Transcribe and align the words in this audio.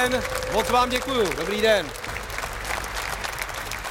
Den, 0.00 0.22
moc 0.52 0.70
vám 0.70 0.90
děkuju. 0.90 1.28
Dobrý 1.36 1.60
den. 1.60 1.86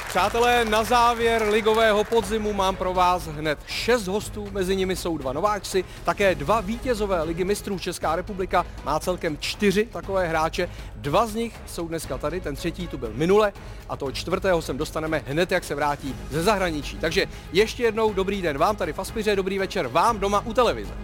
Přátelé, 0.08 0.64
na 0.64 0.84
závěr 0.84 1.42
ligového 1.50 2.04
podzimu 2.04 2.52
mám 2.52 2.76
pro 2.76 2.94
vás 2.94 3.26
hned 3.26 3.58
šest 3.66 4.06
hostů, 4.06 4.48
mezi 4.52 4.76
nimi 4.76 4.96
jsou 4.96 5.18
dva 5.18 5.32
nováčci, 5.32 5.84
také 6.04 6.34
dva 6.34 6.60
vítězové 6.60 7.22
ligy 7.22 7.44
mistrů 7.44 7.78
Česká 7.78 8.16
republika, 8.16 8.66
má 8.84 9.00
celkem 9.00 9.38
čtyři 9.38 9.84
takové 9.92 10.26
hráče, 10.26 10.68
dva 10.96 11.26
z 11.26 11.34
nich 11.34 11.54
jsou 11.66 11.88
dneska 11.88 12.18
tady, 12.18 12.40
ten 12.40 12.56
třetí 12.56 12.88
tu 12.88 12.98
byl 12.98 13.10
minule 13.14 13.52
a 13.88 13.96
toho 13.96 14.12
čtvrtého 14.12 14.62
sem 14.62 14.78
dostaneme 14.78 15.22
hned, 15.26 15.52
jak 15.52 15.64
se 15.64 15.74
vrátí 15.74 16.16
ze 16.30 16.42
zahraničí. 16.42 16.96
Takže 16.96 17.26
ještě 17.52 17.82
jednou 17.82 18.12
dobrý 18.12 18.42
den 18.42 18.58
vám 18.58 18.76
tady 18.76 18.92
v 18.92 18.98
Aspiře, 18.98 19.36
dobrý 19.36 19.58
večer 19.58 19.86
vám 19.86 20.18
doma 20.18 20.40
u 20.40 20.52
televize. 20.52 20.94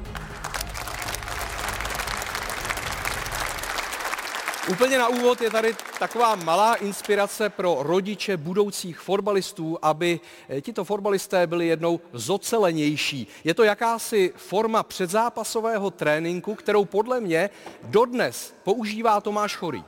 Úplně 4.70 4.98
na 4.98 5.08
úvod 5.08 5.40
je 5.40 5.50
tady 5.50 5.76
taková 5.98 6.34
malá 6.34 6.74
inspirace 6.74 7.50
pro 7.50 7.76
rodiče 7.80 8.36
budoucích 8.36 8.98
fotbalistů, 8.98 9.78
aby 9.82 10.20
eh, 10.48 10.60
tito 10.60 10.84
fotbalisté 10.84 11.46
byli 11.46 11.66
jednou 11.66 12.00
zocelenější. 12.12 13.26
Je 13.44 13.54
to 13.54 13.62
jakási 13.62 14.32
forma 14.36 14.82
předzápasového 14.82 15.90
tréninku, 15.90 16.54
kterou 16.54 16.84
podle 16.84 17.20
mě 17.20 17.50
dodnes 17.82 18.54
používá 18.62 19.20
Tomáš 19.20 19.56
Chorý. 19.56 19.84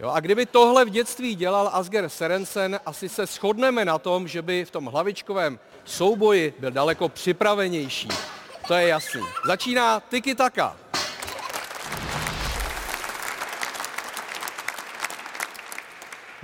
Jo, 0.00 0.10
a 0.10 0.20
kdyby 0.20 0.46
tohle 0.46 0.84
v 0.84 0.90
dětství 0.90 1.34
dělal 1.34 1.70
Asger 1.72 2.08
Serensen, 2.08 2.80
asi 2.86 3.08
se 3.08 3.26
shodneme 3.26 3.84
na 3.84 3.98
tom, 3.98 4.28
že 4.28 4.42
by 4.42 4.64
v 4.64 4.70
tom 4.70 4.86
hlavičkovém 4.86 5.58
souboji 5.84 6.54
byl 6.58 6.70
daleko 6.70 7.08
připravenější. 7.08 8.08
To 8.68 8.74
je 8.74 8.88
jasný. 8.88 9.22
Začíná 9.46 10.00
tiki 10.00 10.34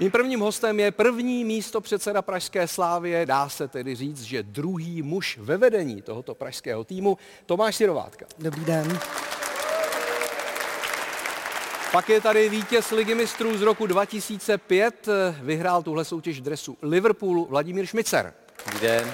Mým 0.03 0.11
prvním 0.11 0.41
hostem 0.41 0.81
je 0.81 0.91
první 0.91 1.45
místo 1.45 1.81
předseda 1.81 2.23
Pražské 2.23 2.69
slávě, 2.69 3.27
dá 3.27 3.49
se 3.49 3.69
tedy 3.69 3.95
říct, 3.95 4.23
že 4.23 4.43
druhý 4.43 5.03
muž 5.03 5.39
ve 5.43 5.57
vedení 5.57 6.03
tohoto 6.03 6.35
pražského 6.35 6.85
týmu, 6.85 7.19
Tomáš 7.47 7.77
Sirovátka. 7.77 8.27
Dobrý 8.39 8.65
den. 8.65 8.99
Pak 11.93 12.09
je 12.09 12.21
tady 12.21 12.49
vítěz 12.49 12.91
Ligy 12.91 13.15
mistrů 13.15 13.59
z 13.59 13.63
roku 13.63 13.87
2005, 13.87 15.09
vyhrál 15.41 15.83
tuhle 15.83 16.05
soutěž 16.05 16.41
v 16.41 16.43
dresu 16.43 16.79
Liverpoolu 16.83 17.47
Vladimír 17.51 17.87
Šmicer. 17.87 18.35
Dobrý 18.67 18.81
den. 18.81 19.13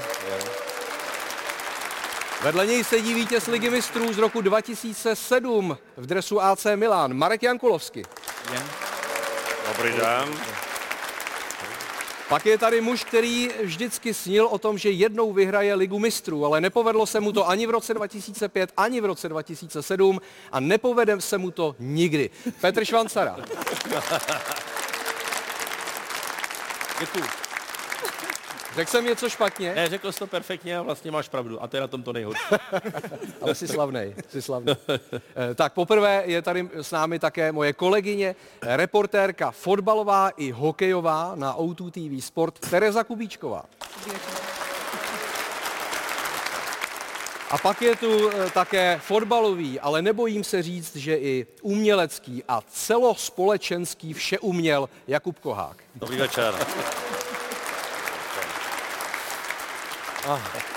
Vedle 2.42 2.66
něj 2.66 2.84
sedí 2.84 3.14
vítěz 3.14 3.46
Ligy 3.46 3.70
mistrů 3.70 4.12
z 4.12 4.18
roku 4.18 4.40
2007 4.40 5.78
v 5.96 6.06
dresu 6.06 6.42
AC 6.42 6.66
Milan, 6.74 7.14
Marek 7.14 7.42
Jankulovský. 7.42 8.02
Dobrý 9.68 9.92
den. 9.92 10.67
Pak 12.28 12.46
je 12.46 12.58
tady 12.58 12.80
muž, 12.80 13.04
který 13.04 13.48
vždycky 13.62 14.14
snil 14.14 14.46
o 14.46 14.58
tom, 14.58 14.78
že 14.78 14.90
jednou 14.90 15.32
vyhraje 15.32 15.74
ligu 15.74 15.98
mistrů, 15.98 16.44
ale 16.44 16.60
nepovedlo 16.60 17.06
se 17.06 17.20
mu 17.20 17.32
to 17.32 17.48
ani 17.48 17.66
v 17.66 17.70
roce 17.70 17.94
2005, 17.94 18.72
ani 18.76 19.00
v 19.00 19.04
roce 19.04 19.28
2007 19.28 20.20
a 20.52 20.60
nepovede 20.60 21.20
se 21.20 21.38
mu 21.38 21.50
to 21.50 21.76
nikdy. 21.78 22.30
Petr 22.60 22.84
Švancara. 22.84 23.36
Děkuji. 27.00 27.47
Řekl 28.78 28.90
jsem 28.90 29.04
něco 29.04 29.28
špatně, 29.28 29.74
Ne, 29.74 29.88
řekl 29.88 30.12
jsi 30.12 30.18
to 30.18 30.26
perfektně 30.26 30.78
a 30.78 30.82
vlastně 30.82 31.10
máš 31.10 31.28
pravdu. 31.28 31.62
A 31.62 31.66
to 31.68 31.76
je 31.76 31.80
na 31.80 31.86
tom 31.86 32.02
to 32.02 32.12
nejhorší. 32.12 32.42
ale 33.40 33.54
jsi 33.54 33.68
slavnej, 33.68 34.14
jsi 34.28 34.42
slavnej. 34.42 34.76
Eh, 34.88 35.54
Tak 35.54 35.72
poprvé 35.72 36.22
je 36.26 36.42
tady 36.42 36.68
s 36.74 36.90
námi 36.90 37.18
také 37.18 37.52
moje 37.52 37.72
kolegyně, 37.72 38.36
reportérka 38.62 39.50
fotbalová 39.50 40.28
i 40.28 40.50
hokejová 40.50 41.32
na 41.34 41.56
O2 41.56 41.90
TV 41.90 42.24
Sport, 42.24 42.58
Tereza 42.70 43.04
Kubíčková. 43.04 43.64
A 47.50 47.58
pak 47.58 47.82
je 47.82 47.96
tu 47.96 48.30
eh, 48.30 48.50
také 48.50 49.00
fotbalový, 49.02 49.80
ale 49.80 50.02
nebojím 50.02 50.44
se 50.44 50.62
říct, 50.62 50.96
že 50.96 51.16
i 51.16 51.46
umělecký 51.62 52.42
a 52.48 52.60
celospolečenský 52.70 54.12
všeuměl 54.12 54.88
Jakub 55.06 55.38
Kohák. 55.38 55.76
Dobrý 55.94 56.16
večer. 56.16 56.54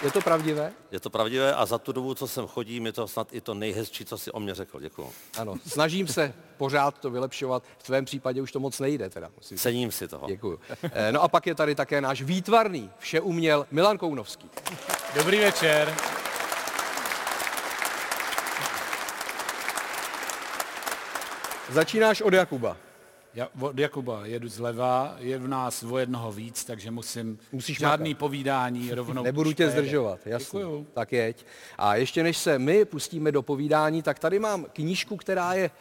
Je 0.04 0.12
to 0.12 0.22
pravdivé? 0.22 0.72
Je 0.92 1.00
to 1.00 1.10
pravdivé 1.10 1.54
a 1.56 1.66
za 1.66 1.78
tu 1.78 1.92
dobu, 1.92 2.14
co 2.14 2.28
sem 2.28 2.48
chodím, 2.48 2.86
je 2.86 2.92
to 2.94 3.08
snad 3.08 3.28
i 3.32 3.42
to 3.42 3.54
nejhezčí, 3.54 4.06
co 4.06 4.18
si 4.18 4.32
o 4.32 4.40
mě 4.40 4.56
řekl. 4.56 4.80
Děkuji. 4.80 5.10
Ano, 5.38 5.56
snažím 5.68 6.08
se 6.08 6.34
pořád 6.58 7.00
to 7.00 7.10
vylepšovat. 7.12 7.64
V 7.78 7.84
tvém 7.84 8.06
případě 8.06 8.42
už 8.42 8.52
to 8.52 8.60
moc 8.60 8.80
nejde 8.80 9.10
teda. 9.10 9.30
Musím. 9.38 9.58
Cením 9.58 9.92
si 9.92 10.08
toho. 10.08 10.28
Děkuju. 10.28 10.60
Eh, 10.94 11.12
No 11.12 11.24
a 11.24 11.28
pak 11.28 11.48
je 11.48 11.56
tady 11.56 11.76
také 11.76 12.02
náš 12.02 12.22
výtvarný 12.22 12.90
všeuměl 13.00 13.68
Milan 13.72 13.98
Kounovský. 13.98 14.50
Dobrý 15.16 15.40
večer. 15.40 15.96
Začínáš 21.70 22.22
od 22.22 22.34
Jakuba. 22.34 22.78
Já 23.34 23.48
od 23.60 23.80
Jakuba 23.80 24.26
jedu 24.26 24.48
zleva, 24.50 25.16
je 25.20 25.38
v 25.38 25.48
nás 25.48 25.84
o 25.84 25.98
jednoho 25.98 26.32
víc, 26.32 26.66
takže 26.66 26.92
musím 26.92 27.40
Musíš 27.52 27.78
žádný 27.78 28.10
makat. 28.10 28.20
povídání 28.20 28.92
rovnou. 28.94 29.24
Nebudu 29.24 29.54
tě 29.54 29.70
zdržovat, 29.70 30.20
jasně. 30.26 30.60
Děkuju. 30.60 30.88
Tak 30.94 31.12
jeď. 31.14 31.46
A 31.78 31.96
ještě 31.96 32.24
než 32.24 32.38
se 32.38 32.60
my 32.60 32.86
pustíme 32.86 33.32
do 33.32 33.42
povídání, 33.42 34.02
tak 34.02 34.20
tady 34.20 34.40
mám 34.40 34.66
knížku, 34.74 35.18
která 35.18 35.54
je 35.54 35.72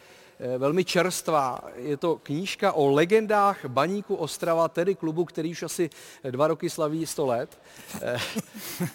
velmi 0.57 0.85
čerstvá. 0.85 1.59
Je 1.75 1.97
to 1.97 2.15
knížka 2.15 2.71
o 2.71 2.87
legendách 2.87 3.65
Baníku 3.65 4.15
Ostrava, 4.15 4.67
tedy 4.67 4.95
klubu, 4.95 5.25
který 5.25 5.51
už 5.51 5.63
asi 5.63 5.89
dva 6.31 6.47
roky 6.47 6.69
slaví 6.69 7.05
100 7.05 7.25
let. 7.25 7.59
Eh, 8.01 8.17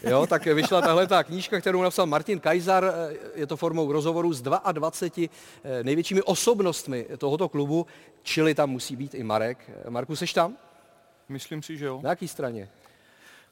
Jo, 0.10 0.26
tak 0.26 0.44
vyšla 0.46 0.80
tahle 0.80 1.06
ta 1.06 1.24
knížka, 1.24 1.60
kterou 1.60 1.82
napsal 1.82 2.06
Martin 2.06 2.40
Kajzar. 2.40 2.84
Eh, 2.84 3.16
Je 3.34 3.46
to 3.46 3.56
formou 3.56 3.92
rozhovoru 3.92 4.32
s 4.32 4.42
22 4.42 4.90
eh, 5.64 5.84
největšími 5.84 6.22
osobnostmi 6.22 7.06
tohoto 7.18 7.48
klubu, 7.48 7.86
čili 8.22 8.54
tam 8.54 8.70
musí 8.70 8.96
být 8.96 9.14
i 9.14 9.22
Marek. 9.22 9.58
Eh, 9.86 9.90
Marku, 9.90 10.16
seš 10.16 10.32
tam? 10.32 10.56
Myslím 11.28 11.62
si, 11.62 11.76
že 11.76 11.86
jo. 11.86 12.00
Na 12.02 12.10
jaký 12.10 12.28
straně? 12.28 12.68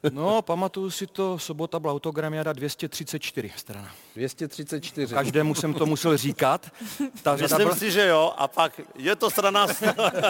No, 0.12 0.42
pamatuju 0.42 0.90
si 0.90 1.06
to, 1.06 1.38
sobota 1.38 1.80
byla 1.80 1.92
autogramiada 1.92 2.52
234 2.52 3.52
strana. 3.56 3.90
234. 4.14 5.14
Každému 5.14 5.54
jsem 5.54 5.74
to 5.74 5.86
musel 5.86 6.16
říkat. 6.16 6.70
Ta 7.22 7.36
Myslím 7.36 7.58
byla, 7.58 7.76
si, 7.76 7.90
že 7.90 8.06
jo. 8.06 8.34
A 8.36 8.48
pak 8.48 8.80
je 8.94 9.16
to 9.16 9.30
strana... 9.30 9.66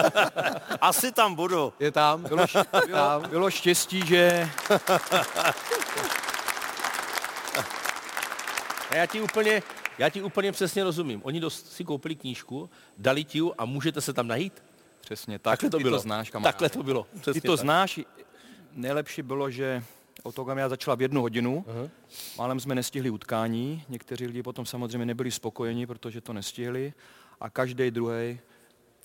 Asi 0.81 1.11
tam 1.11 1.35
budu. 1.35 1.73
Je 1.79 1.91
tam? 1.91 2.23
bylo, 2.23 2.45
bylo, 2.87 3.21
bylo 3.29 3.49
štěstí, 3.51 4.01
že 4.05 4.49
A 8.89 8.95
já 8.95 9.05
ti 9.05 9.21
úplně, 9.21 9.63
já 9.97 10.09
ti 10.09 10.21
úplně 10.21 10.51
přesně 10.51 10.83
rozumím. 10.83 11.21
Oni 11.23 11.39
dost 11.39 11.71
si 11.71 11.83
koupili 11.83 12.15
knížku, 12.15 12.69
dali 12.97 13.23
ti 13.23 13.37
ji 13.37 13.51
a 13.57 13.65
můžete 13.65 14.01
se 14.01 14.13
tam 14.13 14.27
najít? 14.27 14.63
Přesně 15.01 15.39
tak, 15.39 15.51
Takhle 15.51 15.69
to 15.69 15.77
ty 15.77 15.83
bylo. 15.83 15.97
to 15.97 16.01
znáš, 16.01 16.29
kamaráde. 16.29 16.53
Takhle 16.53 16.69
to 16.69 16.83
bylo. 16.83 17.03
Ty 17.13 17.19
Přesně 17.19 17.41
to 17.41 17.57
tak. 17.57 17.61
znáš, 17.61 17.99
nejlepší 18.75 19.21
bylo, 19.21 19.49
že 19.49 19.83
autogramiada 20.25 20.69
začala 20.69 20.95
v 20.95 21.01
jednu 21.01 21.21
hodinu, 21.21 21.65
málem 22.37 22.59
jsme 22.59 22.75
nestihli 22.75 23.09
utkání, 23.09 23.83
někteří 23.89 24.27
lidi 24.27 24.43
potom 24.43 24.65
samozřejmě 24.65 25.05
nebyli 25.05 25.31
spokojeni, 25.31 25.87
protože 25.87 26.21
to 26.21 26.33
nestihli. 26.33 26.93
A 27.39 27.49
každý 27.49 27.91
druhý 27.91 28.39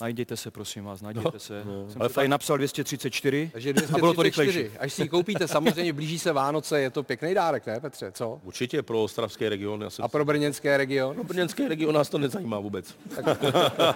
Najděte 0.01 0.37
se, 0.37 0.51
prosím 0.51 0.83
vás, 0.83 1.01
najděte 1.01 1.39
se. 1.39 1.63
Jsem 1.89 2.01
Ale 2.01 2.09
tady 2.09 2.27
napsal 2.27 2.57
234 2.57 3.49
Takže 3.53 3.73
a 3.93 3.97
bylo 3.97 4.13
to 4.13 4.21
234. 4.21 4.59
rychlejší. 4.59 4.77
Až 4.79 4.93
si 4.93 5.01
ji 5.01 5.09
koupíte, 5.09 5.47
samozřejmě 5.47 5.93
blíží 5.93 6.19
se 6.19 6.31
Vánoce, 6.31 6.81
je 6.81 6.89
to 6.89 7.03
pěkný 7.03 7.33
dárek, 7.33 7.65
ne 7.65 7.79
Petře, 7.79 8.11
co? 8.11 8.39
Určitě 8.43 8.83
pro 8.83 9.03
ostravský 9.03 9.49
region. 9.49 9.87
A 10.01 10.07
pro 10.07 10.25
brněnský 10.25 10.67
region? 10.67 11.17
No, 11.17 11.23
brněnský 11.23 11.67
region 11.67 11.95
nás 11.95 12.09
to 12.09 12.17
nezajímá 12.17 12.59
vůbec. 12.59 12.95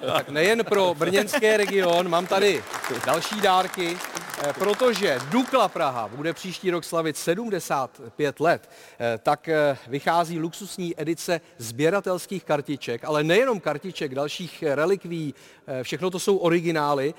Tak 0.05 0.29
nejen 0.29 0.63
pro 0.65 0.95
brněnský 0.97 1.57
region, 1.57 2.09
mám 2.09 2.27
tady 2.27 2.63
další 3.05 3.41
dárky, 3.41 3.97
eh, 4.43 4.53
protože 4.53 5.19
Dukla 5.29 5.67
Praha 5.67 6.07
bude 6.07 6.33
příští 6.33 6.71
rok 6.71 6.83
slavit 6.83 7.17
75 7.17 8.39
let, 8.39 8.69
eh, 8.99 9.19
tak 9.23 9.49
eh, 9.49 9.77
vychází 9.87 10.39
luxusní 10.39 11.01
edice 11.01 11.41
sběratelských 11.57 12.43
kartiček, 12.43 13.05
ale 13.05 13.23
nejenom 13.23 13.59
kartiček, 13.59 14.15
dalších 14.15 14.63
relikví, 14.67 15.33
eh, 15.67 15.83
všechno 15.95 16.09
to 16.09 16.19
jsou 16.19 16.37
originály. 16.37 17.13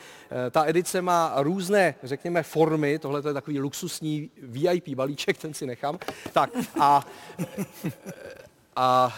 Eh, 0.46 0.50
Ta 0.50 0.64
edice 0.66 1.02
má 1.02 1.32
různé, 1.36 1.94
řekněme, 2.02 2.42
formy, 2.42 2.98
tohle 2.98 3.22
to 3.22 3.28
je 3.28 3.34
takový 3.34 3.60
luxusní 3.60 4.30
VIP 4.42 4.88
balíček, 4.88 5.38
ten 5.38 5.54
si 5.54 5.66
nechám. 5.66 5.98
Tak 6.32 6.50
a 6.80 7.06
a 8.76 9.14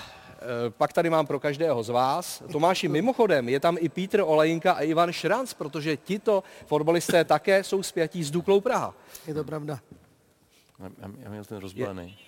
e, 0.66 0.70
pak 0.70 0.92
tady 0.92 1.10
mám 1.10 1.26
pro 1.26 1.40
každého 1.40 1.82
z 1.82 1.88
vás. 1.88 2.42
Tomáši, 2.52 2.88
mimochodem, 2.88 3.48
je 3.48 3.60
tam 3.60 3.76
i 3.80 3.88
Pítr 3.88 4.20
Olejinka 4.20 4.72
a 4.72 4.80
Ivan 4.80 5.12
Šranc, 5.12 5.54
protože 5.54 5.96
tito 5.96 6.42
fotbalisté 6.66 7.24
také 7.24 7.64
jsou 7.64 7.82
spjatí 7.82 8.24
s 8.24 8.30
Duklou 8.30 8.60
Praha. 8.60 8.94
Je 9.26 9.34
to 9.34 9.44
pravda. 9.44 9.78
Já, 10.78 10.90
já 11.22 11.30
měl 11.30 11.44
ten 11.44 11.58
rozbalený. 11.58 12.18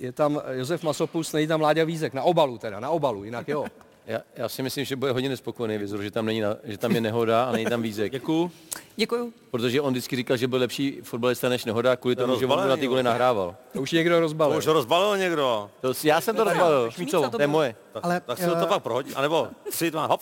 Je 0.00 0.12
tam 0.12 0.42
Josef 0.50 0.82
Masopus, 0.82 1.32
není 1.32 1.46
tam 1.46 1.60
Láďa 1.60 1.84
Vízek, 1.84 2.14
na 2.14 2.22
obalu 2.22 2.58
teda, 2.58 2.80
na 2.80 2.90
obalu, 2.90 3.24
jinak 3.24 3.48
jo. 3.48 3.66
Já, 4.10 4.20
já 4.36 4.48
si 4.48 4.62
myslím, 4.62 4.84
že 4.84 4.96
bude 4.96 5.12
hodně 5.12 5.28
nespokojený 5.28 5.78
vizor, 5.78 6.02
že 6.02 6.10
tam, 6.10 6.26
není 6.26 6.40
na, 6.40 6.56
že 6.64 6.78
tam 6.78 6.92
je 6.92 7.00
nehoda 7.00 7.44
a 7.44 7.52
není 7.52 7.66
tam 7.66 7.82
vízek. 7.82 8.12
Děkuju. 8.12 8.50
Děkuju. 8.96 9.32
Protože 9.50 9.80
on 9.80 9.92
vždycky 9.92 10.16
říkal, 10.16 10.36
že 10.36 10.48
byl 10.48 10.58
lepší 10.58 11.00
fotbalista 11.02 11.48
než 11.48 11.64
nehoda, 11.64 11.96
kvůli 11.96 12.16
tomu, 12.16 12.38
že 12.38 12.46
on 12.46 12.68
na 12.68 12.76
ty 12.76 12.86
goly 12.86 13.02
nahrával. 13.02 13.56
To 13.72 13.80
už 13.80 13.92
někdo 13.92 14.20
rozbalil. 14.20 14.58
Už 14.58 14.66
rozbalil 14.66 15.16
někdo. 15.18 15.70
To, 15.80 15.92
já 16.04 16.20
jsem 16.20 16.36
to 16.36 16.44
rozbalil, 16.44 16.90
to 17.10 17.30
to 17.30 17.42
je 17.42 17.46
moje. 17.46 17.76
Tak, 17.92 18.04
Ale, 18.04 18.20
tak 18.20 18.38
si 18.38 18.46
to 18.46 18.56
eh, 18.56 18.66
pak 18.66 18.82
prohodí. 18.82 19.14
A 19.14 19.22
nebo 19.22 19.48
tři, 19.70 19.90
dva, 19.90 20.06
hop. 20.06 20.20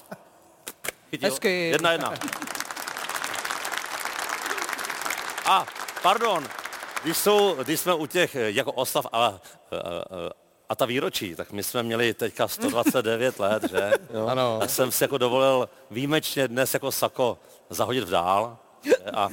Chytil. 1.11 1.29
Hezky. 1.29 1.69
Jedna, 1.69 1.93
jedna. 1.93 2.15
A, 5.47 5.67
pardon, 6.03 6.45
když, 7.03 7.17
jsou, 7.17 7.57
když 7.63 7.81
jsme 7.81 7.95
u 7.95 8.07
těch 8.07 8.37
eh, 8.37 8.51
jako 8.51 8.73
oslav 8.73 9.07
a, 9.13 9.19
a, 9.19 9.31
a, 9.31 9.41
a 10.69 10.75
ta 10.75 10.85
výročí, 10.87 11.35
tak 11.35 11.53
my 11.53 11.63
jsme 11.63 11.83
měli 11.83 12.15
teďka 12.15 12.49
129 12.49 13.39
let, 13.41 13.63
že? 13.71 13.93
Jo. 14.15 14.27
Ano. 14.27 14.57
Tak 14.61 14.71
jsem 14.71 14.93
si 14.93 15.05
jako 15.05 15.19
dovolil 15.19 15.69
výjimečně 15.91 16.49
dnes 16.49 16.75
jako 16.75 16.93
sako 16.93 17.39
zahodit 17.71 18.05
v 18.05 18.11
dál. 18.11 18.59
A 19.15 19.29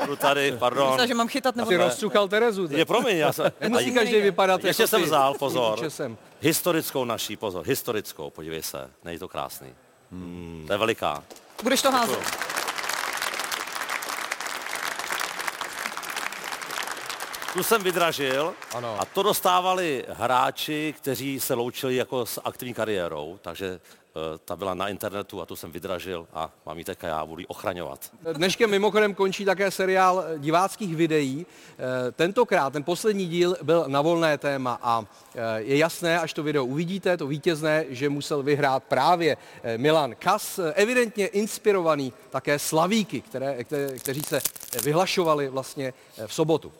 budu 0.00 0.16
tady, 0.16 0.52
pardon. 0.52 0.90
Myslím, 0.90 1.08
že 1.08 1.14
mám 1.14 1.28
chytat 1.28 1.56
nebo 1.56 1.68
Ty 1.68 1.78
ne? 1.78 1.84
rozcukal 1.84 2.28
Terezu. 2.28 2.68
Je 2.70 2.84
promiň, 2.84 3.16
já 3.16 3.32
jsem... 3.32 3.52
Nemusí 3.60 3.90
a 3.90 3.94
každý 3.94 4.20
vypadat 4.20 4.64
Ještě 4.64 4.82
jako 4.82 4.90
jsem 4.90 5.00
ty. 5.00 5.06
vzal, 5.06 5.34
pozor. 5.34 5.78
Česem. 5.78 6.18
Historickou 6.40 7.04
naší, 7.04 7.36
pozor, 7.36 7.66
historickou, 7.66 8.30
podívej 8.30 8.62
se, 8.62 8.90
není 9.04 9.18
to 9.18 9.28
krásný. 9.28 9.74
Hmm. 10.12 10.64
To 10.66 10.72
je 10.72 10.78
veliká. 10.78 11.24
Budeš 11.62 11.82
to 11.82 11.90
házet. 11.90 12.49
Tu 17.52 17.62
jsem 17.62 17.82
vydražil 17.82 18.54
Ano. 18.74 18.96
a 19.00 19.04
to 19.04 19.22
dostávali 19.22 20.04
hráči, 20.08 20.94
kteří 20.96 21.40
se 21.40 21.54
loučili 21.54 21.96
jako 21.96 22.26
s 22.26 22.40
aktivní 22.44 22.74
kariérou, 22.74 23.38
takže 23.42 23.80
eh, 23.80 24.38
ta 24.44 24.56
byla 24.56 24.74
na 24.74 24.88
internetu 24.88 25.40
a 25.42 25.46
tu 25.46 25.56
jsem 25.56 25.72
vydražil 25.72 26.26
a 26.34 26.50
mám 26.66 26.78
ji 26.78 26.84
teďka 26.84 27.06
já, 27.06 27.26
budu 27.26 27.40
ji 27.40 27.46
ochraňovat. 27.46 28.10
Dneškem 28.32 28.70
mimochodem 28.70 29.14
končí 29.14 29.44
také 29.44 29.70
seriál 29.70 30.24
diváckých 30.38 30.96
videí. 30.96 31.46
Eh, 31.78 32.12
Tentokrát, 32.12 32.72
ten 32.72 32.84
poslední 32.84 33.26
díl 33.26 33.56
byl 33.62 33.84
na 33.86 34.00
volné 34.00 34.38
téma 34.38 34.78
a 34.82 35.04
eh, 35.34 35.40
je 35.60 35.76
jasné, 35.76 36.20
až 36.20 36.32
to 36.32 36.42
video 36.42 36.64
uvidíte, 36.64 37.16
to 37.16 37.26
vítězné, 37.26 37.84
že 37.88 38.08
musel 38.08 38.42
vyhrát 38.42 38.82
právě 38.84 39.36
Milan 39.76 40.14
Kas, 40.18 40.60
evidentně 40.74 41.26
inspirovaný 41.26 42.12
také 42.30 42.58
slavíky, 42.58 43.20
které, 43.20 43.64
které, 43.64 43.98
kteří 43.98 44.20
se 44.22 44.40
vyhlašovali 44.82 45.48
vlastně 45.48 45.92
v 46.26 46.34
sobotu. 46.34 46.72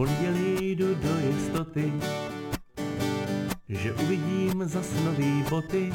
Pondělí 0.00 0.70
jdu 0.70 0.94
do 0.94 1.18
jistoty, 1.18 1.92
že 3.68 3.92
uvidím 3.92 4.64
zas 4.64 5.04
nový 5.04 5.44
boty. 5.50 5.92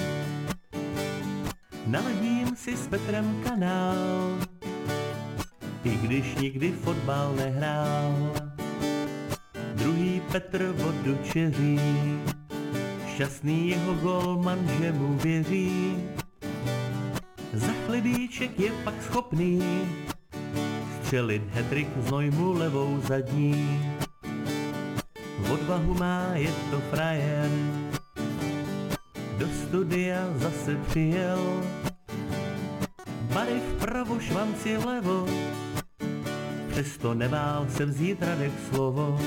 Naladím 1.88 2.56
si 2.56 2.78
s 2.78 2.88
Petrem 2.88 3.44
kanál, 3.44 4.38
i 5.84 5.90
když 5.90 6.36
nikdy 6.36 6.72
fotbal 6.72 7.34
nehrál. 7.36 8.34
Druhý 9.74 10.22
Petr 10.31 10.74
vodu 10.78 11.18
čeří, 11.24 11.80
šťastný 13.13 13.69
jeho 13.69 13.94
golman, 13.94 14.69
že 14.80 14.92
mu 14.92 15.18
věří. 15.18 15.98
Za 17.54 17.74
chlebíček 17.86 18.60
je 18.60 18.72
pak 18.84 19.01
schopný 19.01 19.62
střelit 21.06 21.42
hetrik 21.54 21.88
znojmu 21.98 22.54
levou 22.54 23.00
zadní. 23.08 23.94
Odvahu 25.53 25.94
má, 25.94 26.31
je 26.33 26.51
to 26.71 26.80
frajer, 26.89 27.50
do 29.38 29.47
studia 29.47 30.25
zase 30.36 30.75
přijel. 30.88 31.63
Bary 33.33 33.59
vpravo, 33.59 34.19
švanci 34.19 34.77
levo, 34.77 35.27
přesto 36.69 37.13
nebál 37.13 37.68
se 37.69 37.86
vzít 37.86 38.24
Radek 38.24 38.51
slovo. 38.69 39.19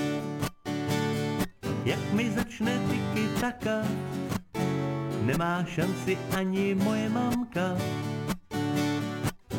Jak 1.85 2.13
mi 2.13 2.31
začne 2.31 2.79
tyky 2.79 3.29
taka, 3.41 3.83
nemá 5.23 5.65
šanci 5.65 6.19
ani 6.37 6.75
moje 6.75 7.09
mamka. 7.09 7.77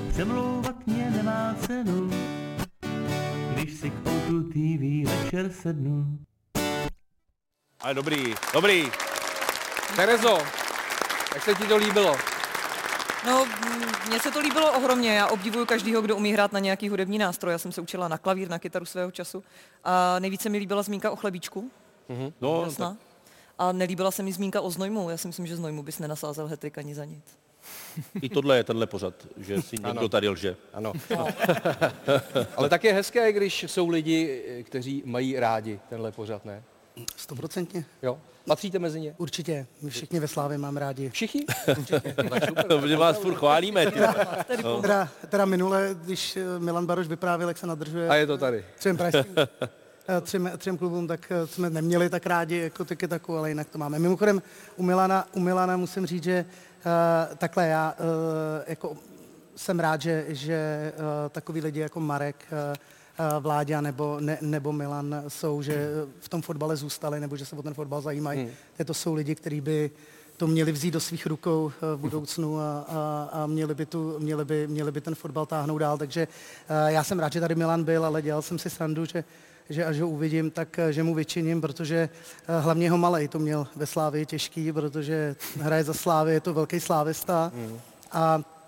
Přemlouvat 0.10 0.88
mě 0.88 1.12
nemá 1.12 1.56
cenu, 1.60 2.10
když 3.54 3.74
si 3.74 3.90
k 3.90 4.08
Outu 4.08 4.44
TV 4.44 5.10
večer 5.10 5.52
sednu. 5.52 6.29
Ale 7.82 7.94
dobrý, 7.94 8.36
dobrý. 8.54 8.92
Terezo, 9.96 10.38
jak 11.34 11.44
se 11.44 11.56
ti 11.56 11.68
to 11.68 11.78
líbilo? 11.78 12.16
No, 13.26 13.48
mně 14.08 14.20
se 14.20 14.32
to 14.32 14.40
líbilo 14.40 14.72
ohromně. 14.78 15.14
Já 15.16 15.28
obdivuju 15.28 15.66
každýho, 15.66 16.02
kdo 16.02 16.16
umí 16.16 16.34
hrát 16.34 16.52
na 16.54 16.60
nějaký 16.60 16.90
hudební 16.90 17.18
nástroj. 17.18 17.52
Já 17.52 17.58
jsem 17.58 17.72
se 17.72 17.82
učila 17.82 18.08
na 18.08 18.18
klavír, 18.18 18.50
na 18.50 18.60
kytaru 18.60 18.86
svého 18.86 19.12
času. 19.12 19.44
A 19.84 20.20
nejvíce 20.20 20.50
mi 20.50 20.58
líbila 20.58 20.82
zmínka 20.82 21.12
o 21.12 21.16
chlebíčku. 21.16 21.72
No, 22.42 22.64
Jasná. 22.64 22.98
A 23.58 23.72
nelíbila 23.72 24.12
se 24.12 24.24
mi 24.24 24.32
zmínka 24.32 24.62
o 24.62 24.72
znojmu. 24.72 25.10
Já 25.10 25.18
si 25.18 25.28
myslím, 25.28 25.48
že 25.48 25.56
znojmu 25.56 25.84
bys 25.84 26.00
nenasázel 26.00 26.48
hetrik 26.48 26.78
ani 26.78 26.96
za 26.96 27.06
nic. 27.06 27.24
I 28.22 28.30
tohle 28.30 28.58
je 28.58 28.64
tenhle 28.64 28.88
pořad, 28.88 29.14
že 29.38 29.62
si 29.62 29.76
někdo 29.86 30.10
tady 30.10 30.30
lže. 30.30 30.56
Ano. 30.74 30.94
Ale 32.56 32.70
tak 32.70 32.84
je 32.84 32.94
hezké, 32.94 33.32
když 33.32 33.64
jsou 33.64 33.88
lidi, 33.90 34.44
kteří 34.68 35.04
mají 35.06 35.40
rádi 35.40 35.80
tenhle 35.90 36.12
pořad, 36.12 36.46
ne? 36.46 36.64
Stoprocentně. 37.16 37.86
Jo? 38.02 38.18
Patříte 38.48 38.80
mezi 38.80 39.02
ně? 39.02 39.16
Určitě. 39.18 39.68
My 39.82 39.90
všichni 39.90 40.20
ve 40.20 40.28
Slávě 40.28 40.58
máme 40.58 40.80
rádi. 40.80 41.10
Všichni? 41.10 41.46
Protože 42.68 42.98
vás 42.98 43.18
furt 43.18 43.36
chválíme. 43.36 43.86
Ty. 43.86 44.00
Teda, 44.82 45.10
teda 45.30 45.46
minule, 45.46 45.96
když 46.04 46.38
eh, 46.38 46.60
Milan 46.60 46.86
Baroš 46.86 47.08
vyprávěl, 47.08 47.48
jak 47.48 47.58
se 47.58 47.68
nadržuje 47.68 48.10
A 48.10 48.16
je 48.16 48.28
to 48.28 48.38
tady. 48.38 48.66
třem 48.78 48.98
pražským, 48.98 49.36
eh, 49.38 50.22
třem, 50.22 50.52
třem 50.58 50.78
klubům, 50.78 51.08
tak 51.08 51.32
eh, 51.32 51.48
jsme 51.48 51.70
neměli 51.70 52.10
tak 52.10 52.26
rádi 52.26 52.58
jako 52.58 52.86
tyky 52.86 53.08
taku, 53.08 53.38
ale 53.38 53.50
jinak 53.50 53.70
to 53.70 53.78
máme. 53.78 54.00
Mimochodem, 54.00 54.42
u 54.76 54.84
Milana, 54.84 55.28
u 55.34 55.40
Milana 55.40 55.78
musím 55.78 56.06
říct, 56.06 56.24
že 56.24 56.46
uh, 56.86 57.36
takhle 57.38 57.68
já 57.68 57.96
uh, 58.00 58.06
jako 58.68 58.98
jsem 59.56 59.80
rád, 59.80 60.02
že, 60.02 60.26
že 60.28 60.92
uh, 60.96 61.30
takový 61.30 61.62
lidi 61.62 61.80
jako 61.80 62.00
Marek, 62.00 62.36
uh, 62.52 62.76
Vláďa 63.40 63.82
nebo, 63.82 64.18
ne, 64.20 64.38
nebo 64.42 64.74
Milan 64.74 65.24
jsou, 65.28 65.62
že 65.62 65.90
v 66.20 66.30
tom 66.30 66.42
fotbale 66.42 66.76
zůstali, 66.76 67.20
nebo 67.20 67.38
že 67.38 67.46
se 67.46 67.56
o 67.56 67.64
ten 67.64 67.74
fotbal 67.74 68.02
zajímají. 68.02 68.40
Hmm. 68.40 68.86
To 68.86 68.94
jsou 68.94 69.14
lidi, 69.14 69.36
kteří 69.36 69.62
by 69.62 69.92
to 70.40 70.48
měli 70.48 70.72
vzít 70.72 70.92
do 70.92 71.00
svých 71.00 71.26
rukou 71.26 71.72
eh, 71.72 71.96
v 71.96 72.00
budoucnu 72.00 72.60
a, 72.60 72.86
a, 72.88 73.30
a 73.32 73.46
měli, 73.46 73.76
by 73.76 73.86
tu, 73.86 74.20
měli, 74.20 74.46
by, 74.46 74.68
měli 74.68 74.92
by 74.92 75.02
ten 75.02 75.16
fotbal 75.16 75.46
táhnout 75.46 75.80
dál. 75.80 75.98
Takže 75.98 76.28
eh, 76.70 76.92
já 76.92 77.04
jsem 77.04 77.20
rád, 77.20 77.34
že 77.34 77.40
tady 77.40 77.56
Milan 77.56 77.84
byl, 77.84 78.06
ale 78.06 78.22
dělal 78.22 78.42
jsem 78.42 78.60
si 78.60 78.70
srandu, 78.70 79.06
že, 79.06 79.24
že 79.70 79.86
až 79.86 80.00
ho 80.00 80.10
uvidím, 80.10 80.52
tak 80.52 80.80
eh, 80.80 80.94
že 80.94 81.04
mu 81.04 81.16
vyčiním, 81.16 81.62
protože 81.62 82.10
hlavně 82.60 82.86
jeho 82.86 82.98
malej 82.98 83.28
to 83.28 83.40
měl 83.40 83.68
ve 83.76 83.86
Slávii 83.86 84.26
těžký, 84.26 84.72
protože 84.72 85.36
hraje 85.62 85.84
za 85.84 85.94
Slávy, 85.94 86.34
je 86.34 86.42
to 86.42 86.54
velký 86.54 86.80
slávista 86.80 87.52
a 88.12 88.40
eh, 88.40 88.59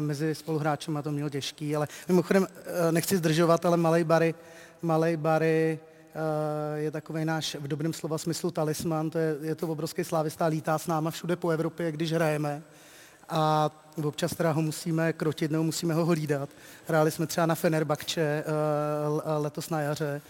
mezi 0.00 0.34
spoluhráčema 0.34 1.02
to 1.02 1.12
měl 1.12 1.30
těžký, 1.30 1.76
ale 1.76 1.88
mimochodem 2.08 2.46
eh, 2.50 2.92
nechci 2.92 3.16
zdržovat, 3.16 3.66
ale 3.66 3.76
malej 3.76 4.04
Bary, 4.04 4.34
malej 4.82 5.16
Bary 5.16 5.78
eh, 6.14 6.78
je 6.78 6.90
takový 6.90 7.24
náš 7.24 7.54
v 7.60 7.68
dobrém 7.68 7.92
slova 7.92 8.18
smyslu 8.18 8.50
talisman, 8.50 9.10
to 9.10 9.18
je, 9.18 9.36
je 9.40 9.54
to 9.54 9.68
obrovský 9.68 10.04
slávista, 10.04 10.46
lítá 10.46 10.78
s 10.78 10.86
náma 10.86 11.10
všude 11.10 11.36
po 11.36 11.50
Evropě, 11.50 11.92
když 11.92 12.12
hrajeme 12.12 12.62
a 13.28 13.70
občas 14.04 14.34
teda 14.34 14.50
ho 14.50 14.62
musíme 14.62 15.12
krotit 15.12 15.50
nebo 15.50 15.64
musíme 15.64 15.94
ho 15.94 16.04
hlídat. 16.06 16.48
Hráli 16.86 17.10
jsme 17.10 17.26
třeba 17.26 17.46
na 17.46 17.54
Fenerbahče 17.54 18.22
eh, 18.22 18.44
l- 19.06 19.22
letos 19.42 19.70
na 19.70 19.80
jaře 19.80 20.22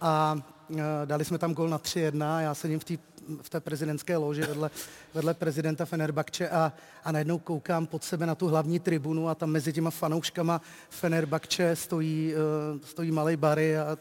a 0.00 0.38
eh, 0.76 0.82
dali 1.04 1.24
jsme 1.24 1.38
tam 1.38 1.54
gol 1.54 1.68
na 1.68 1.78
3-1, 1.78 2.40
já 2.40 2.54
sedím 2.54 2.80
v 2.80 2.84
té 2.84 2.94
v 3.42 3.48
té 3.48 3.60
prezidentské 3.60 4.16
loži 4.16 4.40
vedle, 4.40 4.70
vedle 5.14 5.34
prezidenta 5.34 5.84
Fenerbahče 5.84 6.48
a, 6.48 6.72
a 7.04 7.12
najednou 7.12 7.38
koukám 7.38 7.86
pod 7.86 8.04
sebe 8.04 8.26
na 8.26 8.34
tu 8.34 8.46
hlavní 8.46 8.78
tribunu 8.80 9.28
a 9.28 9.34
tam 9.34 9.50
mezi 9.50 9.72
těma 9.72 9.90
fanouškama 9.90 10.60
Fenerbahče 10.90 11.76
stojí, 11.76 12.34
uh, 12.34 12.80
stojí 12.84 13.10
malej 13.10 13.36
Bary 13.36 13.78
a 13.78 13.98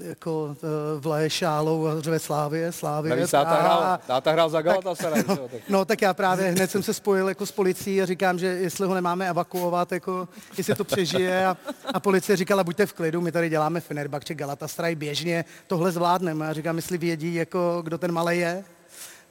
jako 0.00 0.44
uh, 0.44 0.56
vlaje 1.00 1.30
šálou 1.30 1.86
a 1.86 2.00
řve 2.00 2.18
Slávě, 2.18 2.72
Slávě. 2.72 3.10
Navíc 3.10 3.30
táta 3.30 3.50
a- 3.50 3.62
hrál, 3.62 3.98
táta 4.06 4.32
hrál 4.32 4.48
za 4.48 4.62
Galatasaray. 4.62 5.24
jo, 5.28 5.48
tak- 5.52 5.60
No 5.68 5.84
tak 5.84 6.02
já 6.02 6.14
právě 6.14 6.50
hned 6.50 6.70
jsem 6.70 6.82
se 6.82 6.94
spojil 6.94 7.28
jako 7.28 7.46
s 7.46 7.52
policií 7.52 8.02
a 8.02 8.06
říkám, 8.06 8.38
že 8.38 8.46
jestli 8.46 8.86
ho 8.86 8.94
nemáme 8.94 9.28
evakuovat, 9.28 9.92
jako 9.92 10.28
jestli 10.58 10.74
to 10.74 10.84
přežije 10.84 11.46
a, 11.46 11.56
a 11.94 12.00
policie 12.00 12.36
říkala, 12.36 12.64
buďte 12.64 12.86
v 12.86 12.92
klidu, 12.92 13.20
my 13.20 13.32
tady 13.32 13.48
děláme 13.48 13.80
Fenerbahce, 13.80 14.34
Galatasaray 14.34 14.94
běžně, 14.94 15.44
tohle 15.66 15.92
zvládneme. 15.92 16.44
A 16.44 16.48
já 16.48 16.54
říkám, 16.54 16.76
jestli 16.76 16.98
vědí, 16.98 17.34
jako, 17.34 17.80
kdo 17.84 17.98
ten 17.98 18.12
malý 18.12 18.38
je, 18.38 18.64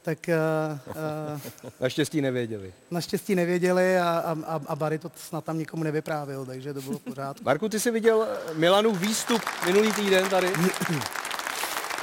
tak 0.06 0.30
uh, 0.30 0.94
uh, 1.66 1.72
Naštěstí 1.82 2.22
nevěděli. 2.22 2.74
naštěstí 2.92 3.36
nevěděli 3.36 3.98
a, 3.98 4.36
a, 4.48 4.62
a, 4.68 4.76
Barry 4.76 5.00
to 5.00 5.12
snad 5.16 5.46
tam 5.46 5.58
nikomu 5.58 5.84
nevyprávěl, 5.84 6.46
takže 6.46 6.74
to 6.74 6.82
bylo 6.82 7.00
pořád. 7.00 7.42
Marku, 7.42 7.70
ty 7.70 7.80
jsi 7.80 7.92
viděl 7.92 8.28
Milanův 8.54 9.00
výstup 9.00 9.42
minulý 9.66 9.94
týden 9.94 10.30
tady? 10.30 10.54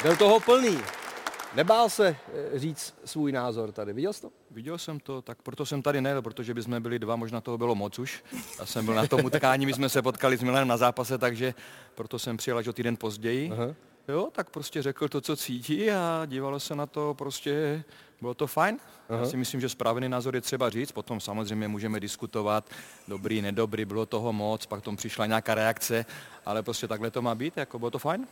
Byl 0.02 0.16
toho 0.16 0.40
plný. 0.40 0.78
Nebál 1.54 1.88
se 1.88 2.08
eh, 2.08 2.58
říct 2.58 2.94
svůj 3.04 3.32
názor 3.32 3.72
tady, 3.72 3.92
viděl 3.92 4.12
jsi 4.12 4.20
to? 4.20 4.30
Viděl 4.50 4.78
jsem 4.78 5.00
to, 5.00 5.22
tak 5.22 5.42
proto 5.42 5.66
jsem 5.66 5.82
tady 5.82 6.00
nejel, 6.00 6.22
protože 6.22 6.54
by 6.54 6.62
jsme 6.62 6.80
byli 6.80 6.98
dva, 6.98 7.16
možná 7.16 7.40
toho 7.40 7.58
bylo 7.58 7.74
moc 7.74 7.98
už. 7.98 8.24
Já 8.58 8.66
jsem 8.66 8.84
byl 8.84 8.94
na 8.94 9.06
tom 9.06 9.24
utkání, 9.24 9.66
my 9.66 9.72
jsme 9.72 9.88
se 9.88 10.02
potkali 10.02 10.36
s 10.36 10.42
Milanem 10.42 10.68
na 10.68 10.76
zápase, 10.76 11.18
takže 11.18 11.54
proto 11.94 12.18
jsem 12.18 12.36
přijel 12.36 12.58
až 12.58 12.66
o 12.66 12.72
týden 12.72 12.96
později. 12.96 13.50
Aha. 13.52 13.74
Jo, 14.08 14.28
tak 14.32 14.50
prostě 14.50 14.82
řekl 14.82 15.08
to, 15.08 15.20
co 15.20 15.36
cítí 15.36 15.90
a 15.90 16.22
dívalo 16.26 16.60
se 16.60 16.74
na 16.74 16.86
to, 16.86 17.14
prostě 17.18 17.84
bylo 18.20 18.34
to 18.34 18.46
fajn. 18.46 18.78
Já 19.08 19.26
si 19.26 19.36
myslím, 19.36 19.60
že 19.60 19.68
správný 19.68 20.08
názor 20.08 20.34
je 20.34 20.40
třeba 20.40 20.70
říct, 20.70 20.92
potom 20.92 21.20
samozřejmě 21.20 21.68
můžeme 21.68 22.00
diskutovat, 22.00 22.70
dobrý, 23.08 23.42
nedobrý, 23.42 23.84
bylo 23.84 24.06
toho 24.06 24.32
moc, 24.32 24.66
pak 24.66 24.82
tomu 24.82 24.96
přišla 24.96 25.26
nějaká 25.26 25.54
reakce, 25.54 26.06
ale 26.46 26.62
prostě 26.62 26.88
takhle 26.88 27.10
to 27.10 27.22
má 27.22 27.34
být, 27.34 27.56
jako 27.56 27.78
bylo 27.78 27.90
to 27.90 27.98
fajn. 27.98 28.26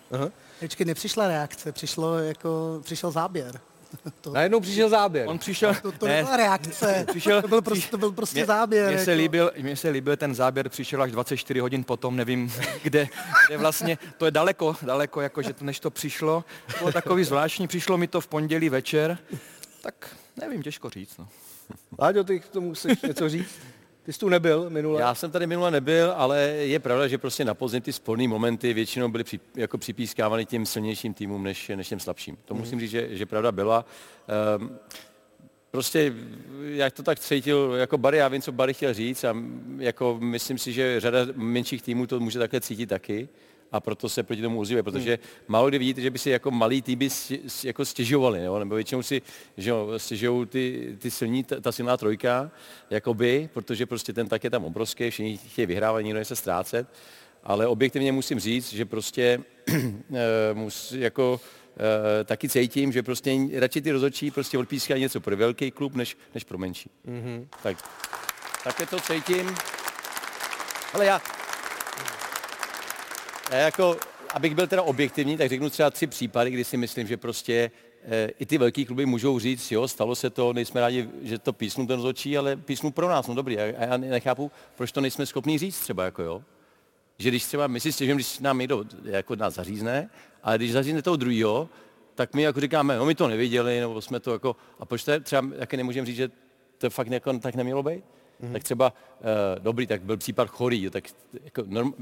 Počkej, 0.61 0.87
nepřišla 0.87 1.29
reakce, 1.29 1.73
přišlo 1.73 2.19
jako, 2.19 2.81
přišel 2.83 3.11
záběr. 3.11 3.61
To, 4.21 4.33
Najednou 4.33 4.61
přišel 4.61 4.89
záběr. 4.89 5.29
On 5.29 5.39
přišel, 5.39 5.75
to, 5.83 5.93
to 5.93 6.07
nebyla 6.07 6.37
reakce, 6.37 7.05
Přišel- 7.11 7.43
to 7.43 7.49
byl 7.49 7.63
prostě, 7.63 7.91
to 7.91 7.99
byl 7.99 8.13
prostě 8.13 8.39
Mě- 8.39 8.47
záběr. 8.47 8.89
Mně 8.95 9.05
se, 9.05 9.11
jako. 9.11 9.19
líbil, 9.23 9.53
mně 9.59 9.77
se 9.77 9.89
líbil 9.89 10.17
ten 10.17 10.35
záběr, 10.35 10.69
přišel 10.69 11.03
až 11.03 11.13
24 11.13 11.61
hodin 11.61 11.85
potom, 11.85 12.17
nevím, 12.17 12.53
kde, 12.83 13.09
kde 13.47 13.57
vlastně, 13.59 13.99
to 14.19 14.25
je 14.25 14.31
daleko, 14.31 14.77
daleko, 14.83 15.21
jakože 15.21 15.53
to, 15.53 15.65
než 15.65 15.81
to 15.81 15.91
přišlo, 15.91 16.45
to 16.73 16.79
bylo 16.79 16.93
takový 16.93 17.25
zvláštní, 17.25 17.69
přišlo 17.69 17.99
mi 17.99 18.07
to 18.07 18.21
v 18.21 18.27
pondělí 18.29 18.69
večer, 18.69 19.19
tak 19.83 20.17
nevím, 20.41 20.63
těžko 20.63 20.91
říct. 20.91 21.19
No. 21.19 21.29
Láďo, 21.99 22.25
ty 22.25 22.41
k 22.41 22.49
tomu 22.49 22.75
chceš 22.75 23.03
něco 23.03 23.29
říct? 23.29 23.59
Ty 24.03 24.13
jsi 24.13 24.19
tu 24.19 24.29
nebyl 24.29 24.71
minule. 24.71 25.01
Já 25.01 25.15
jsem 25.15 25.31
tady 25.31 25.47
minule 25.47 25.71
nebyl, 25.71 26.13
ale 26.17 26.41
je 26.43 26.79
pravda, 26.79 27.09
že 27.09 27.19
prostě 27.19 27.45
na 27.45 27.55
podzim 27.55 27.83
ty 27.83 27.93
sporné 27.93 28.29
momenty 28.29 28.73
většinou 28.75 29.09
byly 29.09 29.25
při, 29.25 29.41
jako 29.55 29.79
připískávány 29.79 30.47
těm 30.47 30.67
silnějším 30.67 31.15
týmům 31.15 31.43
než, 31.43 31.69
než 31.75 31.89
těm 31.89 32.01
slabším. 32.01 32.37
To 32.45 32.55
musím 32.55 32.81
říct, 32.81 32.91
že, 32.91 33.09
že 33.11 33.27
pravda 33.27 33.53
byla. 33.53 33.85
Um, 34.59 34.79
prostě 35.71 36.15
jak 36.63 36.93
to 36.93 37.03
tak 37.03 37.19
cítil 37.19 37.75
jako 37.77 37.99
Barry, 37.99 38.19
já 38.19 38.29
vím, 38.29 38.43
co 38.43 38.53
Barry 38.53 38.75
chtěl 38.75 38.95
říct 38.95 39.25
a 39.25 39.37
jako 39.79 40.19
myslím 40.21 40.59
si, 40.59 40.73
že 40.73 41.01
řada 41.01 41.19
menších 41.35 41.83
týmů 41.83 42.07
to 42.07 42.21
může 42.21 42.39
takhle 42.39 42.61
cítit 42.61 42.87
taky 42.87 43.29
a 43.73 43.81
proto 43.81 44.09
se 44.09 44.23
proti 44.23 44.43
tomu 44.43 44.61
ozývají, 44.61 44.83
protože 44.83 45.19
málo 45.49 45.69
kdy 45.69 45.79
vidíte, 45.79 46.01
že 46.01 46.11
by 46.11 46.19
si 46.19 46.31
jako 46.31 46.51
malý 46.51 46.83
týmy 46.83 47.09
jako 47.65 47.85
stěžovali, 47.85 48.45
jo? 48.45 48.59
nebo 48.59 48.75
většinou 48.75 49.03
si 49.03 49.23
že 49.57 49.71
jo, 49.71 49.93
stěžují 49.97 50.47
ty, 50.47 50.97
ty 50.99 51.11
silní, 51.11 51.45
ta, 51.45 51.61
ta 51.61 51.73
silná 51.73 51.97
trojka, 51.97 52.51
jakoby, 52.91 53.49
protože 53.53 53.87
prostě 53.87 54.13
ten 54.13 54.29
tak 54.29 54.45
je 54.45 54.51
tam 54.51 54.65
obrovský, 54.65 55.11
všichni 55.11 55.37
chtějí 55.37 55.67
vyhrávat, 55.67 56.03
nikdo 56.03 56.19
nechce 56.19 56.37
ztrácet, 56.37 56.89
ale 57.45 57.67
objektivně 57.67 58.13
musím 58.13 58.41
říct, 58.41 58.73
že 58.73 58.85
prostě 58.85 59.41
eh, 59.69 60.55
mus, 60.55 60.93
jako 60.93 61.41
eh, 62.21 62.25
taky 62.25 62.49
cítím, 62.49 62.93
že 62.93 63.03
prostě 63.03 63.37
radši 63.55 63.81
ty 63.83 63.93
rozhodčí 63.93 64.31
prostě 64.31 64.59
odpískají 64.59 65.01
něco 65.01 65.21
pro 65.21 65.37
velký 65.37 65.71
klub, 65.71 65.95
než, 65.95 66.17
než 66.35 66.45
pro 66.45 66.59
menší. 66.59 66.91
Mm-hmm. 67.07 67.47
Tak, 67.63 67.77
také 68.65 68.87
to 68.87 69.01
cítím. 69.01 69.55
Ale 70.95 71.07
já, 71.07 71.21
já 73.51 73.59
jako, 73.59 73.97
abych 74.35 74.55
byl 74.55 74.67
teda 74.67 74.83
objektivní, 74.83 75.37
tak 75.37 75.49
řeknu 75.49 75.71
třeba 75.71 75.91
tři 75.91 76.07
případy, 76.07 76.51
kdy 76.51 76.65
si 76.65 76.77
myslím, 76.77 77.07
že 77.07 77.17
prostě 77.17 77.71
eh, 78.05 78.31
i 78.39 78.47
ty 78.47 78.59
velký 78.59 78.85
kluby 78.85 79.07
můžou 79.07 79.39
říct, 79.39 79.73
jo, 79.73 79.89
stalo 79.89 80.15
se 80.15 80.31
to, 80.31 80.53
nejsme 80.53 80.81
rádi, 80.81 81.09
že 81.23 81.39
to 81.39 81.53
písnu 81.53 81.87
ten 81.87 81.97
rozhodčí, 81.97 82.39
ale 82.39 82.57
písnu 82.57 82.91
pro 82.91 83.09
nás, 83.09 83.27
no 83.27 83.35
dobrý. 83.35 83.59
A 83.59 83.63
a 83.63 83.85
já 83.85 83.97
nechápu, 83.97 84.51
proč 84.77 84.93
to 84.93 85.01
nejsme 85.01 85.27
schopni 85.27 85.59
říct 85.59 85.81
třeba, 85.81 86.05
jako 86.05 86.23
jo. 86.23 86.43
Že 87.19 87.29
když 87.29 87.45
třeba, 87.45 87.67
my 87.67 87.81
si 87.81 87.93
stěžujeme, 87.93 88.17
když 88.17 88.39
nám 88.39 88.59
někdo 88.59 88.85
jako 89.05 89.37
nás 89.37 89.55
zařízne, 89.55 90.11
ale 90.43 90.59
když 90.59 90.73
zařízne 90.73 91.03
toho 91.03 91.17
druhého, 91.17 91.69
tak 92.15 92.35
my 92.35 92.43
jako 92.43 92.61
říkáme, 92.61 92.97
no 92.97 93.05
my 93.05 93.15
to 93.15 93.29
neviděli, 93.29 93.81
nebo 93.81 94.01
jsme 94.01 94.21
to 94.21 94.33
jako, 94.33 94.57
a 94.79 94.85
proč 94.85 95.05
to 95.05 95.11
je, 95.11 95.21
třeba 95.21 95.43
taky 95.59 95.77
nemůžeme 95.77 96.07
říct, 96.07 96.17
že 96.17 96.31
to 96.79 96.91
fakt 96.91 97.11
jako, 97.11 97.39
tak 97.39 97.55
nemělo 97.55 97.83
být? 97.83 98.05
Mm-hmm. 98.43 98.53
Tak 98.53 98.63
třeba, 98.65 98.93
uh, 99.21 99.63
dobrý, 99.63 99.87
tak 99.87 100.03
byl 100.03 100.17
případ 100.17 100.49
chorý, 100.49 100.83
jo, 100.83 100.91
tak 100.91 101.05
jako 101.45 101.63
norm, 101.67 101.95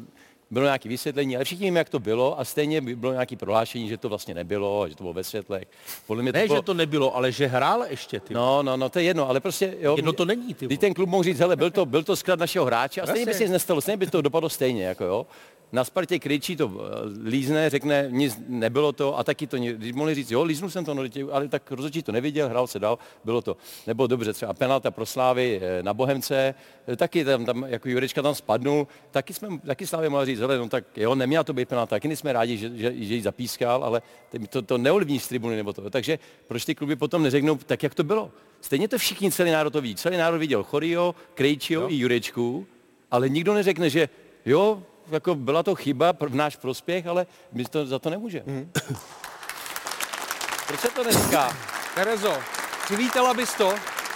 bylo 0.50 0.64
nějaké 0.64 0.88
vysvětlení, 0.88 1.36
ale 1.36 1.44
všichni 1.44 1.64
víme, 1.66 1.78
jak 1.80 1.88
to 1.88 1.98
bylo 1.98 2.40
a 2.40 2.44
stejně 2.44 2.80
by 2.80 2.96
bylo 2.96 3.12
nějaké 3.12 3.36
prohlášení, 3.36 3.88
že 3.88 3.96
to 3.96 4.08
vlastně 4.08 4.34
nebylo, 4.34 4.88
že 4.88 4.96
to 4.96 5.04
bylo 5.04 5.12
ve 5.12 5.24
světlech. 5.24 5.64
Podle 6.06 6.22
mě 6.22 6.32
Ne, 6.32 6.46
bylo, 6.46 6.56
že 6.58 6.62
to 6.62 6.74
nebylo, 6.74 7.16
ale 7.16 7.32
že 7.32 7.46
hrál 7.46 7.84
ještě, 7.88 8.20
ty. 8.20 8.34
No, 8.34 8.62
no, 8.62 8.76
no, 8.76 8.88
to 8.88 8.98
je 8.98 9.04
jedno, 9.04 9.28
ale 9.28 9.40
prostě, 9.40 9.74
jo. 9.80 9.96
Jedno 9.96 10.12
to 10.12 10.24
není, 10.24 10.54
ty. 10.54 10.66
Když 10.66 10.78
ten 10.78 10.94
klub 10.94 11.08
mohl 11.08 11.22
říct, 11.24 11.38
hele, 11.38 11.56
byl 11.56 11.70
to, 11.70 11.86
byl 11.86 12.02
to 12.02 12.16
sklad 12.16 12.38
našeho 12.38 12.64
hráče 12.64 13.00
a 13.00 13.06
stejně 13.06 13.26
by 13.26 13.34
se 13.34 13.42
nic 13.42 13.52
nestalo, 13.52 13.80
stejně 13.80 13.96
by 13.96 14.06
to 14.06 14.22
dopadlo 14.22 14.48
stejně, 14.48 14.84
jako 14.84 15.04
jo. 15.04 15.26
Na 15.72 15.84
Spartě 15.84 16.18
kričí 16.18 16.56
to 16.56 16.70
eh, 16.70 17.28
lízne, 17.28 17.70
řekne, 17.70 18.06
nic 18.10 18.40
nebylo 18.48 18.92
to 18.92 19.18
a 19.18 19.24
taky 19.24 19.46
to, 19.46 19.56
když 19.56 19.92
mohli 19.92 20.14
říct, 20.14 20.30
jo, 20.30 20.44
líznu 20.44 20.70
jsem 20.70 20.84
to, 20.84 20.94
no, 20.94 21.02
ale 21.32 21.48
tak 21.48 21.70
rozhodčí 21.70 22.02
to 22.02 22.12
neviděl, 22.12 22.48
hrál 22.48 22.66
se 22.66 22.78
dál, 22.78 22.98
bylo 23.24 23.42
to. 23.42 23.56
Nebo 23.86 24.06
dobře, 24.06 24.32
třeba 24.32 24.54
penalta 24.54 24.90
pro 24.90 25.06
Slávy 25.06 25.60
eh, 25.62 25.82
na 25.82 25.94
Bohemce, 25.94 26.54
eh, 26.88 26.96
taky 26.96 27.24
tam, 27.24 27.44
tam 27.44 27.64
jako 27.68 27.88
Jurečka 27.88 28.22
tam 28.22 28.34
spadnul, 28.34 28.88
taky 29.10 29.34
jsme, 29.34 29.58
taky 29.58 29.86
Slávy 29.86 30.08
mohla 30.08 30.24
říct, 30.24 30.40
hele, 30.40 30.58
no 30.58 30.68
tak 30.68 30.84
jo, 30.96 31.14
neměla 31.14 31.44
to 31.44 31.52
být 31.52 31.68
penalta, 31.68 31.96
taky 31.96 32.16
jsme 32.16 32.32
rádi, 32.32 32.56
že, 32.56 32.70
že, 32.76 32.92
že 33.04 33.14
ji 33.14 33.22
zapískal, 33.22 33.84
ale 33.84 34.02
to, 34.50 34.62
to 34.62 34.78
neovlivní 34.78 35.18
z 35.18 35.28
tribuny 35.28 35.56
nebo 35.56 35.72
to. 35.72 35.90
Takže 35.90 36.18
proč 36.46 36.64
ty 36.64 36.74
kluby 36.74 36.96
potom 36.96 37.22
neřeknou 37.22 37.56
tak, 37.56 37.82
jak 37.82 37.94
to 37.94 38.04
bylo? 38.04 38.30
Stejně 38.60 38.88
to 38.88 38.98
všichni, 38.98 39.32
celý 39.32 39.50
národ 39.50 39.70
to 39.70 39.80
ví. 39.80 39.94
Celý 39.94 40.16
národ 40.16 40.38
viděl 40.38 40.62
Chorio, 40.62 41.14
Krejčího 41.34 41.92
i 41.92 41.96
Jurečku, 41.96 42.66
ale 43.10 43.28
nikdo 43.28 43.54
neřekne, 43.54 43.90
že 43.90 44.08
jo, 44.46 44.82
jako 45.10 45.34
byla 45.34 45.62
to 45.62 45.74
chyba 45.74 46.12
v 46.20 46.34
náš 46.34 46.56
prospěch, 46.56 47.06
ale 47.06 47.26
my 47.52 47.64
to, 47.64 47.86
za 47.86 47.98
to 47.98 48.10
nemůžeme. 48.10 48.44
Mm. 48.46 48.70
Proč 50.66 50.80
se 50.80 50.88
to 50.88 51.04
neříká? 51.04 51.56
Terezo, 51.94 52.38
přivítala 52.84 53.34
bys 53.34 53.54
to, 53.54 53.74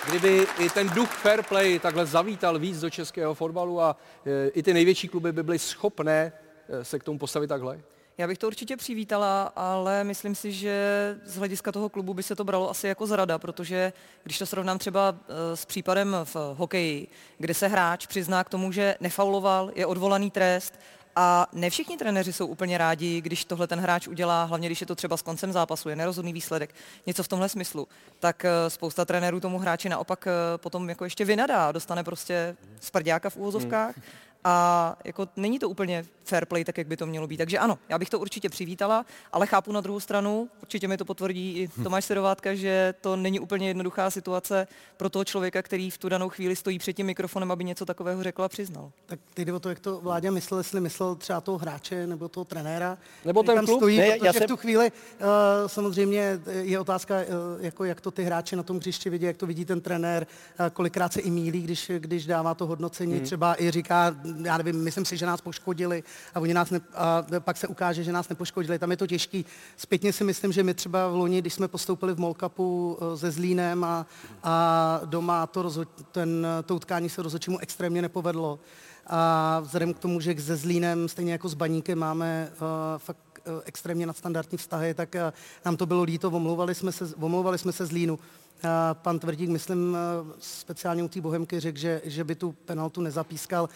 kdyby 0.09 0.47
i 0.59 0.71
ten 0.71 0.89
duch 0.89 1.11
fair 1.11 1.43
play 1.43 1.79
takhle 1.79 2.07
zavítal 2.07 2.59
víc 2.59 2.81
do 2.81 2.91
českého 2.91 3.35
fotbalu 3.35 3.81
a 3.81 3.97
e, 4.27 4.49
i 4.49 4.63
ty 4.63 4.75
největší 4.75 5.09
kluby 5.09 5.33
by 5.33 5.43
byly 5.43 5.59
schopné 5.59 6.33
e, 6.69 6.85
se 6.85 6.99
k 6.99 7.05
tomu 7.05 7.19
postavit 7.19 7.49
takhle? 7.49 7.81
Já 8.19 8.27
bych 8.27 8.39
to 8.39 8.47
určitě 8.47 8.77
přivítala, 8.77 9.53
ale 9.57 10.05
myslím 10.05 10.35
si, 10.35 10.53
že 10.53 10.77
z 11.25 11.37
hlediska 11.37 11.73
toho 11.73 11.89
klubu 11.89 12.15
by 12.15 12.23
se 12.23 12.37
to 12.37 12.45
bralo 12.45 12.71
asi 12.71 12.87
jako 12.87 13.07
zrada, 13.07 13.39
protože 13.39 13.93
když 14.23 14.39
to 14.39 14.47
srovnám 14.47 14.79
třeba 14.79 15.15
eh, 15.29 15.57
s 15.57 15.65
případem 15.65 16.17
v 16.25 16.37
hokeji, 16.57 17.09
kde 17.39 17.55
se 17.55 17.69
hráč 17.69 18.07
přizná 18.07 18.45
k 18.45 18.49
tomu, 18.49 18.73
že 18.73 18.95
nefauloval, 19.01 19.71
je 19.75 19.87
odvolaný 19.87 20.31
trest 20.31 20.79
a 21.17 21.47
ne 21.53 21.71
všichni 21.71 21.97
trenéři 21.97 22.33
jsou 22.33 22.47
úplně 22.47 22.79
rádi, 22.79 23.21
když 23.21 23.45
tohle 23.45 23.67
ten 23.67 23.81
hráč 23.81 24.09
udělá, 24.09 24.45
hlavně 24.45 24.69
když 24.69 24.81
je 24.81 24.87
to 24.87 24.95
třeba 24.95 25.17
s 25.17 25.23
koncem 25.23 25.53
zápasu, 25.53 25.89
je 25.89 25.97
nerozhodný 25.97 26.33
výsledek, 26.33 26.75
něco 27.07 27.23
v 27.23 27.29
tomhle 27.29 27.49
smyslu, 27.49 27.89
tak 28.19 28.45
eh, 28.45 28.71
spousta 28.71 29.05
trenérů 29.05 29.41
tomu 29.41 29.59
hráči 29.59 29.89
naopak 29.89 30.27
eh, 30.27 30.59
potom 30.59 30.89
jako 30.89 31.05
ještě 31.05 31.25
vynadá, 31.25 31.73
dostane 31.73 32.05
prostě 32.05 32.57
sprďáka 32.81 33.31
v 33.31 33.37
úvozovkách 33.37 33.95
a 34.45 34.97
jako 35.05 35.29
není 35.37 35.59
to 35.59 35.69
úplně 35.69 36.05
fair 36.25 36.47
play, 36.47 36.65
tak 36.65 36.79
jak 36.79 36.87
by 36.87 36.97
to 36.97 37.07
mělo 37.07 37.27
být. 37.27 37.37
Takže 37.37 37.59
ano, 37.59 37.79
já 37.89 37.99
bych 37.99 38.11
to 38.11 38.19
určitě 38.19 38.49
přivítala, 38.49 39.07
ale 39.33 39.47
chápu 39.47 39.73
na 39.73 39.81
druhou 39.81 40.01
stranu, 40.01 40.49
určitě 40.63 40.89
mi 40.89 40.97
to 40.97 41.05
potvrdí 41.05 41.59
i 41.59 41.69
Tomáš 41.83 42.05
Sedovátka, 42.05 42.55
že 42.55 42.95
to 43.01 43.17
není 43.17 43.41
úplně 43.41 43.69
jednoduchá 43.69 44.11
situace 44.11 44.67
pro 44.97 45.11
toho 45.11 45.25
člověka, 45.25 45.63
který 45.63 45.91
v 45.91 45.99
tu 45.99 46.09
danou 46.09 46.29
chvíli 46.29 46.57
stojí 46.57 46.79
před 46.79 46.93
tím 46.93 47.07
mikrofonem, 47.07 47.53
aby 47.53 47.65
něco 47.65 47.87
takového 47.87 48.23
řekl 48.23 48.43
a 48.43 48.49
přiznal. 48.49 48.93
Tak 49.07 49.21
teď 49.35 49.47
jde 49.47 49.53
o 49.53 49.61
to, 49.61 49.69
jak 49.69 49.81
to 49.81 50.01
Vláďa 50.01 50.31
myslel, 50.31 50.61
jestli 50.61 50.81
myslel 50.81 51.15
třeba 51.15 51.41
toho 51.41 51.59
hráče 51.59 52.07
nebo 52.07 52.29
toho 52.29 52.45
trenéra. 52.45 52.99
Nebo 53.25 53.43
ten 53.43 53.55
tam 53.57 53.67
klub? 53.67 53.79
Stojí, 53.79 53.99
Ne, 53.99 54.03
ne, 54.03 54.11
já 54.11 54.19
protože 54.19 54.33
jsem- 54.39 54.47
v 54.47 54.49
tu 54.49 54.57
chvíli 54.57 54.93
uh, 54.93 55.27
samozřejmě 55.67 56.41
je 56.63 56.81
otázka, 56.81 57.15
uh, 57.17 57.25
jako 57.65 57.85
jak 57.85 58.01
to 58.01 58.11
ty 58.11 58.25
hráči 58.25 58.57
na 58.57 58.63
tom 58.63 58.77
hřišti 58.77 59.11
vidí, 59.11 59.27
jak 59.27 59.37
to 59.37 59.47
vidí 59.47 59.65
ten 59.65 59.81
trenér, 59.81 60.27
uh, 60.61 60.67
kolikrát 60.67 61.13
se 61.13 61.21
i 61.21 61.31
mílí, 61.31 61.63
když, 61.63 61.91
když 61.99 62.27
dává 62.27 62.55
to 62.55 62.67
hodnocení, 62.67 63.15
hmm. 63.15 63.25
třeba 63.25 63.63
i 63.63 63.71
říká, 63.71 64.17
já 64.45 64.57
nevím, 64.57 64.83
myslím 64.83 65.05
si, 65.05 65.17
že 65.17 65.27
nás 65.27 65.41
poškodili 65.41 66.03
a, 66.35 66.41
oni 66.41 66.55
nás 66.55 66.71
ne, 66.71 66.81
a 66.95 67.25
pak 67.39 67.57
se 67.57 67.67
ukáže, 67.67 68.05
že 68.05 68.13
nás 68.13 68.29
nepoškodili. 68.29 68.79
Tam 68.79 68.91
je 68.91 68.97
to 68.97 69.07
těžký. 69.07 69.45
Zpětně 69.77 70.13
si 70.13 70.25
myslím, 70.25 70.53
že 70.53 70.63
my 70.63 70.75
třeba 70.75 71.09
v 71.09 71.15
loni, 71.15 71.41
když 71.41 71.55
jsme 71.55 71.69
postoupili 71.69 72.15
v 72.15 72.19
Molkapu 72.19 72.99
uh, 73.01 73.19
se 73.19 73.31
Zlínem 73.31 73.85
a, 73.85 74.07
a 74.43 75.01
doma 75.05 75.47
to, 75.47 75.63
rozhod, 75.63 75.89
ten, 76.13 76.47
to 76.67 76.77
utkání 76.77 77.09
se 77.09 77.23
rozhodčímu 77.23 77.59
extrémně 77.59 78.03
nepovedlo. 78.03 78.59
A 79.07 79.61
vzhledem 79.61 79.95
k 79.95 79.99
tomu, 79.99 80.21
že 80.21 80.41
se 80.41 80.57
Zlínem, 80.57 81.09
stejně 81.09 81.33
jako 81.33 81.49
s 81.49 81.55
Baníkem, 81.55 81.99
máme 81.99 82.53
uh, 82.53 82.59
fakt 82.99 83.32
extrémně 83.65 84.07
nadstandardní 84.07 84.59
vztahy, 84.59 84.95
tak 84.95 85.15
uh, 85.15 85.21
nám 85.65 85.77
to 85.77 85.87
bylo 85.87 86.03
líto, 86.03 86.29
omlouvali 86.29 86.75
jsme 86.75 86.93
se, 86.93 87.15
omlouvali 87.15 87.59
jsme 87.59 87.73
se 87.73 87.87
Zlínu. 87.87 88.15
Uh, 88.15 88.71
pan 88.93 89.19
Tvrdík, 89.19 89.51
myslím, 89.51 89.97
speciálně 90.39 91.03
u 91.03 91.09
té 91.09 91.21
Bohemky 91.21 91.61
řekl, 91.61 91.79
že, 91.79 92.01
že 92.05 92.25
by 92.25 92.35
tu 92.35 92.53
penaltu 92.53 93.01
nezapískal 93.01 93.69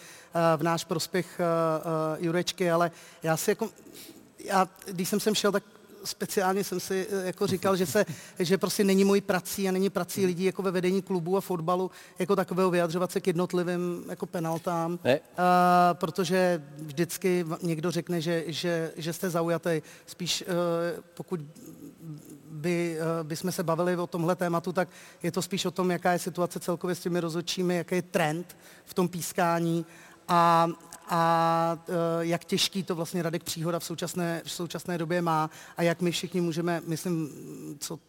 v 0.57 0.63
náš 0.63 0.83
prospěch 0.83 1.41
Jurečky, 2.17 2.71
ale 2.71 2.91
já 3.23 3.37
si 3.37 3.51
jako, 3.51 3.69
já, 4.39 4.69
když 4.91 5.09
jsem 5.09 5.19
sem 5.19 5.35
šel, 5.35 5.51
tak 5.51 5.63
speciálně 6.03 6.63
jsem 6.63 6.79
si 6.79 7.07
eh, 7.09 7.25
jako 7.25 7.47
říkal, 7.47 7.75
že, 7.75 7.85
se, 7.85 8.05
že 8.39 8.57
prostě 8.57 8.83
není 8.83 9.03
mojí 9.03 9.21
prací 9.21 9.69
a 9.69 9.71
není 9.71 9.89
prací 9.89 10.25
lidí 10.25 10.43
jako 10.43 10.61
ve 10.61 10.71
vedení 10.71 11.01
klubu 11.01 11.37
a 11.37 11.41
fotbalu 11.41 11.91
jako 12.19 12.35
takového 12.35 12.71
vyjadřovat 12.71 13.11
se 13.11 13.21
k 13.21 13.27
jednotlivým 13.27 14.03
jako 14.09 14.25
penaltám, 14.25 14.99
Ne. 15.03 15.19
a, 15.37 15.93
protože 15.93 16.63
vždycky 16.77 17.45
někdo 17.61 17.91
řekne, 17.91 18.21
že, 18.21 18.43
že, 18.47 18.91
že 18.97 19.13
jste 19.13 19.29
zaujatý. 19.29 19.81
Spíš 20.05 20.43
eh, 20.47 21.01
pokud 21.13 21.39
by, 22.51 22.97
eh, 22.99 23.23
by 23.23 23.35
jsme 23.35 23.51
se 23.51 23.63
bavili 23.63 23.97
o 23.97 24.07
tomhle 24.07 24.35
tématu, 24.35 24.73
tak 24.73 24.89
je 25.23 25.31
to 25.31 25.41
spíš 25.41 25.65
o 25.65 25.71
tom, 25.71 25.91
jaká 25.91 26.11
je 26.11 26.19
situace 26.19 26.59
celkově 26.59 26.95
s 26.95 26.99
těmi 26.99 27.19
rozhodčími, 27.19 27.75
jaký 27.75 27.95
je 27.95 28.01
trend 28.01 28.57
v 28.85 28.93
tom 28.93 29.07
pískání 29.07 29.85
a, 30.27 30.67
a 31.09 31.77
eh, 31.87 31.93
jak 32.19 32.45
těžký 32.45 32.83
to 32.83 32.95
vlastně 32.95 33.21
Radek 33.21 33.43
Příhoda 33.43 33.79
v 33.79 33.83
současné, 33.83 34.41
v 34.45 34.51
současné 34.51 34.97
době 34.97 35.21
má 35.21 35.49
a 35.77 35.81
jak 35.81 36.01
my 36.01 36.11
všichni 36.11 36.41
můžeme, 36.41 36.81
myslím, 36.85 37.29
co 37.79 37.99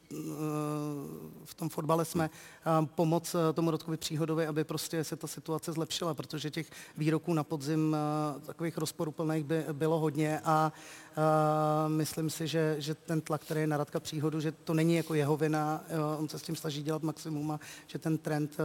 v 1.45 1.55
tom 1.57 1.69
fotbale 1.69 2.05
jsme, 2.05 2.31
eh, 2.31 2.87
pomoct 2.95 3.35
eh, 3.35 3.53
tomu 3.53 3.71
Rodkovi 3.71 3.97
Příhodovi, 3.97 4.47
aby 4.47 4.65
prostě 4.65 5.05
se 5.05 5.17
ta 5.17 5.27
situace 5.27 5.73
zlepšila, 5.73 6.15
protože 6.15 6.51
těch 6.51 6.71
výroků 6.97 7.35
na 7.35 7.45
podzim 7.45 7.97
eh, 7.97 8.41
takových 8.47 8.79
rozporuplných 8.79 9.45
by 9.45 9.65
bylo 9.73 9.99
hodně 9.99 10.41
a 10.45 10.73
eh, 11.11 11.89
myslím 11.89 12.31
si, 12.31 12.47
že, 12.47 12.77
že 12.79 12.95
ten 12.95 13.21
tlak, 13.21 13.41
který 13.41 13.61
je 13.61 13.67
na 13.67 13.77
Radka 13.77 14.01
Příhodu, 14.01 14.41
že 14.41 14.53
to 14.53 14.75
není 14.75 14.95
jako 14.95 15.15
jeho 15.15 15.37
vina, 15.37 15.85
eh, 15.89 16.01
on 16.19 16.29
se 16.29 16.39
s 16.39 16.43
tím 16.43 16.57
snaží 16.57 16.83
dělat 16.83 17.03
maximum 17.03 17.51
a 17.51 17.61
že 17.87 17.99
ten 17.99 18.19
trend, 18.19 18.57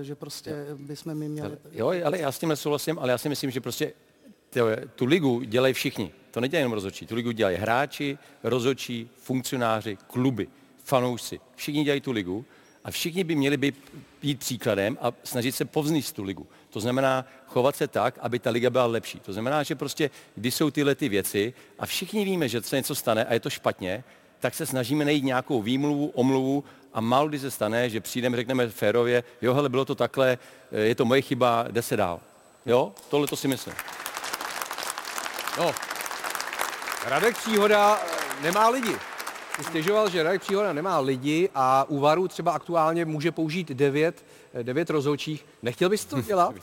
eh, 0.00 0.04
že 0.04 0.14
prostě 0.14 0.66
bychom 0.78 1.14
my 1.14 1.28
měli... 1.28 1.58
Jo, 1.72 1.92
ale 2.04 2.18
já 2.18 2.32
s 2.32 2.38
tím 2.38 2.48
nesouhlasím, 2.48 2.98
ale 2.98 3.10
já 3.10 3.18
si 3.18 3.28
myslím, 3.28 3.50
že 3.50 3.60
prostě 3.60 3.92
tu 4.94 5.04
ligu 5.04 5.40
dělají 5.40 5.74
všichni. 5.74 6.12
To 6.30 6.40
nedělají 6.40 6.60
jenom 6.60 6.72
rozhodčí. 6.72 7.06
Tu 7.06 7.14
ligu 7.14 7.30
dělají 7.30 7.56
hráči, 7.56 8.18
rozhodčí, 8.42 9.10
funkcionáři, 9.16 9.98
kluby, 10.06 10.48
fanoušci. 10.88 11.40
Všichni 11.56 11.84
dělají 11.84 12.00
tu 12.00 12.12
ligu 12.12 12.44
a 12.84 12.90
všichni 12.90 13.24
by 13.24 13.34
měli 13.34 13.56
být, 13.56 13.74
být 14.22 14.38
příkladem 14.38 14.98
a 15.00 15.12
snažit 15.24 15.52
se 15.52 15.64
povznést 15.64 16.16
tu 16.16 16.22
ligu. 16.22 16.46
To 16.70 16.80
znamená 16.80 17.24
chovat 17.46 17.76
se 17.76 17.88
tak, 17.88 18.18
aby 18.20 18.38
ta 18.38 18.50
liga 18.50 18.70
byla 18.70 18.86
lepší. 18.86 19.20
To 19.20 19.32
znamená, 19.32 19.62
že 19.62 19.74
prostě, 19.74 20.10
když 20.34 20.54
jsou 20.54 20.70
tyhle 20.70 20.94
ty 20.94 21.08
věci 21.08 21.54
a 21.78 21.86
všichni 21.86 22.24
víme, 22.24 22.48
že 22.48 22.62
se 22.62 22.76
něco 22.76 22.94
stane 22.94 23.24
a 23.24 23.34
je 23.34 23.40
to 23.40 23.50
špatně, 23.50 24.04
tak 24.40 24.54
se 24.54 24.66
snažíme 24.66 25.04
najít 25.04 25.24
nějakou 25.24 25.62
výmluvu, 25.62 26.06
omluvu 26.06 26.64
a 26.94 27.00
málo 27.00 27.28
kdy 27.28 27.38
se 27.38 27.50
stane, 27.50 27.90
že 27.90 28.00
přijdeme, 28.00 28.36
řekneme 28.36 28.68
férově, 28.68 29.24
jo, 29.42 29.54
hele, 29.54 29.68
bylo 29.68 29.84
to 29.84 29.94
takhle, 29.94 30.38
je 30.72 30.94
to 30.94 31.04
moje 31.04 31.22
chyba, 31.22 31.66
jde 31.70 31.82
se 31.82 31.96
dál. 31.96 32.20
Jo, 32.66 32.92
tohle 33.10 33.26
to 33.26 33.36
si 33.36 33.48
myslím. 33.48 33.74
No, 35.58 35.74
Radek 37.04 37.38
Příhoda 37.38 38.00
nemá 38.42 38.68
lidi. 38.68 38.96
Stěžoval, 39.62 40.10
že 40.10 40.22
Radek 40.22 40.40
Příhoda 40.42 40.72
nemá 40.72 40.98
lidi 40.98 41.48
a 41.54 41.84
u 41.88 41.98
VARu 41.98 42.28
třeba 42.28 42.52
aktuálně 42.52 43.04
může 43.04 43.32
použít 43.32 43.68
devět, 43.68 44.24
eh, 44.54 44.64
devět 44.64 44.90
rozhodčích. 44.90 45.46
Nechtěl 45.62 45.88
bys 45.88 46.04
to 46.04 46.20
dělat? 46.22 46.54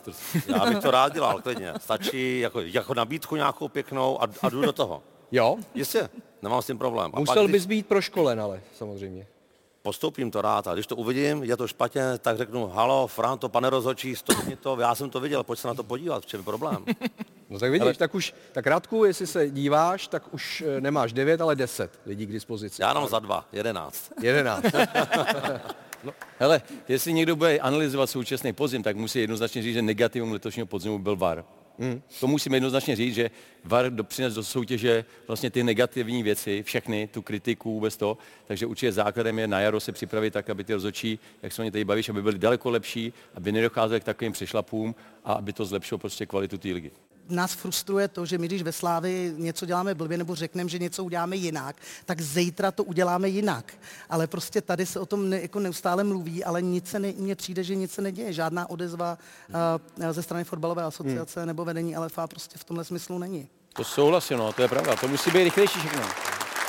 Já 0.47 0.65
bych 0.65 0.79
to 0.79 0.91
rád 0.91 1.13
dělal, 1.13 1.41
klidně. 1.41 1.73
Stačí 1.77 2.39
jako, 2.39 2.61
jako 2.61 2.93
nabídku 2.93 3.35
nějakou 3.35 3.67
pěknou 3.67 4.23
a, 4.23 4.27
a 4.41 4.49
jdu 4.49 4.61
do 4.61 4.71
toho. 4.71 5.03
Jo? 5.31 5.57
Jistě, 5.75 6.09
nemám 6.41 6.61
s 6.61 6.65
tím 6.65 6.77
problém. 6.77 7.11
A 7.13 7.19
Musel 7.19 7.35
pak, 7.35 7.43
když 7.43 7.51
bys 7.51 7.65
být 7.65 7.87
proškolen, 7.87 8.41
ale 8.41 8.61
samozřejmě. 8.77 9.27
Postoupím 9.85 10.31
to 10.31 10.41
rád 10.41 10.67
a 10.67 10.73
když 10.73 10.87
to 10.87 10.95
uvidím, 10.95 11.43
je 11.43 11.57
to 11.57 11.67
špatně, 11.67 12.01
tak 12.17 12.37
řeknu, 12.37 12.67
halo, 12.67 13.07
Franto, 13.07 13.49
pane 13.49 13.69
rozhodčí, 13.69 14.15
stopni 14.15 14.55
to, 14.55 14.77
já 14.79 14.95
jsem 14.95 15.09
to 15.09 15.19
viděl, 15.19 15.43
pojď 15.43 15.59
se 15.59 15.67
na 15.67 15.73
to 15.73 15.83
podívat, 15.83 16.23
v 16.23 16.25
čem 16.25 16.39
je 16.39 16.43
problém. 16.43 16.85
No 17.49 17.59
tak 17.59 17.71
vidíš, 17.71 17.97
tak 17.97 18.15
už, 18.15 18.33
tak 18.51 18.67
Radku, 18.67 19.05
jestli 19.05 19.27
se 19.27 19.49
díváš, 19.49 20.07
tak 20.07 20.33
už 20.33 20.63
eh, 20.67 20.81
nemáš 20.81 21.13
devět, 21.13 21.41
ale 21.41 21.55
deset 21.55 21.99
lidí 22.05 22.25
k 22.25 22.31
dispozici. 22.31 22.81
Já 22.81 22.87
jenom 22.87 23.07
za 23.07 23.19
dva, 23.19 23.47
jedenáct. 23.51 24.11
Jedenáct. 24.21 24.65
Hele, 26.39 26.61
jestli 26.87 27.13
někdo 27.13 27.35
bude 27.35 27.59
analyzovat 27.59 28.09
současný 28.09 28.53
podzim, 28.53 28.83
tak 28.83 28.95
musí 28.95 29.19
jednoznačně 29.19 29.61
říct, 29.61 29.73
že 29.73 29.81
negativum 29.81 30.31
letošního 30.31 30.65
podzimu 30.65 30.99
byl 30.99 31.15
VAR. 31.15 31.43
Hmm. 31.79 32.01
To 32.19 32.27
musíme 32.27 32.55
jednoznačně 32.55 32.95
říct, 32.95 33.15
že 33.15 33.31
VAR 33.63 34.03
přines 34.03 34.33
do 34.33 34.43
soutěže 34.43 35.05
vlastně 35.27 35.49
ty 35.49 35.63
negativní 35.63 36.23
věci, 36.23 36.63
všechny, 36.63 37.07
tu 37.07 37.21
kritiku, 37.21 37.73
vůbec 37.73 37.97
to. 37.97 38.17
Takže 38.47 38.65
určitě 38.65 38.91
základem 38.91 39.39
je 39.39 39.47
na 39.47 39.59
jaro 39.59 39.79
se 39.79 39.91
připravit 39.91 40.31
tak, 40.31 40.49
aby 40.49 40.63
ty 40.63 40.73
rozhodčí, 40.73 41.19
jak 41.43 41.53
se 41.53 41.61
o 41.61 41.65
ně 41.65 41.71
tady 41.71 41.85
bavíš, 41.85 42.09
aby 42.09 42.21
byly 42.21 42.39
daleko 42.39 42.69
lepší, 42.69 43.13
aby 43.35 43.51
nedocházely 43.51 43.99
k 43.99 44.03
takovým 44.03 44.31
přešlapům 44.31 44.95
a 45.25 45.33
aby 45.33 45.53
to 45.53 45.65
zlepšilo 45.65 45.97
prostě 45.97 46.25
kvalitu 46.25 46.57
té 46.57 46.67
ligy 46.67 46.91
nás 47.29 47.53
frustruje 47.53 48.07
to, 48.07 48.25
že 48.25 48.37
my 48.37 48.47
když 48.47 48.61
ve 48.61 48.71
Slávi 48.71 49.33
něco 49.37 49.65
děláme 49.65 49.95
blbě 49.95 50.17
nebo 50.17 50.35
řekneme, 50.35 50.69
že 50.69 50.79
něco 50.79 51.03
uděláme 51.03 51.35
jinak, 51.35 51.75
tak 52.05 52.21
zítra 52.21 52.71
to 52.71 52.83
uděláme 52.83 53.29
jinak. 53.29 53.73
Ale 54.09 54.27
prostě 54.27 54.61
tady 54.61 54.85
se 54.85 54.99
o 54.99 55.05
tom 55.05 55.29
ne, 55.29 55.41
jako 55.41 55.59
neustále 55.59 56.03
mluví, 56.03 56.43
ale 56.43 56.61
nic 56.61 56.89
se 56.89 56.99
ne, 56.99 57.13
mně 57.17 57.35
přijde, 57.35 57.63
že 57.63 57.75
nic 57.75 57.91
se 57.91 58.01
neděje. 58.01 58.33
Žádná 58.33 58.69
odezva 58.69 59.17
uh, 59.99 60.11
ze 60.11 60.23
strany 60.23 60.43
fotbalové 60.43 60.83
asociace 60.83 61.39
hmm. 61.39 61.47
nebo 61.47 61.65
vedení 61.65 61.97
LFA 61.97 62.27
prostě 62.27 62.57
v 62.57 62.63
tomhle 62.63 62.85
smyslu 62.85 63.17
není. 63.17 63.47
To 63.73 63.83
souhlasím, 63.83 64.37
no, 64.37 64.53
to 64.53 64.61
je 64.61 64.67
pravda. 64.67 64.95
To 64.95 65.07
musí 65.07 65.31
být 65.31 65.43
rychlejší 65.43 65.79
všechno. 65.79 66.03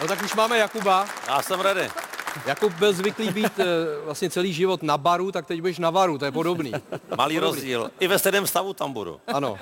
No 0.00 0.08
tak 0.08 0.22
už 0.22 0.34
máme 0.34 0.58
Jakuba. 0.58 1.06
Já 1.28 1.42
jsem 1.42 1.60
ready. 1.60 1.88
Jakub 2.46 2.72
byl 2.72 2.92
zvyklý 2.92 3.30
být 3.30 3.58
e, 3.58 3.64
vlastně 4.04 4.30
celý 4.30 4.52
život 4.52 4.82
na 4.82 4.98
baru, 4.98 5.32
tak 5.32 5.46
teď 5.46 5.60
budeš 5.60 5.78
na 5.78 5.90
varu, 5.90 6.18
to 6.18 6.24
je 6.24 6.32
podobný. 6.32 6.72
Malý 7.16 7.34
podobný. 7.34 7.38
rozdíl. 7.38 7.90
I 8.00 8.06
ve 8.06 8.18
stejném 8.18 8.46
stavu 8.46 8.72
tam 8.72 8.92
budu. 8.92 9.20
Ano. 9.26 9.58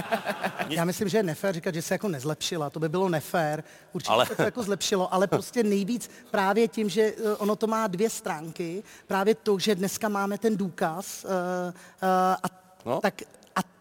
Já 0.68 0.84
myslím, 0.84 1.08
že 1.08 1.18
je 1.18 1.22
nefér 1.22 1.54
říkat, 1.54 1.74
že 1.74 1.82
se 1.82 1.94
jako 1.94 2.08
nezlepšila. 2.08 2.70
To 2.70 2.80
by 2.80 2.88
bylo 2.88 3.08
nefér. 3.08 3.64
Určitě 3.92 4.12
ale... 4.12 4.26
se 4.26 4.34
to 4.34 4.42
jako 4.42 4.62
zlepšilo, 4.62 5.14
ale 5.14 5.26
prostě 5.26 5.62
nejvíc 5.62 6.10
právě 6.30 6.68
tím, 6.68 6.88
že 6.88 7.02
eh, 7.02 7.36
ono 7.36 7.56
to 7.56 7.66
má 7.66 7.86
dvě 7.86 8.10
stránky. 8.10 8.82
Právě 9.06 9.34
to, 9.34 9.58
že 9.58 9.74
dneska 9.74 10.08
máme 10.08 10.38
ten 10.38 10.56
důkaz 10.56 11.24
uh, 11.24 11.30
uh, 11.30 12.08
a 12.42 12.64
no? 12.86 13.00
tak 13.00 13.22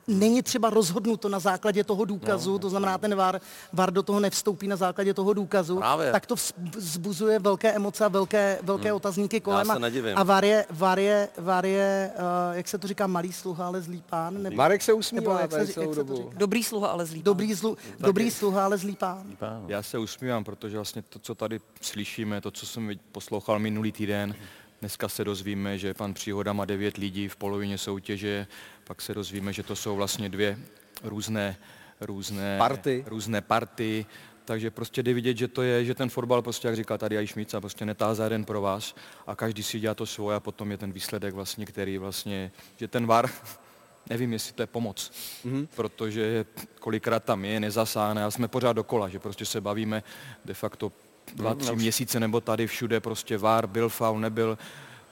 není 0.07 0.41
třeba 0.41 0.69
rozhodnuto 0.69 1.29
na 1.29 1.39
základě 1.39 1.83
toho 1.83 2.05
důkazu, 2.05 2.51
no, 2.51 2.59
to 2.59 2.69
znamená 2.69 2.97
ten 2.97 3.15
VAR, 3.15 3.41
VAR 3.73 3.93
do 3.93 4.03
toho 4.03 4.19
nevstoupí 4.19 4.67
na 4.67 4.75
základě 4.75 5.13
toho 5.13 5.33
důkazu, 5.33 5.77
Právě. 5.77 6.11
tak 6.11 6.25
to 6.25 6.35
vzbuzuje 6.75 7.39
velké 7.39 7.71
emoce 7.71 8.05
a 8.05 8.07
velké, 8.07 8.59
velké 8.63 8.89
hmm. 8.89 8.95
otazníky 8.95 9.39
kolem. 9.39 9.67
Já 9.67 9.73
se 9.73 9.79
nedivím. 9.79 10.17
A 10.17 10.23
VAR 10.23 10.45
je, 10.45 10.65
VAR 10.69 10.99
je, 10.99 11.29
VAR 11.37 11.65
je 11.65 12.11
uh, 12.15 12.57
jak 12.57 12.67
se 12.67 12.77
to 12.77 12.87
říká, 12.87 13.07
malý 13.07 13.33
sluha, 13.33 13.67
ale 13.67 13.81
zlý 13.81 14.03
pán? 14.09 14.43
Nebo, 14.43 14.55
Marek 14.55 14.81
se 14.81 14.93
usmívá 14.93 15.41
jak 15.41 15.51
se, 15.51 15.67
celou 15.67 15.89
jak 15.89 15.95
dobu. 15.95 16.29
Se 16.31 16.37
Dobrý 16.37 16.63
sluha, 16.63 16.87
ale 16.87 17.05
zlý 17.05 17.19
pán. 17.19 17.23
Dobrý, 17.23 17.53
zlu, 17.53 17.77
dobrý 17.99 18.31
sluha, 18.31 18.65
ale 18.65 18.77
zlý 18.77 18.95
pán. 18.95 19.35
Já 19.67 19.83
se 19.83 19.97
usmívám, 19.97 20.43
protože 20.43 20.77
vlastně 20.77 21.01
to, 21.01 21.19
co 21.19 21.35
tady 21.35 21.59
slyšíme, 21.81 22.41
to, 22.41 22.51
co 22.51 22.65
jsem 22.65 22.91
poslouchal 23.11 23.59
minulý 23.59 23.91
týden, 23.91 24.35
Dneska 24.83 25.09
se 25.09 25.23
dozvíme, 25.23 25.77
že 25.77 25.93
pan 25.93 26.13
Příhoda 26.13 26.53
má 26.53 26.65
devět 26.65 26.97
lidí 26.97 27.27
v 27.27 27.35
polovině 27.35 27.77
soutěže, 27.77 28.47
pak 28.83 29.01
se 29.01 29.13
dozvíme, 29.13 29.53
že 29.53 29.63
to 29.63 29.75
jsou 29.75 29.95
vlastně 29.95 30.29
dvě 30.29 30.59
různé, 31.03 31.57
různé 32.01 32.57
party. 32.57 33.03
Různé 33.07 33.41
party 33.41 34.05
takže 34.45 34.71
prostě 34.71 35.03
jde 35.03 35.13
vidět, 35.13 35.37
že 35.37 35.47
to 35.47 35.61
je, 35.61 35.85
že 35.85 35.95
ten 35.95 36.09
fotbal, 36.09 36.41
prostě 36.41 36.67
jak 36.67 36.75
říká 36.75 36.97
tady 36.97 37.27
Šmica, 37.27 37.61
prostě 37.61 37.85
netá 37.85 38.13
za 38.13 38.23
jeden 38.23 38.45
pro 38.45 38.61
vás 38.61 38.95
a 39.27 39.35
každý 39.35 39.63
si 39.63 39.79
dělá 39.79 39.95
to 39.95 40.05
svoje 40.05 40.37
a 40.37 40.39
potom 40.39 40.71
je 40.71 40.77
ten 40.77 40.91
výsledek 40.91 41.33
vlastně, 41.33 41.65
který 41.65 41.97
vlastně, 41.97 42.51
že 42.77 42.87
ten 42.87 43.05
VAR, 43.05 43.29
nevím, 44.09 44.33
jestli 44.33 44.53
to 44.53 44.63
je 44.63 44.67
pomoc, 44.67 45.11
mm-hmm. 45.45 45.67
protože 45.75 46.45
kolikrát 46.79 47.23
tam 47.23 47.45
je, 47.45 47.59
nezasáhne 47.59 48.25
a 48.25 48.31
jsme 48.31 48.47
pořád 48.47 48.73
dokola, 48.73 49.09
že 49.09 49.19
prostě 49.19 49.45
se 49.45 49.61
bavíme 49.61 50.03
de 50.45 50.53
facto 50.53 50.91
dva, 51.35 51.55
tři 51.55 51.75
měsíce 51.75 52.19
nebo 52.19 52.41
tady 52.41 52.67
všude 52.67 52.99
prostě 52.99 53.37
VAR, 53.37 53.67
byl 53.67 53.89
faul, 53.89 54.19
nebyl, 54.19 54.57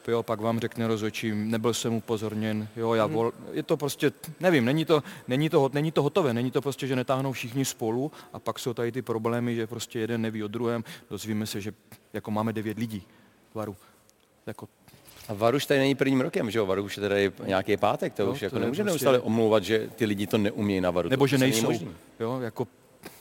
jo, 0.07 0.23
pak 0.23 0.41
vám 0.41 0.59
řekne 0.59 0.87
rozhodčí, 0.87 1.31
nebyl 1.31 1.73
jsem 1.73 1.93
upozorněn, 1.93 2.67
jo, 2.75 2.93
já 2.93 3.05
vol, 3.05 3.31
je 3.51 3.63
to 3.63 3.77
prostě, 3.77 4.11
nevím, 4.39 4.65
není 4.65 4.85
to, 4.85 5.03
není, 5.27 5.49
to, 5.49 5.69
není 5.73 5.91
to 5.91 6.03
hotové, 6.03 6.33
není 6.33 6.51
to 6.51 6.61
prostě, 6.61 6.87
že 6.87 6.95
netáhnou 6.95 7.31
všichni 7.31 7.65
spolu 7.65 8.11
a 8.33 8.39
pak 8.39 8.59
jsou 8.59 8.73
tady 8.73 8.91
ty 8.91 9.01
problémy, 9.01 9.55
že 9.55 9.67
prostě 9.67 9.99
jeden 9.99 10.21
neví 10.21 10.43
o 10.43 10.47
druhém, 10.47 10.83
dozvíme 11.09 11.45
se, 11.45 11.61
že 11.61 11.73
jako 12.13 12.31
máme 12.31 12.53
devět 12.53 12.77
lidí 12.77 13.03
varu. 13.53 13.75
Jako, 14.47 14.67
a 15.27 15.33
VAR 15.33 15.55
už 15.55 15.65
tady 15.65 15.79
není 15.79 15.95
prvním 15.95 16.21
rokem, 16.21 16.51
že 16.51 16.59
jo? 16.59 16.65
VAR 16.65 16.79
už 16.79 16.97
je 16.97 17.01
tady 17.01 17.31
nějaký 17.45 17.77
pátek, 17.77 18.13
to 18.13 18.25
no, 18.25 18.31
už 18.31 18.41
jako 18.41 18.59
nemůžeme 18.59 18.91
prostě... 18.91 19.05
neustále 19.05 19.19
omlouvat, 19.19 19.63
že 19.63 19.89
ty 19.95 20.05
lidi 20.05 20.27
to 20.27 20.37
neumějí 20.37 20.81
na 20.81 20.91
VARu. 20.91 21.09
Nebo 21.09 21.23
to 21.23 21.27
že 21.27 21.37
nejsou. 21.37 21.71
Jo, 22.19 22.39
jako 22.39 22.67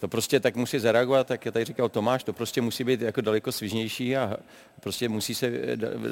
to 0.00 0.08
prostě 0.08 0.40
tak 0.40 0.56
musí 0.56 0.78
zareagovat, 0.78 1.26
tak 1.26 1.46
já 1.46 1.52
tady 1.52 1.64
říkal 1.64 1.88
Tomáš, 1.88 2.24
to 2.24 2.32
prostě 2.32 2.60
musí 2.60 2.84
být 2.84 3.00
jako 3.00 3.20
daleko 3.20 3.52
svižnější 3.52 4.16
a 4.16 4.36
prostě 4.80 5.08
musí 5.08 5.34
se 5.34 5.50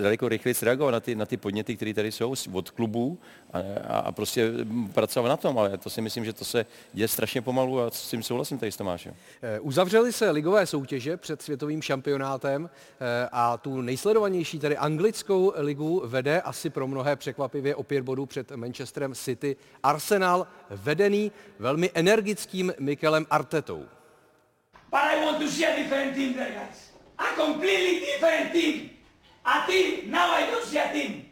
daleko 0.03 0.29
rychleji 0.29 0.55
reagovat 0.63 0.91
na 0.91 1.01
ty, 1.01 1.15
na 1.15 1.27
ty 1.27 1.37
podněty, 1.37 1.77
které 1.77 1.95
tady 1.95 2.13
jsou 2.13 2.35
od 2.53 2.71
klubů 2.71 3.19
a, 3.53 3.59
a, 3.89 4.13
prostě 4.13 4.53
pracovat 4.95 5.29
na 5.29 5.37
tom, 5.37 5.59
ale 5.59 5.79
to 5.79 5.91
si 5.91 6.01
myslím, 6.01 6.25
že 6.25 6.33
to 6.33 6.45
se 6.45 6.67
děje 6.93 7.09
strašně 7.09 7.43
pomalu 7.43 7.81
a 7.81 7.91
s 7.91 8.11
tím 8.11 8.23
souhlasím 8.23 8.59
tady 8.59 8.73
s 8.73 8.77
Tomášem. 8.77 9.15
Eh, 9.43 9.61
uzavřely 9.61 10.13
se 10.13 10.31
ligové 10.31 10.67
soutěže 10.67 11.17
před 11.17 11.43
světovým 11.43 11.83
šampionátem 11.83 12.71
eh, 12.71 13.29
a 13.33 13.57
tu 13.57 13.81
nejsledovanější, 13.81 14.59
tedy 14.59 14.77
anglickou 14.77 15.53
ligu, 15.57 16.03
vede 16.05 16.41
asi 16.41 16.71
pro 16.71 16.89
mnohé 16.89 17.17
překvapivě 17.17 17.75
o 17.75 17.83
pět 17.83 18.03
bodů 18.03 18.27
před 18.27 18.51
Manchesterem 18.51 19.15
City 19.15 19.57
Arsenal, 19.83 20.47
vedený 20.71 21.33
velmi 21.59 21.91
energickým 21.95 22.73
Mikelem 22.79 23.27
Artetou. 23.31 23.78
But 24.91 25.05
I 25.05 25.25
want 25.25 25.41
to 25.41 25.49
see 25.49 25.65
a 25.65 25.77
different 25.77 26.15
team 26.15 26.37
there, 26.37 26.51
guys. 26.51 26.91
A 27.19 27.35
completely 27.35 28.01
different 28.01 28.53
team. 28.53 28.91
A 29.45 29.67
team, 29.67 30.11
now 30.11 30.31
I 30.33 30.47
don't 30.47 30.65
see 30.65 30.79
a 30.79 30.93
team. 30.93 31.25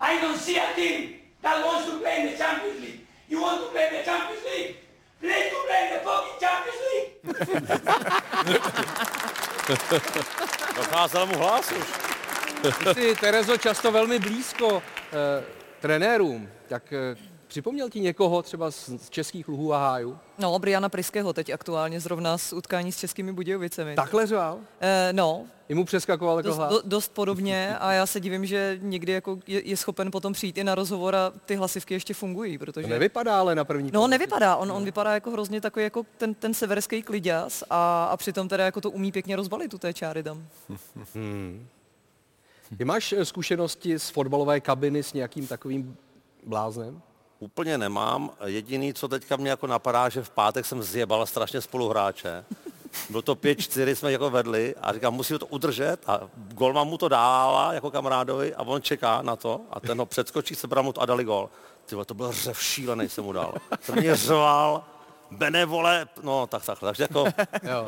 I 0.00 0.20
don't 0.20 0.38
see 0.38 0.58
a 0.58 0.74
team 0.74 1.14
that 1.42 1.64
wants 1.64 1.88
to 1.90 1.98
play 1.98 2.20
in 2.20 2.32
the 2.32 2.38
Champions 2.38 2.80
League. 2.80 3.00
You 3.28 3.40
want 3.42 3.64
to 3.64 3.70
play 3.70 3.88
in 3.88 3.94
the 3.94 4.02
Champions 4.04 4.44
League? 4.44 4.76
Play 5.20 5.50
to 5.50 5.56
play 5.66 5.82
in 5.86 5.92
the 5.94 6.00
fucking 6.06 6.38
Champions 6.40 6.80
League. 6.88 7.08
Docházel 10.76 11.26
mu 11.26 11.38
hlas 11.38 11.72
už. 11.72 11.86
Ty 12.62 12.94
jsi, 12.94 13.14
Terezo, 13.20 13.56
často 13.56 13.90
velmi 13.92 14.18
blízko 14.18 14.82
eh, 15.12 15.44
trenérům, 15.80 16.48
tak 16.68 16.92
eh, 16.92 17.16
připomněl 17.48 17.90
ti 17.90 18.00
někoho 18.00 18.42
třeba 18.42 18.70
z, 18.70 18.88
z 18.88 19.10
českých 19.10 19.48
luhů 19.48 19.74
a 19.74 19.78
hájů? 19.78 20.18
No, 20.38 20.58
Briana 20.58 20.88
Priského 20.88 21.32
teď 21.32 21.50
aktuálně 21.50 22.00
zrovna 22.00 22.38
z 22.38 22.52
utkání 22.52 22.92
s 22.92 22.98
českými 22.98 23.32
Budějovicemi. 23.32 23.94
Takhle 23.94 24.26
řval? 24.26 24.58
Eh, 24.80 25.12
no, 25.12 25.44
I 25.68 25.74
mu 25.74 25.84
přeskakoval 25.84 26.36
jako 26.36 26.48
dost, 26.48 26.58
do, 26.58 26.82
dost 26.84 27.12
podobně 27.14 27.78
a 27.78 27.92
já 27.92 28.06
se 28.06 28.20
divím, 28.20 28.46
že 28.46 28.78
někdy 28.82 29.12
jako 29.12 29.38
je, 29.46 29.68
je 29.68 29.76
schopen 29.76 30.10
potom 30.10 30.32
přijít 30.32 30.58
i 30.58 30.64
na 30.64 30.74
rozhovor 30.74 31.16
a 31.16 31.32
ty 31.46 31.54
hlasivky 31.54 31.94
ještě 31.94 32.14
fungují, 32.14 32.58
To 32.58 32.64
protože... 32.64 32.86
nevypadá 32.86 33.38
ale 33.40 33.54
na 33.54 33.64
první 33.64 33.90
No 33.92 34.06
nevypadá, 34.06 34.56
on, 34.56 34.72
on 34.72 34.84
vypadá 34.84 35.14
jako 35.14 35.30
hrozně 35.30 35.60
takový 35.60 35.82
jako 35.84 36.06
ten, 36.18 36.34
ten 36.34 36.54
severský 36.54 37.02
kliděs 37.02 37.64
a, 37.70 38.04
a 38.04 38.16
přitom 38.16 38.48
teda 38.48 38.64
jako 38.64 38.80
to 38.80 38.90
umí 38.90 39.12
pěkně 39.12 39.36
rozbalit 39.36 39.74
u 39.74 39.78
té 39.78 39.92
čáry 39.94 40.22
tam. 40.22 40.46
Ty 42.78 42.84
máš 42.84 43.12
eh, 43.12 43.24
zkušenosti 43.24 43.98
z 43.98 44.10
fotbalové 44.10 44.60
kabiny 44.60 45.02
s 45.02 45.12
nějakým 45.12 45.46
takovým 45.46 45.96
bláznem? 46.46 47.02
Úplně 47.38 47.78
nemám. 47.78 48.30
Jediný, 48.44 48.94
co 48.94 49.08
teďka 49.08 49.36
mě 49.36 49.50
jako 49.50 49.66
napadá, 49.66 50.08
že 50.08 50.22
v 50.22 50.30
pátek 50.30 50.66
jsem 50.66 50.82
zjebal 50.82 51.26
strašně 51.26 51.60
spoluhráče. 51.60 52.44
Bylo 53.10 53.22
to 53.22 53.34
5-4, 53.34 53.94
jsme 53.94 54.12
jako 54.12 54.30
vedli 54.30 54.74
a 54.82 54.92
říkám, 54.92 55.14
musí 55.14 55.38
to 55.38 55.46
udržet 55.46 55.96
a 56.06 56.20
golman 56.34 56.86
mu 56.88 56.98
to 56.98 57.08
dává 57.08 57.72
jako 57.72 57.90
kamarádovi 57.90 58.54
a 58.54 58.62
on 58.62 58.82
čeká 58.82 59.22
na 59.22 59.36
to 59.36 59.60
a 59.70 59.80
ten 59.80 59.98
ho 59.98 60.06
předskočí, 60.06 60.54
sebral 60.54 60.84
mu 60.84 60.92
to 60.92 61.00
a 61.00 61.06
dali 61.06 61.24
gol. 61.24 61.50
Ty 61.86 61.94
vole, 61.94 62.04
to 62.04 62.14
byl 62.14 62.32
řev 62.32 62.62
šílený, 62.62 63.08
jsem 63.08 63.24
mu 63.24 63.32
dal. 63.32 63.54
To 63.86 63.92
mě 63.92 64.16
řval, 64.16 64.84
benevole, 65.30 66.08
no 66.22 66.46
tak 66.46 66.64
takhle, 66.64 66.88
takže 66.88 67.02
jako, 67.02 67.24
Jo. 67.62 67.86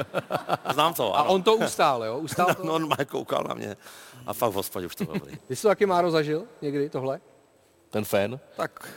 znám 0.72 0.94
to. 0.94 1.16
A 1.16 1.20
ano. 1.20 1.30
on 1.30 1.42
to 1.42 1.54
ustál, 1.54 2.04
jo? 2.04 2.18
Ustál 2.18 2.54
to? 2.54 2.64
No, 2.64 2.74
on 2.74 2.82
normálně 2.82 3.04
koukal 3.04 3.44
na 3.48 3.54
mě 3.54 3.76
a 4.26 4.32
fakt 4.32 4.50
v 4.50 4.54
hospodě 4.54 4.86
už 4.86 4.94
to 4.94 5.04
byl 5.04 5.14
dobrý. 5.14 5.36
Ty 5.46 5.56
jsi 5.56 5.62
to 5.62 5.68
taky, 5.68 5.86
Máro, 5.86 6.10
zažil 6.10 6.44
někdy 6.62 6.90
tohle? 6.90 7.20
Ten 7.90 8.04
fén? 8.04 8.40
Tak 8.56 8.88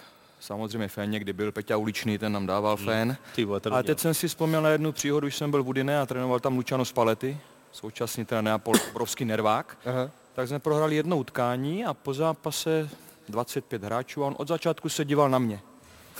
samozřejmě 0.47 0.87
fén 0.87 1.11
někdy 1.11 1.33
byl, 1.33 1.51
Peťa 1.51 1.77
Uličný, 1.77 2.17
ten 2.17 2.31
nám 2.33 2.45
dával 2.47 2.77
fén. 2.77 3.17
Ty 3.35 3.45
vole, 3.45 3.59
ten 3.59 3.73
Ale 3.73 3.81
měl. 3.83 3.87
teď 3.95 3.99
jsem 4.01 4.13
si 4.13 4.27
vzpomněl 4.27 4.61
na 4.61 4.69
jednu 4.69 4.91
příhodu, 4.91 5.27
když 5.27 5.35
jsem 5.37 5.51
byl 5.51 5.63
v 5.63 5.67
Udine 5.67 5.99
a 5.99 6.05
trénoval 6.05 6.39
tam 6.39 6.57
Luciano 6.57 6.85
Spalletti, 6.85 7.37
současný 7.71 8.25
trenér 8.25 8.43
Neapol, 8.43 8.75
obrovský 8.91 9.25
nervák. 9.25 9.77
Aha. 9.85 10.09
Tak 10.33 10.47
jsme 10.47 10.59
prohrali 10.59 10.95
jedno 10.95 11.17
utkání 11.17 11.85
a 11.85 11.93
po 11.93 12.13
zápase 12.13 12.89
25 13.29 13.83
hráčů 13.83 14.23
a 14.23 14.27
on 14.27 14.35
od 14.37 14.47
začátku 14.47 14.89
se 14.89 15.05
díval 15.05 15.29
na 15.29 15.39
mě. 15.39 15.59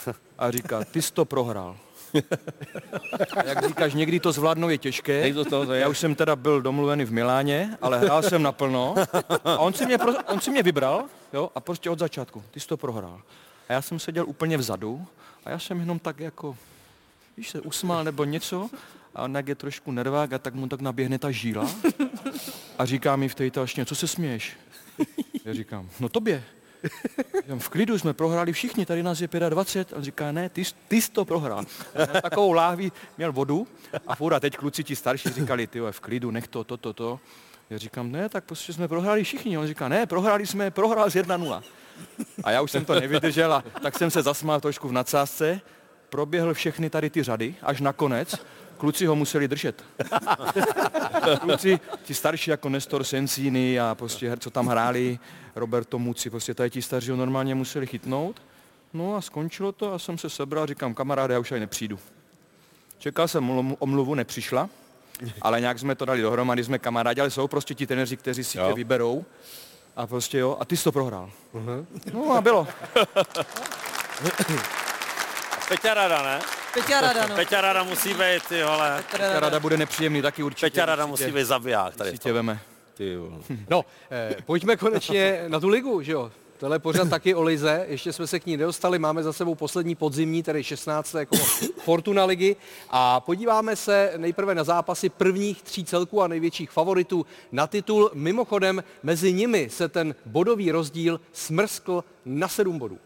A 0.37 0.51
říká, 0.51 0.83
ty 0.83 1.01
jsi 1.01 1.13
to 1.13 1.25
prohrál. 1.25 1.77
A 3.37 3.43
jak 3.45 3.67
říkáš, 3.67 3.93
někdy 3.93 4.19
to 4.19 4.31
zvládnout 4.31 4.69
je 4.69 4.77
těžké. 4.77 5.23
Někdo 5.23 5.45
to- 5.45 5.65
to 5.65 5.73
je- 5.73 5.81
Já 5.81 5.87
už 5.89 5.99
jsem 5.99 6.15
teda 6.15 6.35
byl 6.35 6.61
domluvený 6.61 7.05
v 7.05 7.11
Miláně, 7.11 7.77
ale 7.81 7.99
hrál 7.99 8.23
jsem 8.23 8.43
naplno. 8.43 8.95
A 9.45 9.57
on 9.57 9.73
si 9.73 9.85
mě, 9.85 9.97
pro, 9.97 10.11
on 10.27 10.39
si 10.41 10.51
mě 10.51 10.63
vybral 10.63 11.03
jo, 11.33 11.49
a 11.55 11.59
prostě 11.59 11.89
od 11.89 11.99
začátku, 11.99 12.43
ty 12.51 12.59
jsi 12.59 12.67
to 12.67 12.77
prohrál. 12.77 13.21
A 13.69 13.73
já 13.73 13.81
jsem 13.81 13.99
seděl 13.99 14.25
úplně 14.27 14.57
vzadu 14.57 15.07
a 15.45 15.49
já 15.49 15.59
jsem 15.59 15.79
jenom 15.79 15.99
tak 15.99 16.19
jako, 16.19 16.57
víš, 17.37 17.49
se 17.49 17.61
usmál 17.61 18.03
nebo 18.03 18.23
něco 18.23 18.69
a 19.15 19.23
on 19.23 19.37
je 19.45 19.55
trošku 19.55 19.91
nervák 19.91 20.33
a 20.33 20.39
tak 20.39 20.53
mu 20.53 20.67
tak 20.67 20.81
naběhne 20.81 21.19
ta 21.19 21.31
žíla 21.31 21.69
a 22.77 22.85
říká 22.85 23.15
mi 23.15 23.29
v 23.29 23.35
té 23.35 23.45
italštině, 23.45 23.85
co 23.85 23.95
se 23.95 24.07
směješ? 24.07 24.57
Já 25.45 25.53
říkám, 25.53 25.89
no 25.99 26.09
tobě. 26.09 26.43
Říkám, 27.41 27.59
v 27.59 27.69
klidu 27.69 27.99
jsme 27.99 28.13
prohráli 28.13 28.53
všichni, 28.53 28.85
tady 28.85 29.03
nás 29.03 29.21
je 29.21 29.27
25. 29.49 29.97
On 29.97 30.03
říká, 30.03 30.31
ne, 30.31 30.49
ty, 30.49 30.63
ty 30.87 31.01
jsi 31.01 31.11
to 31.11 31.25
prohrál. 31.25 31.65
A 32.15 32.21
Takovou 32.21 32.51
láhví 32.51 32.91
měl 33.17 33.31
vodu 33.31 33.67
a 34.07 34.15
furt 34.15 34.33
a 34.33 34.39
teď 34.39 34.57
kluci 34.57 34.83
ti 34.83 34.95
starší 34.95 35.29
říkali, 35.29 35.67
ty 35.67 35.79
v 35.91 35.99
klidu, 35.99 36.31
nech 36.31 36.47
to, 36.47 36.63
to, 36.63 36.77
to, 36.77 36.93
to. 36.93 37.19
Já 37.69 37.77
říkám, 37.77 38.11
ne, 38.11 38.29
tak 38.29 38.43
prostě 38.43 38.73
jsme 38.73 38.87
prohráli 38.87 39.23
všichni. 39.23 39.57
On 39.57 39.67
říká, 39.67 39.87
ne, 39.87 40.05
prohráli 40.05 40.47
jsme, 40.47 40.71
prohrál 40.71 41.09
z 41.09 41.15
1-0. 41.15 41.63
A 42.43 42.51
já 42.51 42.61
už 42.61 42.71
jsem 42.71 42.85
to 42.85 42.99
nevydržel 42.99 43.53
a 43.53 43.63
tak 43.81 43.97
jsem 43.97 44.11
se 44.11 44.21
zasmál 44.21 44.61
trošku 44.61 44.87
v 44.87 44.91
nadsázce, 44.91 45.61
proběhl 46.09 46.53
všechny 46.53 46.89
tady 46.89 47.09
ty 47.09 47.23
řady, 47.23 47.55
až 47.61 47.81
nakonec 47.81 48.35
kluci 48.77 49.05
ho 49.05 49.15
museli 49.15 49.47
držet. 49.47 49.83
Kluci, 51.39 51.79
ti 52.03 52.13
starší 52.13 52.51
jako 52.51 52.69
Nestor 52.69 53.03
Sensini 53.03 53.79
a 53.79 53.95
prostě, 53.95 54.37
co 54.39 54.49
tam 54.49 54.67
hráli, 54.67 55.19
Roberto 55.55 55.99
Muci, 55.99 56.29
prostě 56.29 56.53
tady 56.53 56.69
ti 56.69 56.81
starší 56.81 57.09
ho 57.09 57.17
normálně 57.17 57.55
museli 57.55 57.87
chytnout. 57.87 58.41
No 58.93 59.15
a 59.15 59.21
skončilo 59.21 59.71
to 59.71 59.93
a 59.93 59.99
jsem 59.99 60.17
se 60.17 60.29
sebral, 60.29 60.67
říkám, 60.67 60.93
kamaráde, 60.93 61.33
já 61.33 61.39
už 61.39 61.51
ani 61.51 61.59
nepřijdu. 61.59 61.99
Čekal 62.97 63.27
jsem 63.27 63.49
omluvu- 63.79 64.15
nepřišla, 64.15 64.69
ale 65.41 65.61
nějak 65.61 65.79
jsme 65.79 65.95
to 65.95 66.05
dali 66.05 66.21
dohromady, 66.21 66.63
jsme 66.63 66.79
kamarádi, 66.79 67.21
ale 67.21 67.29
jsou 67.31 67.47
prostě 67.47 67.75
ti 67.75 67.87
trenéři, 67.87 68.17
kteří 68.17 68.43
si 68.43 68.57
tě 68.57 68.73
vyberou 68.73 69.25
a 69.95 70.07
prostě 70.07 70.37
jo, 70.37 70.57
a 70.59 70.65
ty 70.65 70.77
jsi 70.77 70.83
to 70.83 70.91
prohrál. 70.91 71.29
No 72.13 72.31
a 72.31 72.41
bylo. 72.41 72.67
Peťa 75.67 75.93
Rada, 75.93 76.21
ne? 76.23 76.39
Peťa 76.73 77.01
Rada, 77.01 77.27
no. 77.27 77.35
Peťa 77.35 77.61
Rada 77.61 77.83
musí 77.83 78.13
být, 78.13 78.43
ty 78.49 78.63
vole. 78.63 79.03
Ta 79.17 79.39
rada 79.39 79.59
bude 79.59 79.77
nepříjemný 79.77 80.21
taky 80.21 80.43
určitě. 80.43 80.65
Peťa 80.65 80.85
Rada 80.85 81.05
musí 81.05 81.31
být 81.31 81.43
zabiják 81.43 81.95
tady. 81.95 82.09
Určitě 82.09 82.33
veme. 82.33 82.59
Ty 82.93 83.17
vole. 83.17 83.37
No, 83.69 83.85
eh, 84.11 84.35
pojďme 84.45 84.77
konečně 84.77 85.43
na 85.47 85.59
tu 85.59 85.67
ligu, 85.67 86.01
že 86.01 86.11
jo? 86.11 86.31
Tohle 86.63 86.75
je 86.75 86.79
pořád 86.79 87.09
taky 87.09 87.35
o 87.35 87.43
lize, 87.43 87.85
ještě 87.89 88.13
jsme 88.13 88.27
se 88.27 88.39
k 88.39 88.45
ní 88.45 88.57
nedostali, 88.57 88.99
máme 88.99 89.23
za 89.23 89.33
sebou 89.33 89.55
poslední 89.55 89.95
podzimní, 89.95 90.43
tedy 90.43 90.63
16. 90.63 91.15
jako 91.15 91.35
Fortuna 91.83 92.25
ligy 92.25 92.55
a 92.89 93.19
podíváme 93.19 93.75
se 93.75 94.13
nejprve 94.17 94.55
na 94.55 94.63
zápasy 94.63 95.09
prvních 95.09 95.61
tří 95.61 95.85
celků 95.85 96.21
a 96.21 96.27
největších 96.27 96.71
favoritů 96.71 97.25
na 97.51 97.67
titul. 97.67 98.11
Mimochodem, 98.13 98.83
mezi 99.03 99.33
nimi 99.33 99.69
se 99.69 99.87
ten 99.87 100.15
bodový 100.25 100.71
rozdíl 100.71 101.19
smrskl 101.33 102.03
na 102.25 102.47
7 102.47 102.79
bodů. 102.79 102.97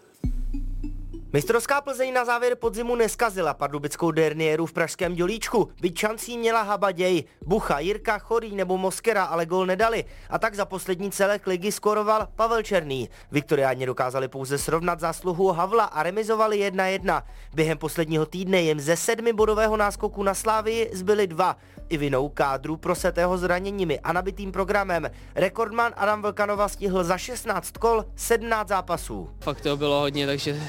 Mistrovská 1.38 1.82
Plzeň 1.82 2.14
na 2.14 2.26
závěr 2.26 2.56
podzimu 2.56 2.96
neskazila 2.96 3.54
pardubickou 3.54 4.12
derniéru 4.12 4.66
v 4.66 4.74
pražském 4.74 5.14
dělíčku. 5.14 5.70
Byť 5.82 5.98
šancí 5.98 6.38
měla 6.38 6.62
Habaděj, 6.62 7.24
Bucha, 7.46 7.80
Jirka, 7.80 8.20
Chorý 8.20 8.56
nebo 8.56 8.78
Moskera, 8.78 9.24
ale 9.24 9.46
gol 9.46 9.66
nedali. 9.66 10.06
A 10.30 10.40
tak 10.40 10.56
za 10.56 10.66
poslední 10.66 11.12
celek 11.12 11.48
ligy 11.48 11.72
skoroval 11.72 12.28
Pavel 12.36 12.64
Černý. 12.64 13.10
Viktoriáni 13.32 13.86
dokázali 13.86 14.28
pouze 14.28 14.58
srovnat 14.58 15.00
zásluhu 15.00 15.52
Havla 15.52 15.84
a 15.84 16.04
remizovali 16.04 16.72
1-1. 16.72 17.24
Během 17.54 17.78
posledního 17.78 18.26
týdne 18.26 18.62
jim 18.62 18.80
ze 18.80 18.96
sedmi 18.96 19.34
bodového 19.34 19.78
náskoku 19.78 20.24
na 20.24 20.34
Slávii 20.34 20.90
zbyly 20.94 21.28
dva. 21.28 21.58
I 21.90 21.98
vinou 21.98 22.30
kádru 22.30 22.78
prosetého 22.78 23.38
zraněními 23.38 24.00
a 24.00 24.14
nabitým 24.14 24.52
programem. 24.52 25.12
Rekordman 25.36 25.94
Adam 25.96 26.22
Vlkanova 26.22 26.68
stihl 26.68 27.04
za 27.04 27.18
16 27.18 27.78
kol 27.78 28.06
17 28.16 28.68
zápasů. 28.68 29.30
Fakt 29.40 29.62
to 29.62 29.78
bylo 29.78 30.00
hodně, 30.00 30.26
takže 30.26 30.62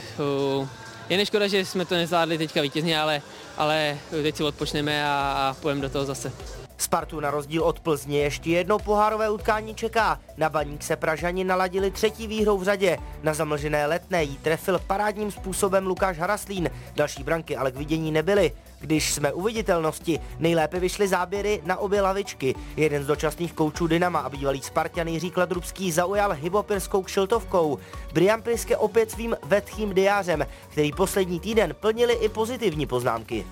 uh, 0.59 0.69
je 1.09 1.17
neškoda, 1.17 1.47
že 1.47 1.65
jsme 1.65 1.85
to 1.85 1.95
nezvládli 1.95 2.39
teďka 2.39 2.63
vítězně, 2.63 3.01
ale, 3.01 3.23
ale 3.57 3.99
teď 4.11 4.37
si 4.37 4.43
odpočneme 4.43 5.05
a, 5.05 5.11
a 5.11 5.57
půjdeme 5.61 5.81
do 5.81 5.91
toho 5.91 6.05
zase. 6.05 6.33
Spartu 6.79 7.21
na 7.21 7.31
rozdíl 7.31 7.65
od 7.65 7.81
Plzně 7.81 8.19
ještě 8.19 8.51
jedno 8.51 8.79
pohárové 8.79 9.31
utkání 9.31 9.75
čeká. 9.75 10.21
Na 10.37 10.49
baník 10.49 10.83
se 10.83 10.97
Pražani 10.97 11.45
naladili 11.45 11.91
třetí 11.91 12.27
výhrou 12.27 12.59
v 12.59 12.63
řadě. 12.63 12.99
Na 13.23 13.35
zamlžené 13.35 13.87
letné 13.87 14.25
jí 14.25 14.39
trefil 14.39 14.79
parádním 14.87 15.31
způsobem 15.31 15.87
Lukáš 15.87 16.19
Haraslín. 16.19 16.71
Další 16.97 17.25
branky 17.25 17.57
ale 17.57 17.73
k 17.73 17.77
vidění 17.77 18.13
nebyly. 18.13 18.53
Když 18.81 19.15
jsme 19.15 19.33
u 19.33 19.43
viditelnosti, 19.43 20.21
nejlépe 20.39 20.81
vyšly 20.81 21.09
záběry 21.09 21.63
na 21.65 21.77
obě 21.77 22.01
lavičky. 22.01 22.55
Jeden 22.77 23.05
z 23.05 23.07
dočasných 23.07 23.53
koučů 23.53 23.87
Dynama 23.87 24.19
a 24.21 24.29
bývalý 24.29 24.63
Spartan 24.63 25.09
Jiří 25.09 25.31
Kladrubský 25.31 25.93
zaujal 25.93 26.33
hybopirskou 26.33 27.03
kšiltovkou. 27.03 27.79
Brian 28.13 28.43
Priske 28.43 28.77
opět 28.77 29.11
svým 29.11 29.37
vetchým 29.45 29.95
diářem, 29.95 30.47
který 30.69 30.93
poslední 30.93 31.41
týden 31.41 31.75
plnili 31.81 32.15
i 32.15 32.29
pozitivní 32.29 32.87
poznámky. 32.87 33.47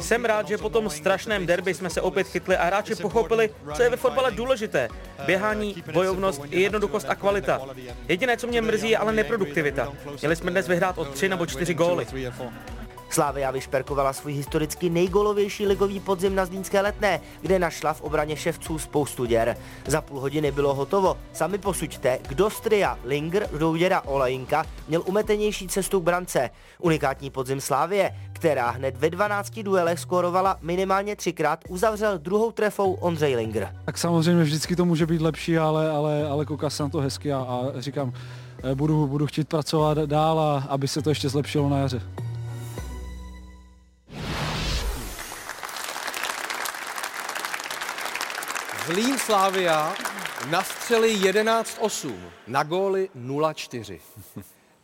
Jsem 0.00 0.24
rád, 0.24 0.48
že 0.48 0.58
po 0.58 0.68
tom 0.68 0.90
strašném 0.90 1.46
derby 1.46 1.74
jsme 1.74 1.90
se 1.90 2.00
opět 2.00 2.26
chytli 2.26 2.56
a 2.56 2.64
hráči 2.64 2.94
pochopili, 2.94 3.50
co 3.74 3.82
je 3.82 3.90
ve 3.90 3.96
fotbale 3.96 4.30
důležité. 4.30 4.88
Běhání, 5.26 5.84
bojovnost, 5.92 6.42
i 6.50 6.60
jednoduchost 6.60 7.06
a 7.08 7.14
kvalita. 7.14 7.60
Jediné, 8.08 8.36
co 8.36 8.46
mě 8.46 8.62
mrzí, 8.62 8.90
je 8.90 8.98
ale 8.98 9.12
neproduktivita. 9.12 9.92
Měli 10.20 10.36
jsme 10.36 10.50
dnes 10.50 10.68
vyhrát 10.68 10.98
o 10.98 11.04
tři 11.04 11.28
nebo 11.28 11.46
čtyři 11.46 11.74
góly. 11.74 12.06
Slávia 13.10 13.50
vyšperkovala 13.50 14.12
svůj 14.12 14.32
historicky 14.32 14.90
nejgolovější 14.90 15.66
ligový 15.66 16.00
podzim 16.00 16.34
na 16.34 16.46
Zlínské 16.46 16.80
letné, 16.80 17.20
kde 17.40 17.58
našla 17.58 17.92
v 17.92 18.00
obraně 18.00 18.36
ševců 18.36 18.78
spoustu 18.78 19.24
děr. 19.24 19.56
Za 19.86 20.00
půl 20.00 20.20
hodiny 20.20 20.52
bylo 20.52 20.74
hotovo. 20.74 21.16
Sami 21.32 21.58
posuďte, 21.58 22.18
kdo 22.28 22.50
z 22.50 22.60
tria 22.60 22.98
Linger, 23.04 23.48
Rouděra, 23.52 24.00
Olajinka 24.00 24.64
měl 24.88 25.02
umetenější 25.06 25.68
cestu 25.68 26.00
k 26.00 26.02
brance. 26.02 26.50
Unikátní 26.78 27.30
podzim 27.30 27.60
Slávie, 27.60 28.14
která 28.32 28.70
hned 28.70 28.96
ve 28.96 29.10
12 29.10 29.58
duelech 29.58 29.98
skórovala 29.98 30.58
minimálně 30.62 31.16
třikrát, 31.16 31.60
uzavřel 31.68 32.18
druhou 32.18 32.52
trefou 32.52 32.92
Ondřej 32.92 33.36
Linger. 33.36 33.74
Tak 33.84 33.98
samozřejmě 33.98 34.42
vždycky 34.42 34.76
to 34.76 34.84
může 34.84 35.06
být 35.06 35.20
lepší, 35.20 35.58
ale, 35.58 35.90
ale, 35.90 36.28
ale 36.28 36.44
kouká 36.44 36.70
se 36.70 36.82
na 36.82 36.88
to 36.88 36.98
hezky 37.00 37.32
a, 37.32 37.38
a 37.38 37.80
říkám, 37.80 38.12
eh, 38.62 38.74
budu, 38.74 39.06
budu 39.06 39.26
chtít 39.26 39.48
pracovat 39.48 39.98
dál 39.98 40.40
a 40.40 40.66
aby 40.68 40.88
se 40.88 41.02
to 41.02 41.08
ještě 41.08 41.28
zlepšilo 41.28 41.68
na 41.68 41.78
jaře. 41.78 42.02
Zlín 48.86 49.18
Slávia 49.18 49.94
nastřeli 50.50 51.16
11-8, 51.16 52.14
na 52.46 52.62
góly 52.62 53.10
0-4. 53.16 53.98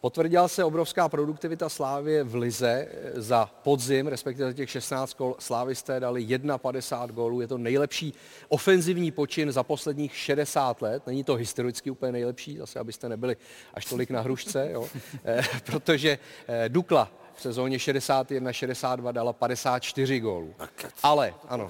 Potvrdila 0.01 0.49
se 0.49 0.65
obrovská 0.65 1.09
produktivita 1.09 1.69
Slávie 1.69 2.25
v 2.25 2.35
Lize 2.35 2.89
za 3.15 3.51
podzim, 3.63 4.07
respektive 4.07 4.49
za 4.49 4.53
těch 4.53 4.71
16 4.71 5.15
kol. 5.15 5.37
Slávisté 5.39 6.01
dali 6.01 6.39
51 6.57 7.07
gólů, 7.07 7.41
je 7.41 7.47
to 7.47 7.59
nejlepší 7.59 8.15
ofenzivní 8.49 9.11
počin 9.11 9.53
za 9.53 9.63
posledních 9.63 10.17
60 10.17 10.83
let. 10.83 11.07
Není 11.07 11.25
to 11.25 11.35
historicky 11.35 11.91
úplně 11.91 12.13
nejlepší, 12.13 12.57
zase 12.57 12.79
abyste 12.79 13.09
nebyli 13.09 13.37
až 13.75 13.85
tolik 13.85 14.11
na 14.11 14.21
hrušce, 14.21 14.69
jo? 14.73 14.89
Eh, 15.25 15.43
protože 15.67 16.19
eh, 16.49 16.69
Dukla 16.69 17.11
v 17.35 17.43
sezóně 17.43 17.77
61-62 17.77 19.13
dala 19.13 19.33
54 19.33 20.21
gólů. 20.21 20.55
Ale, 21.03 21.35
ano, 21.49 21.69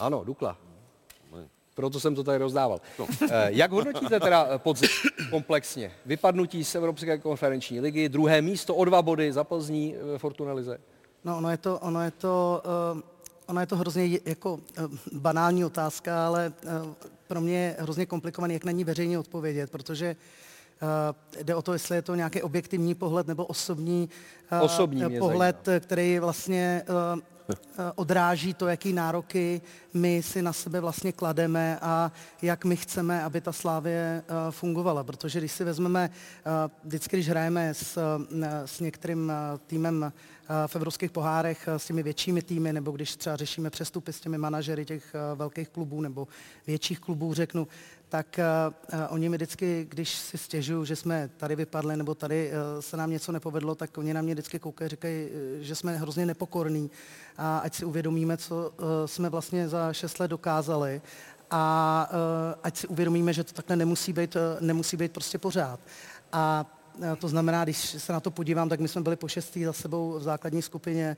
ano, 0.00 0.24
Dukla. 0.24 0.67
Proto 1.78 2.00
jsem 2.00 2.14
to 2.14 2.24
tady 2.24 2.38
rozdával. 2.38 2.80
No. 2.98 3.06
Jak 3.46 3.70
hodnotíte 3.70 4.20
teda 4.20 4.46
eh, 4.50 4.58
podzim 4.58 4.88
komplexně? 5.30 5.92
Vypadnutí 6.06 6.64
z 6.64 6.74
Evropské 6.74 7.18
konferenční 7.18 7.80
ligy, 7.80 8.08
druhé 8.08 8.42
místo 8.42 8.74
o 8.74 8.84
dva 8.84 9.02
body 9.02 9.32
za 9.32 9.44
Plzní 9.44 9.94
ve 10.12 10.18
Fortuna 10.18 10.52
Lize. 10.52 10.78
No, 11.24 11.38
ono 11.38 11.50
je 11.50 11.56
to, 11.56 11.78
ono 11.78 12.02
je 12.02 12.10
to, 12.10 12.62
uh, 12.94 13.00
ono 13.46 13.60
je 13.60 13.66
to 13.66 13.76
hrozně 13.76 14.18
jako 14.24 14.54
uh, 14.54 14.60
banální 15.12 15.64
otázka, 15.64 16.26
ale 16.26 16.52
uh, 16.64 16.70
pro 17.26 17.40
mě 17.40 17.58
je 17.58 17.76
hrozně 17.78 18.06
komplikovaný, 18.06 18.54
jak 18.54 18.64
na 18.64 18.72
ní 18.72 18.84
veřejně 18.84 19.18
odpovědět, 19.18 19.70
protože 19.70 20.16
uh, 20.82 21.42
jde 21.42 21.54
o 21.54 21.62
to, 21.62 21.72
jestli 21.72 21.96
je 21.96 22.02
to 22.02 22.14
nějaký 22.14 22.42
objektivní 22.42 22.94
pohled 22.94 23.26
nebo 23.26 23.46
osobní, 23.46 24.08
uh, 24.52 24.62
Osobní 24.62 25.18
pohled, 25.18 25.68
který 25.80 26.18
vlastně 26.18 26.82
uh, 27.14 27.20
odráží 27.94 28.54
to, 28.54 28.68
jaký 28.68 28.92
nároky 28.92 29.60
my 29.94 30.22
si 30.22 30.42
na 30.42 30.52
sebe 30.52 30.80
vlastně 30.80 31.12
klademe 31.12 31.78
a 31.82 32.12
jak 32.42 32.64
my 32.64 32.76
chceme, 32.76 33.24
aby 33.24 33.40
ta 33.40 33.52
Slávě 33.52 34.22
uh, 34.22 34.50
fungovala. 34.50 35.04
Protože 35.04 35.38
když 35.38 35.52
si 35.52 35.64
vezmeme, 35.64 36.10
uh, 36.10 36.52
vždycky, 36.84 37.16
když 37.16 37.28
hrajeme 37.28 37.74
s, 37.74 37.98
s 38.64 38.80
některým 38.80 39.32
týmem 39.66 40.12
v 40.66 40.76
evropských 40.76 41.10
pohárech, 41.10 41.68
s 41.68 41.86
těmi 41.86 42.02
většími 42.02 42.42
týmy, 42.42 42.72
nebo 42.72 42.90
když 42.90 43.16
třeba 43.16 43.36
řešíme 43.36 43.70
přestupy 43.70 44.12
s 44.12 44.20
těmi 44.20 44.38
manažery 44.38 44.84
těch 44.84 45.14
velkých 45.34 45.68
klubů 45.68 46.00
nebo 46.00 46.28
větších 46.66 47.00
klubů, 47.00 47.34
řeknu, 47.34 47.68
tak 48.08 48.40
uh, 48.92 48.98
oni 49.08 49.28
mi 49.28 49.36
vždycky, 49.36 49.86
když 49.90 50.14
si 50.14 50.38
stěžují, 50.38 50.86
že 50.86 50.96
jsme 50.96 51.30
tady 51.36 51.56
vypadli 51.56 51.96
nebo 51.96 52.14
tady 52.14 52.50
uh, 52.50 52.80
se 52.80 52.96
nám 52.96 53.10
něco 53.10 53.32
nepovedlo, 53.32 53.74
tak 53.74 53.98
oni 53.98 54.14
na 54.14 54.22
mě 54.22 54.34
vždycky 54.34 54.58
koukají 54.58 54.88
říkají, 54.88 55.28
že 55.60 55.74
jsme 55.74 55.96
hrozně 55.96 56.26
nepokorní 56.26 56.90
a 57.36 57.58
ať 57.58 57.74
si 57.74 57.84
uvědomíme, 57.84 58.36
co 58.36 58.70
uh, 58.70 58.86
jsme 59.06 59.28
vlastně 59.28 59.68
za 59.68 59.92
šest 59.92 60.20
let 60.20 60.28
dokázali 60.28 61.02
a 61.50 62.08
uh, 62.10 62.60
ať 62.62 62.76
si 62.76 62.86
uvědomíme, 62.86 63.32
že 63.32 63.44
to 63.44 63.52
takhle 63.52 63.76
nemusí 63.76 64.12
být, 64.12 64.36
uh, 64.36 64.42
nemusí 64.60 64.96
být 64.96 65.12
prostě 65.12 65.38
pořád. 65.38 65.80
A 66.32 66.74
to 67.18 67.28
znamená, 67.28 67.64
když 67.64 67.78
se 67.78 68.12
na 68.12 68.20
to 68.20 68.30
podívám, 68.30 68.68
tak 68.68 68.80
my 68.80 68.88
jsme 68.88 69.00
byli 69.00 69.16
po 69.16 69.28
šestý 69.28 69.64
za 69.64 69.72
sebou 69.72 70.12
v 70.18 70.22
základní 70.22 70.62
skupině 70.62 71.16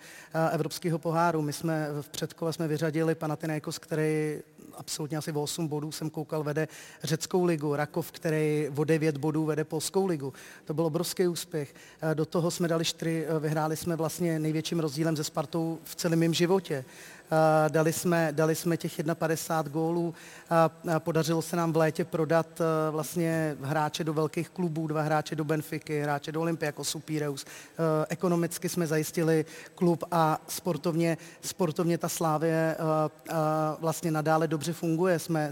Evropského 0.50 0.98
poháru. 0.98 1.42
My 1.42 1.52
jsme 1.52 1.88
v 2.00 2.08
předkole 2.08 2.52
jsme 2.52 2.68
vyřadili 2.68 3.14
Panathinaikos, 3.14 3.78
který 3.78 4.38
absolutně 4.80 5.18
asi 5.18 5.32
o 5.32 5.42
8 5.42 5.68
bodů 5.68 5.92
jsem 5.92 6.10
koukal, 6.10 6.42
vede 6.42 6.68
řeckou 7.02 7.44
ligu, 7.44 7.76
Rakov, 7.76 8.12
který 8.12 8.68
o 8.76 8.84
9 8.84 9.16
bodů 9.16 9.44
vede 9.44 9.64
polskou 9.64 10.06
ligu. 10.06 10.32
To 10.64 10.74
byl 10.74 10.86
obrovský 10.86 11.28
úspěch. 11.28 11.74
Eh, 12.02 12.14
Do 12.14 12.26
toho 12.26 12.50
jsme 12.50 12.68
dali 12.68 12.84
čtyři, 12.84 13.26
eh, 13.28 13.38
vyhráli 13.38 13.76
jsme 13.76 13.96
vlastně 13.96 14.38
největším 14.38 14.80
rozdílem 14.80 15.16
ze 15.16 15.24
Spartou 15.24 15.78
v 15.84 15.94
celém 15.94 16.18
mém 16.18 16.34
životě. 16.34 16.84
Eh, 17.32 17.70
Dali 17.70 17.92
jsme, 17.92 18.28
dali 18.32 18.54
jsme 18.54 18.76
těch 18.76 18.92
51 19.14 19.72
gólů. 19.72 20.14
a- 20.50 20.70
a 20.94 21.00
Podařilo 21.00 21.42
se 21.42 21.56
nám 21.56 21.72
v 21.72 21.76
létě 21.76 22.04
prodat 22.04 22.46
eh, 22.60 22.90
vlastně 22.90 23.56
hráče 23.62 24.04
do 24.04 24.12
velkých 24.14 24.48
klubů, 24.50 24.86
dva 24.86 25.02
hráče 25.02 25.36
do 25.36 25.44
Benfiky, 25.44 26.00
hráče 26.00 26.32
do 26.32 26.40
Olympiakosu, 26.40 26.98
Pireus. 27.00 27.44
Eh, 27.44 28.06
Ekonomicky 28.08 28.68
jsme 28.68 28.86
zajistili 28.86 29.44
klub 29.74 30.04
a 30.10 30.40
sportovně, 30.48 31.18
sportovně 31.42 31.98
ta 31.98 32.08
Slávě 32.08 32.76
eh, 32.78 33.10
eh, 33.30 33.34
vlastně 33.80 34.10
nadále 34.10 34.48
dobře 34.48 34.72
funguje. 34.72 35.18
Jsme, 35.18 35.50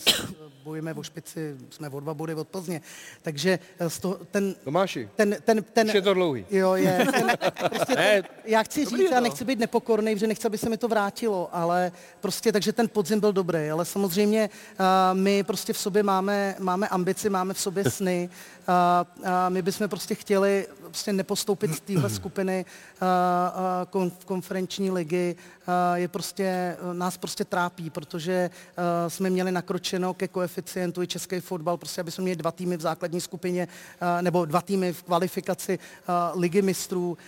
bojujeme 0.65 0.95
o 0.95 1.03
špici, 1.03 1.57
jsme 1.71 1.89
o 1.89 2.01
dva 2.01 2.15
body 2.15 2.35
od 2.35 2.49
Plzně. 2.49 2.81
Takže 3.23 3.59
eh, 3.79 3.91
z 3.91 3.99
toho, 4.01 4.19
ten... 4.31 4.55
Tomáši, 4.65 5.09
ten, 5.17 5.37
ten, 5.45 5.65
ten, 5.73 5.91
je 5.91 6.03
to 6.03 6.15
dlouhý. 6.15 6.47
Jo, 6.51 6.75
je. 6.75 7.07
Ten, 7.13 7.31
prostě 7.69 7.95
ten, 7.95 8.25
já 8.45 8.63
chci 8.63 8.85
dobrý 8.85 9.03
říct, 9.03 9.11
já 9.11 9.21
nechci 9.21 9.45
být 9.45 9.59
nepokorný, 9.59 10.15
protože 10.15 10.27
nechci, 10.27 10.47
aby 10.47 10.59
se 10.59 10.69
mi 10.71 10.77
to 10.79 10.89
vrátilo, 10.89 11.49
ale 11.53 11.68
prostě, 12.21 12.53
takže 12.53 12.73
ten 12.73 12.89
podzim 12.89 13.21
byl 13.21 13.33
dobrý, 13.33 13.71
ale 13.71 13.85
samozřejmě 13.85 14.51
uh, 14.51 14.87
my 15.19 15.43
prostě 15.43 15.73
v 15.73 15.79
sobě 15.79 16.03
máme, 16.03 16.57
máme 16.59 16.89
ambici, 16.89 17.31
máme 17.31 17.55
v 17.55 17.61
sobě 17.61 17.91
sny, 17.91 18.31
uh, 18.69 18.75
uh, 19.23 19.29
my 19.49 19.63
bychom 19.63 19.89
prostě 19.89 20.15
chtěli 20.15 20.67
prostě 20.89 21.13
nepostoupit 21.13 21.75
z 21.75 21.81
téhle 21.81 22.11
skupiny 22.11 22.65
uh, 23.03 23.09
kon, 23.91 24.13
konferenční 24.25 24.91
ligy, 24.91 25.37
uh, 25.69 25.75
je 25.95 26.09
prostě, 26.09 26.77
nás 26.93 27.17
prostě 27.17 27.45
trápí, 27.45 27.91
protože 27.91 28.51
jsme 29.09 29.31
měli 29.31 29.53
nakročeno 29.53 30.15
ke 30.15 30.29
koeficientu 30.29 31.03
i 31.03 31.07
český 31.07 31.41
fotbal, 31.41 31.77
prostě 31.77 32.01
aby 32.01 32.11
jsme 32.11 32.23
měli 32.23 32.37
dva 32.37 32.53
týmy 32.53 32.77
v 32.77 32.81
základní 32.81 33.21
skupině, 33.21 33.69
nebo 34.21 34.45
dva 34.45 34.61
týmy 34.61 34.93
v 34.93 35.03
kvalifikaci 35.03 35.79
ligy 36.35 36.63
mistrů, 36.63 37.19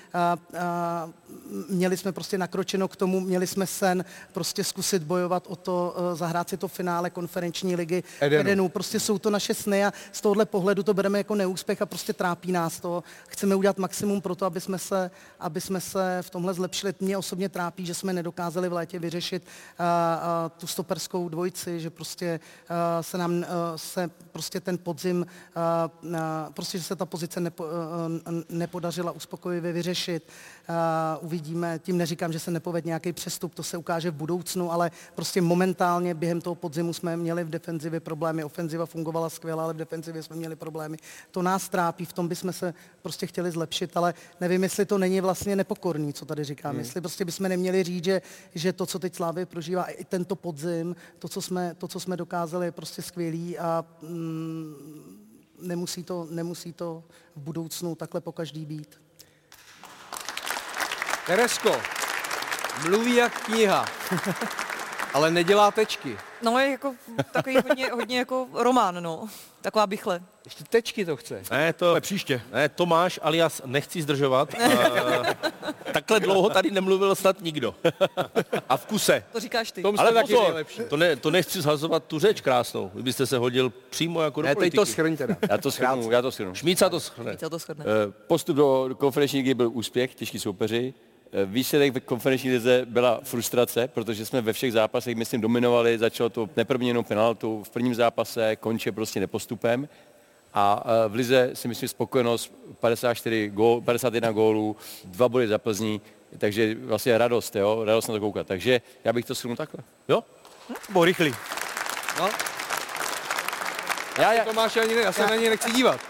měli 1.69 1.97
jsme 1.97 2.13
prostě 2.13 2.39
nakročeno 2.39 2.89
k 2.89 2.97
tomu, 2.97 3.21
měli 3.21 3.47
jsme 3.47 3.67
sen 3.67 4.05
prostě 4.33 4.65
zkusit 4.65 5.03
bojovat 5.03 5.47
o 5.47 5.57
to, 5.57 5.97
zahrát 6.15 6.49
si 6.49 6.57
to 6.57 6.69
finále 6.69 7.11
konferenční 7.11 7.77
ligy 7.77 8.03
Edenu. 8.21 8.41
Edenu. 8.41 8.69
Prostě 8.69 9.01
jsou 9.01 9.19
to 9.19 9.31
naše 9.31 9.55
sny 9.55 9.85
a 9.85 9.93
z 10.13 10.21
tohohle 10.21 10.47
pohledu 10.47 10.83
to 10.83 10.95
bereme 10.95 11.19
jako 11.19 11.35
neúspěch 11.35 11.83
a 11.83 11.87
prostě 11.87 12.13
trápí 12.13 12.53
nás 12.53 12.81
to. 12.81 13.05
Chceme 13.29 13.50
udělat 13.57 13.79
maximum 13.79 14.21
pro 14.21 14.35
to, 14.35 14.47
aby 14.47 14.61
jsme 14.61 14.79
se, 14.79 15.11
aby 15.41 15.61
jsme 15.61 15.81
se 15.81 16.19
v 16.23 16.31
tomhle 16.31 16.55
zlepšili. 16.55 16.95
Mě 17.01 17.19
osobně 17.19 17.49
trápí, 17.49 17.87
že 17.87 17.95
jsme 17.95 18.13
nedokázali 18.13 18.69
v 18.69 18.73
létě 18.73 18.99
vyřešit 18.99 19.43
uh, 19.43 19.87
uh, 19.87 20.51
tu 20.59 20.67
stoperskou 20.67 21.29
dvojici, 21.29 21.81
že 21.81 21.91
prostě 21.91 22.41
uh, 22.71 22.77
se 23.01 23.19
nám 23.19 23.33
uh, 23.33 23.45
se 23.77 24.11
prostě 24.33 24.61
ten 24.61 24.79
podzim, 24.79 25.27
uh, 26.03 26.11
uh, 26.11 26.19
prostě, 26.55 26.79
že 26.79 26.85
se 26.85 26.97
ta 26.97 27.07
pozice 27.07 27.41
nepo, 27.41 27.65
uh, 27.65 27.71
nepodařila 28.49 29.13
uspokojivě 29.13 29.73
vyřešit. 29.73 30.29
Uh, 30.69 30.75
uvidíme, 31.27 31.79
tím 31.79 31.97
neříkám, 31.99 32.33
že 32.33 32.39
se 32.39 32.51
nepovede 32.51 32.87
nějaký 32.87 33.13
přestup, 33.13 33.55
to 33.55 33.63
se 33.63 33.77
ukáže 33.77 34.11
v 34.11 34.15
budoucnu, 34.15 34.73
ale 34.73 34.91
prostě 35.15 35.41
momentálně 35.41 36.15
během 36.15 36.41
toho 36.41 36.55
podzimu 36.55 36.93
jsme 36.93 37.17
měli 37.17 37.45
v 37.45 37.51
defenzivě 37.51 38.01
problémy, 38.01 38.45
ofenziva 38.45 38.87
fungovala 38.87 39.31
skvěle, 39.31 39.63
ale 39.63 39.75
v 39.75 39.77
defenzivě 39.77 40.23
jsme 40.23 40.37
měli 40.37 40.57
problémy. 40.57 40.97
To 41.31 41.43
nás 41.43 41.69
trápí, 41.69 42.05
v 42.05 42.13
tom 42.13 42.29
bychom 42.29 42.53
se 42.53 42.75
prostě 43.03 43.27
chtěli 43.27 43.40
zlepšit, 43.49 43.97
ale 43.97 44.15
nevím, 44.41 44.63
jestli 44.63 44.87
to 44.87 44.99
není 44.99 45.21
vlastně 45.21 45.57
nepokorný, 45.57 46.13
co 46.13 46.25
tady 46.25 46.45
říkám. 46.45 46.71
Hmm. 46.71 46.77
Hmm. 46.77 46.85
Jestli 46.85 47.01
prostě 47.01 47.25
bychom 47.25 47.49
neměli 47.49 47.83
říct, 47.83 48.05
že, 48.05 48.23
že 48.55 48.73
to, 48.73 48.87
co 48.87 48.99
teď 48.99 49.15
Slávy 49.15 49.47
prožívá, 49.47 49.85
i 49.85 50.05
tento 50.05 50.37
podzim, 50.37 50.97
to, 51.19 51.29
co 51.29 51.43
jsme, 51.43 51.75
to, 51.75 51.89
co 51.89 52.01
jsme 52.01 52.17
dokázali, 52.17 52.67
je 52.67 52.73
prostě 52.73 53.03
skvělý 53.03 53.59
a 53.59 53.85
mm, 54.03 54.75
nemusí, 55.61 56.03
to, 56.03 56.27
nemusí 56.31 56.73
to 56.73 57.05
v 57.37 57.41
budoucnu 57.41 57.95
takhle 57.95 58.21
po 58.21 58.33
každý 58.33 58.67
být. 58.67 59.01
Teresko, 61.27 61.77
mluví 62.83 63.15
jak 63.17 63.45
kniha, 63.45 63.85
ale 65.15 65.31
nedělá 65.31 65.71
tečky. 65.71 66.19
No 66.43 66.59
je 66.59 66.71
jako 66.71 66.95
takový 67.33 67.57
hodně, 67.69 67.91
hodně 67.93 68.19
jako 68.19 68.49
román, 68.55 69.03
no. 69.03 69.29
Taková 69.61 69.87
bychle. 69.87 70.21
Ještě 70.45 70.65
tečky 70.65 71.05
to 71.05 71.17
chce. 71.17 71.43
Ne, 71.51 71.73
to 71.73 71.91
Ale 71.91 72.01
příště. 72.01 72.43
Ne, 72.53 72.69
Tomáš 72.69 73.21
alias 73.23 73.63
nechci 73.65 74.03
zdržovat. 74.03 74.55
Eh, 74.61 75.93
Takhle 75.93 76.21
dlouho 76.21 76.51
tady 76.51 76.71
nemluvil 76.71 77.15
snad 77.15 77.41
nikdo. 77.41 77.75
A 78.69 78.77
v 78.77 78.87
kuse. 78.87 79.25
To 79.33 79.41
říkáš 79.41 79.73
ty. 79.73 79.83
Tom 79.83 79.95
Ale 79.99 80.13
taky 80.13 80.33
pozor, 80.33 80.49
nejlepší. 80.49 80.81
to, 80.89 80.97
ne, 80.97 81.17
to 81.17 81.31
nechci 81.31 81.61
zhazovat 81.63 82.05
tu 82.05 82.19
řeč 82.19 82.41
krásnou. 82.41 82.91
Vy 82.95 83.03
byste 83.03 83.27
se 83.27 83.39
hodil 83.39 83.73
přímo 83.91 84.23
jako 84.23 84.43
do 84.43 84.49
Ne, 84.49 84.55
teď 84.55 84.57
politiky. 84.57 84.77
to 84.77 84.87
schrň 84.87 85.17
teda. 85.17 85.37
Já 85.51 85.59
to 85.59 85.71
schrnu, 85.71 86.11
já 86.11 86.23
to 86.23 86.31
schrnu. 86.33 86.55
Šmíca 86.55 86.89
to 86.89 87.01
schrne. 87.01 87.37
Co 87.37 87.51
to 87.51 87.59
shodne. 87.59 87.85
Eh, 87.85 88.13
Postup 88.27 88.57
do 88.57 88.91
konferenční 88.99 89.39
ligy 89.39 89.55
byl 89.55 89.71
úspěch, 89.73 90.15
těžký 90.15 90.39
soupeři. 90.39 90.95
Eh, 91.33 91.47
Výsledek 91.47 92.05
konferenční 92.05 92.51
lize 92.51 92.83
byla 92.85 93.21
frustrace, 93.23 93.89
protože 93.89 94.27
jsme 94.27 94.41
ve 94.41 94.53
všech 94.53 94.73
zápasech, 94.73 95.17
myslím, 95.17 95.41
dominovali, 95.41 95.99
začalo 95.99 96.29
to 96.29 96.49
neproměněnou 96.57 97.03
penaltou 97.03 97.63
v 97.63 97.71
prvním 97.71 97.95
zápase, 97.95 98.57
končí 98.57 98.91
prostě 98.91 99.21
nepostupem. 99.21 99.89
A 100.55 100.85
eh, 100.85 101.09
v 101.09 101.15
lize 101.15 101.51
si 101.55 101.69
myslím 101.69 101.89
spokojenost 101.89 102.53
54 102.81 103.49
gól, 103.49 103.81
51 103.81 104.33
gólů, 104.33 104.77
dva 105.05 105.29
body 105.29 105.49
za 105.49 105.59
Plzní, 105.59 106.01
takže 106.39 106.75
vlastně 106.75 107.19
radost, 107.19 107.57
jo, 107.57 107.85
radost 107.85 108.09
na 108.09 108.15
to 108.15 108.21
koukat. 108.21 108.47
Takže 108.47 108.81
já 109.05 109.13
bych 109.13 109.25
to 109.25 109.35
shrnul 109.35 109.57
takhle. 109.57 109.85
Jo? 110.09 110.25
Bylo 110.93 111.05
rychlý. 111.05 111.35
No. 112.19 112.29
Já, 114.21 114.33
já, 114.33 114.45
Tomáš, 114.45 114.77
ani 114.77 114.95
ne, 114.95 115.01
já 115.01 115.13
se 115.13 115.27
na 115.27 115.37
něj 115.37 115.51
nechci 115.51 115.71
dívat. 115.73 116.01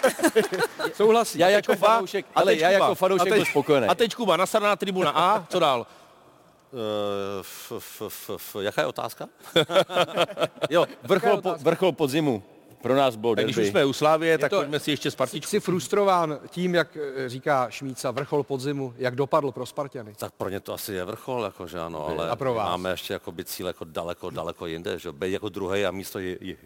Souhlasí. 0.95 1.39
já 1.39 1.49
jako 1.49 1.75
Kuba. 1.75 1.89
fanoušek, 1.89 2.27
ale 2.35 2.55
já 2.57 2.71
jako 2.71 2.95
fanoušek 2.95 3.21
A 3.27 3.31
teď- 3.31 3.35
byl 3.35 3.45
spokojený. 3.45 3.87
A 3.87 3.95
teď 3.95 4.15
Kuba, 4.15 4.37
nasadaná 4.37 4.77
tribuna 4.77 5.11
A, 5.11 5.47
co 5.49 5.59
dál? 5.59 5.87
Uh, 6.73 6.79
f, 7.41 7.73
f, 7.79 8.03
f, 8.09 8.31
f, 8.37 8.57
jaká 8.61 8.81
je 8.81 8.87
otázka? 8.87 9.29
jo, 10.71 10.87
vrchol, 11.03 11.41
po, 11.41 11.55
vrchol 11.61 11.93
podzimu. 11.93 12.43
Pro 12.83 12.95
nás 12.97 13.17
bylo 13.17 13.35
Tak 13.37 13.45
když 13.45 13.57
už 13.57 13.67
jsme 13.67 13.85
u 13.85 13.93
Slávě, 13.93 14.39
tak 14.39 14.51
to- 14.51 14.57
pojďme 14.57 14.81
si 14.81 14.91
ještě 14.91 15.11
Spartičku. 15.11 15.51
Jsi 15.51 15.61
frustrován 15.61 16.39
tím, 16.51 16.75
jak 16.75 16.97
eh, 16.97 17.29
říká 17.29 17.71
Šmíca, 17.71 18.11
vrchol 18.11 18.43
podzimu, 18.43 18.95
jak 18.99 19.15
dopadl 19.15 19.53
pro 19.53 19.67
Spartany? 19.67 20.15
Tak 20.15 20.33
pro 20.33 20.49
ně 20.49 20.61
to 20.61 20.73
asi 20.75 20.93
je 20.95 21.05
vrchol, 21.05 21.43
jakože 21.45 21.81
ano, 21.81 22.07
ale 22.09 22.31
A 22.31 22.37
pro 22.37 22.55
vás? 22.55 22.69
máme 22.69 22.91
ještě 22.91 23.13
jako 23.13 23.33
by 23.33 23.45
cíl 23.45 23.67
jako 23.67 23.85
daleko, 23.85 24.31
daleko 24.31 24.67
jinde, 24.67 24.99
že 24.99 25.13
být 25.13 25.33
jako 25.33 25.49
druhý 25.49 25.87
a 25.87 25.91
místo 25.91 26.19
je, 26.19 26.39
je. 26.41 26.57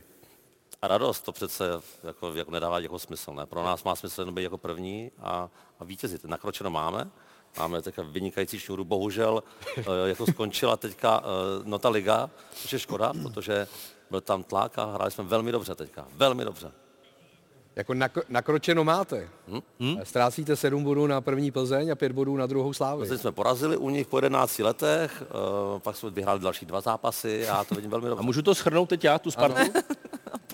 A 0.84 0.88
radost, 0.88 1.20
to 1.24 1.32
přece 1.32 1.64
jako, 2.04 2.34
jako 2.34 2.50
nedává 2.50 2.78
jako 2.78 2.98
smysl, 2.98 3.32
ne? 3.34 3.46
Pro 3.46 3.64
nás 3.64 3.84
má 3.84 3.94
smysl 3.96 4.20
jenom 4.20 4.34
být 4.34 4.42
jako 4.42 4.58
první 4.58 5.10
a, 5.22 5.48
a 5.80 5.84
vítězit. 5.84 6.24
Nakročeno 6.24 6.70
máme, 6.70 7.10
máme 7.58 7.82
teďka 7.82 8.02
vynikající 8.02 8.58
šňůru, 8.58 8.84
bohužel 8.84 9.42
eh, 9.78 9.82
jako 10.04 10.26
skončila 10.26 10.76
teďka 10.76 11.22
eh, 11.24 11.62
no 11.64 11.78
ta 11.78 11.88
liga, 11.88 12.30
což 12.54 12.72
je 12.72 12.78
škoda, 12.78 13.12
protože 13.22 13.66
byl 14.10 14.20
tam 14.20 14.42
tlak 14.42 14.78
a 14.78 14.84
hráli 14.84 15.10
jsme 15.10 15.24
velmi 15.24 15.52
dobře 15.52 15.74
teďka, 15.74 16.06
velmi 16.16 16.44
dobře. 16.44 16.72
Jako 17.76 17.92
nak- 17.92 18.22
nakročeno 18.28 18.84
máte. 18.84 19.28
Hm? 19.80 19.96
Ztrácíte 20.02 20.56
7 20.56 20.84
bodů 20.84 21.06
na 21.06 21.20
první 21.20 21.50
Plzeň 21.50 21.90
a 21.90 21.94
5 21.94 22.12
bodů 22.12 22.36
na 22.36 22.46
druhou 22.46 22.72
Slávy. 22.72 23.08
Teď 23.08 23.20
jsme 23.20 23.32
porazili 23.32 23.76
u 23.76 23.90
nich 23.90 24.06
po 24.06 24.16
11 24.18 24.58
letech, 24.58 25.22
eh, 25.22 25.80
pak 25.80 25.96
jsme 25.96 26.10
vyhráli 26.10 26.40
další 26.40 26.66
dva 26.66 26.80
zápasy 26.80 27.48
a 27.48 27.56
já 27.56 27.64
to 27.64 27.74
vidím 27.74 27.90
velmi 27.90 28.08
dobře. 28.08 28.20
A 28.20 28.24
můžu 28.24 28.42
to 28.42 28.54
schrnout 28.54 28.88
teď 28.88 29.04
já, 29.04 29.18
tu 29.18 29.30
Spartu? 29.30 29.72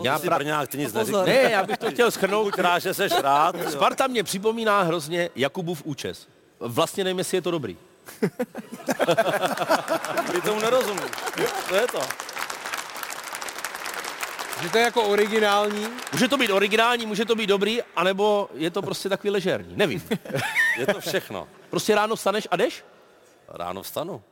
Já 0.03 0.19
jsi 0.19 0.29
Brňák, 0.31 0.69
ty 0.69 0.79
nic 0.79 0.93
Pozor. 0.93 1.27
neříkej. 1.27 1.45
Ne, 1.45 1.51
já 1.51 1.63
bych 1.63 1.79
to 1.79 1.91
chtěl 1.91 2.11
schrnout. 2.11 2.55
Že 2.79 2.95
seš 2.95 3.13
rád. 3.23 3.57
Sparta 3.71 4.07
mě 4.07 4.23
připomíná 4.23 4.83
hrozně 4.83 5.31
Jakubův 5.37 5.83
účes. 5.85 6.29
Vlastně 6.61 7.05
nevím, 7.05 7.19
jestli 7.19 7.37
je 7.37 7.43
to 7.43 7.51
dobrý. 7.51 7.77
Ty 10.33 10.41
tomu 10.41 10.61
nerozumím. 10.61 11.09
To 11.69 11.75
je 11.75 11.87
to. 11.87 12.01
Že 14.63 14.69
to 14.69 14.79
je 14.79 14.85
jako 14.85 15.03
originální. 15.03 15.89
Může 16.13 16.29
to 16.29 16.37
být 16.37 16.51
originální, 16.51 17.07
může 17.07 17.25
to 17.25 17.35
být 17.35 17.47
dobrý, 17.47 17.79
anebo 17.97 18.49
je 18.55 18.71
to 18.71 18.83
prostě 18.83 19.09
takový 19.09 19.31
ležérní. 19.31 19.77
Nevím. 19.77 20.03
Je 20.79 20.87
to 20.87 21.01
všechno. 21.01 21.49
Prostě 21.71 21.95
ráno 21.95 22.17
vstaneš 22.17 22.49
a 22.51 22.57
jdeš? 22.57 22.85
Ráno 23.49 23.83
vstanu. 23.83 24.23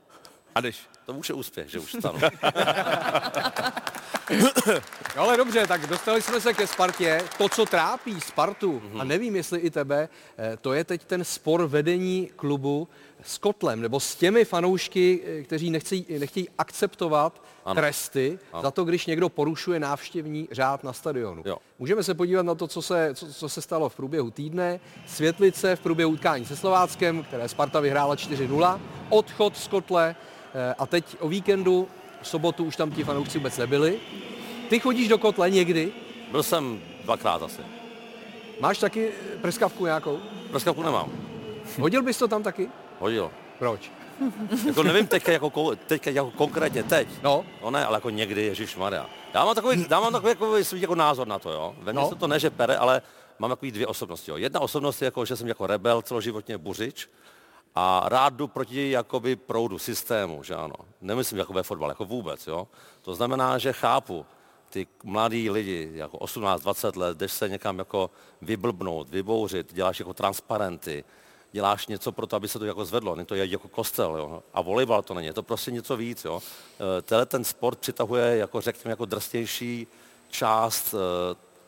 A 0.59 0.61
jdeš. 0.61 0.77
To 1.07 1.12
už 1.12 1.29
je 1.29 1.35
úspěch, 1.35 1.68
že 1.71 1.79
už 1.79 1.94
vstanu. 1.94 2.18
No 5.16 5.23
ale 5.23 5.37
dobře, 5.37 5.66
tak 5.66 5.87
dostali 5.87 6.23
jsme 6.23 6.40
se 6.40 6.55
ke 6.55 6.66
Spartě. 6.66 7.23
To, 7.38 7.49
co 7.49 7.66
trápí 7.66 8.21
Spartu, 8.21 8.83
a 8.99 9.05
nevím, 9.05 9.37
jestli 9.37 9.59
i 9.59 9.71
tebe, 9.71 10.09
eh, 10.38 10.57
to 10.61 10.73
je 10.73 10.85
teď 10.85 11.05
ten 11.05 11.25
spor 11.25 11.66
vedení 11.66 12.31
klubu 12.37 12.88
s 13.23 13.38
Kotlem, 13.38 13.81
nebo 13.83 14.01
s 14.01 14.16
těmi 14.16 14.44
fanoušky, 14.44 15.21
eh, 15.27 15.42
kteří 15.42 15.71
nechcejí, 15.71 16.07
nechtějí 16.18 16.49
akceptovat 16.59 17.42
Ano. 17.64 17.75
tresty 17.75 18.38
Ano. 18.53 18.62
za 18.62 18.71
to, 18.71 18.85
když 18.85 19.07
někdo 19.07 19.29
porušuje 19.29 19.81
návštěvní 19.81 20.49
řád 20.51 20.85
na 20.85 20.92
stadionu. 20.92 21.42
Jo. 21.47 21.57
Můžeme 21.79 22.03
se 22.03 22.14
podívat 22.14 22.42
na 22.42 22.55
to, 22.55 22.66
co 22.68 22.83
se, 22.83 23.11
co, 23.14 23.33
co 23.35 23.49
se 23.49 23.62
stalo 23.62 23.88
v 23.88 23.97
průběhu 23.97 24.31
týdne. 24.31 24.81
Světlice 25.07 25.77
v 25.77 25.81
průběhu 25.81 26.11
utkání 26.11 26.47
se 26.47 26.57
Slováckem, 26.57 27.23
které 27.23 27.49
Sparta 27.49 27.81
vyhrála 27.81 28.14
4-0. 28.16 28.81
Odchod 29.09 29.57
z 29.57 29.68
Kotle 29.68 30.16
a 30.78 30.87
teď 30.87 31.16
o 31.20 31.28
víkendu, 31.28 31.88
v 32.22 32.28
sobotu 32.28 32.64
už 32.64 32.76
tam 32.76 32.90
ti 32.90 33.04
fanoušci 33.04 33.38
vůbec 33.38 33.56
nebyli. 33.58 33.98
Ty 34.68 34.80
chodíš 34.80 35.08
do 35.08 35.18
Kotle 35.18 35.50
někdy? 35.50 35.92
Byl 36.30 36.42
jsem 36.42 36.80
dvakrát 37.04 37.42
asi. 37.42 37.62
Máš 38.61 38.78
taky 38.78 39.11
prskavku 39.42 39.84
nějakou? 39.87 40.18
Prskavku 40.50 40.82
nemám. 40.82 41.12
Hodil 41.80 42.02
bys 42.02 42.18
to 42.18 42.28
tam 42.28 42.42
taky? 42.42 42.68
Hodil. 42.98 43.30
Proč? 43.58 43.90
Jako 44.66 44.82
nevím 44.82 45.06
teďka 45.06 45.32
jako, 45.32 45.50
ko- 45.50 45.76
teďka 45.87 46.11
jako 46.11 46.30
konkrétně 46.30 46.82
teď. 46.82 47.08
No. 47.22 47.44
No 47.62 47.70
ne, 47.70 47.84
ale 47.87 47.96
jako 47.96 48.11
někdy, 48.11 48.42
Ježíš 48.42 48.76
Maria. 48.76 49.06
Já 49.34 49.44
mám 49.44 49.54
takový, 49.54 49.87
já 49.90 50.00
mám 50.00 50.12
takový 50.12 50.28
jako, 50.30 50.64
svůj 50.64 50.80
jako 50.80 50.94
názor 50.94 51.28
na 51.28 51.38
to, 51.38 51.50
jo. 51.52 51.74
Ve 51.78 51.92
mně 51.92 52.02
No. 52.02 52.08
se 52.08 52.14
to 52.14 52.26
ne, 52.26 52.38
že 52.40 52.50
pere, 52.50 52.76
ale 52.76 53.02
mám 53.38 53.50
takový 53.50 53.70
dvě 53.72 53.87
osobnosti, 53.87 54.30
jo. 54.30 54.37
Jedna 54.37 54.61
osobnost 54.61 55.02
je 55.02 55.04
jako, 55.04 55.24
že 55.24 55.37
jsem 55.37 55.48
jako 55.48 55.66
rebel, 55.66 56.02
celoživotně 56.02 56.58
buřič 56.58 57.08
a 57.74 58.02
rád 58.09 58.35
jdu 58.35 58.48
proti 58.48 58.90
jakoby 58.90 59.37
proudu, 59.37 59.78
systému, 59.78 60.42
že 60.42 60.54
ano. 60.54 60.74
Nemyslím 61.00 61.38
jako 61.38 61.52
ve 61.52 61.62
fotbale, 61.62 61.90
jako 61.90 62.04
vůbec, 62.04 62.46
jo. 62.46 62.68
To 63.02 63.14
znamená, 63.14 63.59
že 63.59 63.72
chápu 63.72 64.26
ty 64.70 64.87
mladí 65.04 65.50
lidi, 65.50 65.90
jako 65.94 66.16
18-20 66.16 66.96
let, 66.98 67.18
jdeš 67.18 67.33
se 67.33 67.48
někam 67.48 67.78
jako 67.78 68.11
vyblbnout, 68.42 69.09
vybouřit, 69.09 69.74
děláš 69.74 69.98
jako 69.98 70.14
transparenty, 70.14 71.04
děláš 71.52 71.87
něco 71.87 72.12
pro 72.12 72.26
to, 72.26 72.37
aby 72.37 72.48
se 72.48 72.59
to 72.59 72.64
jako 72.64 72.85
zvedlo. 72.85 73.14
Není 73.14 73.26
to 73.26 73.35
je 73.35 73.46
jako 73.46 73.68
kostel, 73.68 74.16
jo. 74.16 74.42
A 74.54 74.61
volejbal 74.61 75.02
to 75.02 75.14
není, 75.14 75.26
je 75.26 75.33
to 75.33 75.42
prostě 75.42 75.70
něco 75.70 75.96
víc, 75.96 76.24
jo. 76.24 76.42
Eh, 76.98 77.02
Tenhle 77.02 77.26
ten 77.26 77.44
sport 77.44 77.78
přitahuje 77.78 78.37
jako 78.37 78.61
řekněme 78.61 78.92
jako 78.92 79.04
drsnější 79.04 79.87
část 80.31 80.94
eh, 80.94 80.98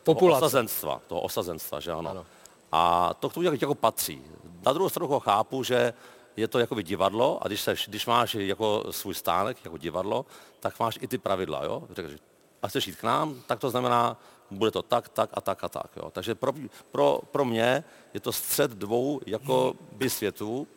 toho 0.03 0.15
Populace. 0.15 0.45
osazenstva, 0.45 1.01
toho 1.07 1.21
osazenstva, 1.21 1.79
že 1.79 1.91
ano. 1.91 2.09
ano. 2.09 2.25
A 2.71 3.13
to 3.13 3.29
k 3.29 3.33
tomu 3.33 3.43
jako, 3.43 3.57
jako 3.61 3.75
patří. 3.75 4.21
Na 4.65 4.73
druhou 4.73 4.89
stranu 4.89 5.07
ho 5.07 5.19
chápu, 5.19 5.63
že 5.63 5.93
je 6.37 6.47
to 6.47 6.59
jako 6.59 6.81
divadlo 6.81 7.43
a 7.43 7.47
když, 7.47 7.61
seš, 7.61 7.87
když 7.87 8.05
máš 8.05 8.35
jako 8.35 8.83
svůj 8.91 9.13
stánek, 9.13 9.57
jako 9.63 9.77
divadlo, 9.77 10.25
tak 10.59 10.79
máš 10.79 10.99
i 11.01 11.07
ty 11.07 11.17
pravidla, 11.17 11.63
jo. 11.63 11.83
Řekneš, 11.89 12.19
a 12.61 12.67
chceš 12.67 12.87
jít 12.87 12.95
k 12.95 13.03
nám, 13.03 13.41
tak 13.47 13.59
to 13.59 13.69
znamená, 13.69 14.17
bude 14.51 14.71
to 14.71 14.81
tak, 14.81 15.09
tak 15.09 15.29
a 15.33 15.41
tak 15.41 15.63
a 15.63 15.69
tak. 15.69 15.87
Jo. 15.97 16.11
Takže 16.11 16.35
pro, 16.35 16.53
pro, 16.91 17.19
pro 17.31 17.45
mě 17.45 17.83
je 18.13 18.19
to 18.19 18.31
střed 18.31 18.71
dvou 18.71 19.19
jako 19.25 19.73
by 19.91 20.09
světů 20.09 20.67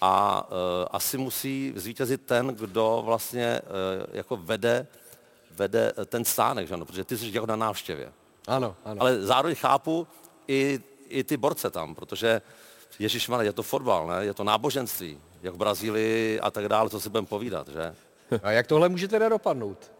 a 0.00 0.42
uh, 0.42 0.56
asi 0.90 1.18
musí 1.18 1.72
zvítězit 1.76 2.22
ten, 2.26 2.46
kdo 2.46 3.02
vlastně 3.04 3.60
uh, 3.60 4.16
jako 4.16 4.36
vede, 4.36 4.86
vede 5.50 5.92
ten 6.06 6.24
stánek, 6.24 6.68
že 6.68 6.74
ano, 6.74 6.84
protože 6.84 7.04
ty 7.04 7.18
jsi 7.18 7.30
jako 7.32 7.46
na 7.46 7.56
návštěvě. 7.56 8.12
Ano, 8.46 8.76
ano. 8.84 9.02
Ale 9.02 9.22
zároveň 9.22 9.56
chápu 9.56 10.06
i, 10.48 10.80
i 11.10 11.24
ty 11.24 11.36
borce 11.36 11.70
tam, 11.70 11.94
protože 11.94 12.42
Ježíš 12.98 13.30
je 13.40 13.52
to 13.52 13.62
fotbal, 13.62 14.06
ne? 14.06 14.24
je 14.24 14.34
to 14.34 14.44
náboženství, 14.44 15.18
jak 15.42 15.54
v 15.54 15.56
Brazílii 15.56 16.40
a 16.40 16.50
tak 16.50 16.68
dále, 16.68 16.90
co 16.90 17.00
si 17.00 17.08
budeme 17.08 17.26
povídat, 17.26 17.68
že? 17.68 17.94
A 18.42 18.50
jak 18.50 18.66
tohle 18.66 18.88
může 18.88 19.08
teda 19.08 19.28
dopadnout? 19.28 19.92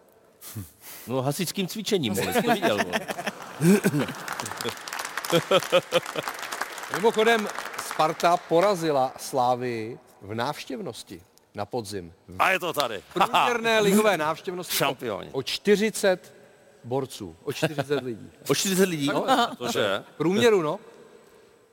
No 1.07 1.21
hasičským 1.21 1.67
cvičením, 1.67 2.13
vole, 2.13 2.33
jsi 2.33 2.41
to 2.41 2.53
viděl. 2.53 2.77
Mimochodem, 6.93 7.47
Sparta 7.85 8.37
porazila 8.37 9.13
Slávii 9.17 9.99
v 10.21 10.33
návštěvnosti 10.33 11.21
na 11.55 11.65
podzim. 11.65 12.13
A 12.39 12.51
je 12.51 12.59
to 12.59 12.73
tady. 12.73 13.03
Průměrné 13.13 13.79
ligové 13.83 14.17
návštěvnosti 14.17 14.75
Šampioni. 14.75 15.29
o 15.31 15.43
40 15.43 16.33
borců, 16.83 17.35
o 17.43 17.53
40 17.53 18.03
lidí. 18.03 18.31
O 18.49 18.55
40 18.55 18.89
lidí? 18.89 19.07
No, 19.07 19.25
Cože? 19.57 20.03
průměru, 20.17 20.61
no. 20.61 20.79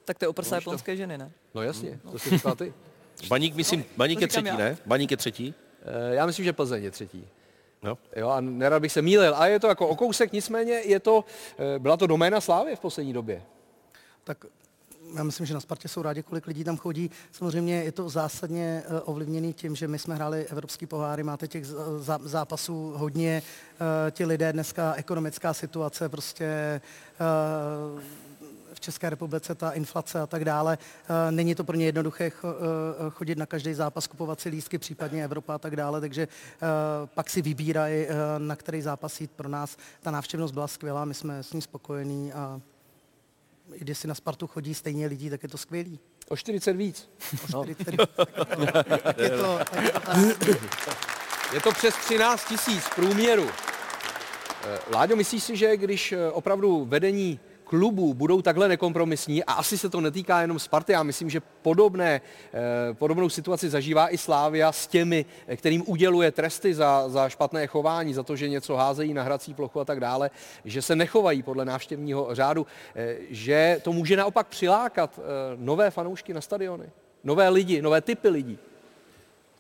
Tak 0.09 0.19
to 0.19 0.25
je 0.25 0.29
o 0.29 0.33
prsa 0.33 0.55
japonské 0.57 0.97
ženy, 0.97 1.19
ne? 1.19 1.31
No 1.55 1.63
jasně, 1.63 2.01
to 2.13 2.19
si 2.19 2.31
říkal 2.31 2.55
ty. 2.57 2.73
Baník, 3.29 3.55
myslím, 3.55 3.85
Baník 3.97 4.19
to 4.19 4.25
je 4.25 4.29
třetí, 4.29 4.47
já. 4.47 4.57
ne? 4.57 4.77
Baník 4.87 5.11
je 5.11 5.17
třetí. 5.17 5.55
Eh, 5.83 6.15
Já 6.15 6.27
myslím, 6.27 6.45
že 6.45 6.53
Plzeň 6.53 6.85
je 6.85 6.91
třetí. 6.91 7.29
No. 7.83 7.99
Jo, 8.17 8.29
a 8.29 8.41
nerad 8.41 8.83
bych 8.83 8.93
se 8.93 9.03
mýlil. 9.03 9.35
A 9.37 9.47
je 9.47 9.61
to 9.61 9.67
jako 9.67 9.89
o 9.89 9.97
kousek, 9.97 10.33
nicméně 10.33 10.73
je 10.73 11.01
to, 11.01 11.25
eh, 11.59 11.79
byla 11.79 11.97
to 11.97 12.07
doména 12.07 12.41
Slávy 12.41 12.77
v 12.77 12.81
poslední 12.81 13.13
době. 13.13 13.43
Tak 14.25 14.45
já 15.17 15.23
myslím, 15.23 15.47
že 15.47 15.55
na 15.55 15.61
Spartě 15.61 15.89
jsou 15.89 16.03
rádi, 16.03 16.23
kolik 16.23 16.47
lidí 16.47 16.65
tam 16.65 16.77
chodí. 16.77 17.11
Samozřejmě 17.33 17.75
je 17.83 17.93
to 17.93 18.09
zásadně 18.09 18.83
eh, 18.87 19.01
ovlivněný 19.01 19.53
tím, 19.53 19.77
že 19.77 19.89
my 19.89 19.99
jsme 19.99 20.15
hráli 20.15 20.47
evropský 20.47 20.87
poháry, 20.87 21.23
máte 21.23 21.49
těch 21.49 21.65
zápasů 22.25 22.93
hodně, 22.97 23.43
eh, 24.07 24.11
ti 24.11 24.25
lidé 24.25 24.53
dneska, 24.53 24.95
ekonomická 24.95 25.55
situace, 25.55 26.09
prostě 26.09 26.45
eh, 26.45 28.03
v 28.79 28.81
České 28.81 29.11
republice 29.11 29.55
ta 29.55 29.71
inflace 29.71 30.21
a 30.21 30.27
tak 30.27 30.45
dále. 30.45 30.79
eh, 31.29 31.33
Není 31.33 31.55
to 31.55 31.65
pro 31.65 31.77
ně 31.77 31.85
jednoduché 31.87 32.25
eh, 32.25 32.31
chodit 33.11 33.39
na 33.39 33.47
každý 33.47 33.75
zápas, 33.75 34.07
kupovat 34.07 34.41
si 34.41 34.49
lístky, 34.49 34.79
případně 34.79 35.25
Evropa 35.25 35.55
a 35.55 35.59
tak 35.59 35.77
dále, 35.77 36.01
takže 36.01 36.23
eh, 36.23 36.67
pak 37.15 37.31
si 37.31 37.43
vybírají, 37.43 38.07
na 38.39 38.57
který 38.57 38.83
zápas 38.83 39.21
jít. 39.21 39.31
Pro 39.31 39.49
nás 39.49 39.77
ta 40.01 40.11
návštěvnost 40.11 40.55
byla 40.55 40.67
skvělá, 40.69 41.05
my 41.05 41.15
jsme 41.15 41.43
s 41.43 41.53
ní 41.53 41.63
spokojení 41.63 42.33
a 42.33 42.61
i 43.73 43.79
když 43.79 43.99
si 43.99 44.09
na 44.09 44.15
Spartu 44.15 44.47
chodí 44.47 44.75
stejně 44.75 45.07
lidí, 45.07 45.31
tak 45.31 45.43
je 45.43 45.49
to 45.49 45.59
skvělý. 45.59 45.99
O 46.29 46.37
40 46.37 46.73
víc. 46.73 47.11
O 47.55 47.65
40 47.65 47.91
víc. 47.91 48.01
Tak 49.03 49.19
je 49.19 49.31
to, 49.31 49.59
tak 49.73 49.83
je 49.83 49.91
to 49.93 50.01
tak. 50.07 50.19
Je 51.53 51.61
to 51.61 51.73
přes 51.73 51.95
13 51.95 52.45
tisíc 52.49 52.85
průměru. 52.95 53.49
Láďo, 54.95 55.17
myslíš 55.17 55.43
si, 55.43 55.57
že 55.57 55.77
když 55.77 56.15
opravdu 56.33 56.85
vedení 56.85 57.41
klubů 57.69 58.15
budou 58.15 58.43
takhle 58.43 58.69
nekompromisní, 58.69 59.45
a 59.45 59.53
asi 59.53 59.79
se 59.79 59.89
to 59.89 60.01
netýká 60.01 60.41
jenom 60.41 60.59
Sparty, 60.59 60.93
já 60.93 61.03
myslím, 61.03 61.31
že 61.31 61.41
podobné, 61.63 62.21
eh, 62.21 62.95
podobnou 62.95 63.29
situaci 63.29 63.71
zažívá 63.71 64.09
i 64.09 64.19
Slávia 64.19 64.73
s 64.73 64.87
těmi, 64.87 65.25
eh, 65.47 65.57
kterým 65.57 65.83
uděluje 65.87 66.31
tresty 66.33 66.75
za, 66.75 67.09
za 67.09 67.29
špatné 67.29 67.67
chování, 67.67 68.15
za 68.15 68.23
to, 68.23 68.37
že 68.37 68.49
něco 68.49 68.77
házejí 68.77 69.15
na 69.15 69.23
hrací 69.23 69.55
plochu 69.55 69.81
a 69.81 69.85
tak 69.85 70.01
dále, 70.01 70.31
že 70.65 70.83
se 70.83 70.97
nechovají 70.97 71.43
podle 71.43 71.65
návštěvního 71.65 72.29
řádu, 72.35 72.67
eh, 72.97 73.17
že 73.31 73.81
to 73.83 73.93
může 73.93 74.17
naopak 74.17 74.47
přilákat 74.47 75.21
nové 75.57 75.91
fanoušky 75.91 76.35
na 76.35 76.41
stadiony, 76.41 76.91
nové 77.25 77.49
lidi, 77.49 77.83
nové 77.83 78.01
typy 78.01 78.29
lidí. 78.29 78.59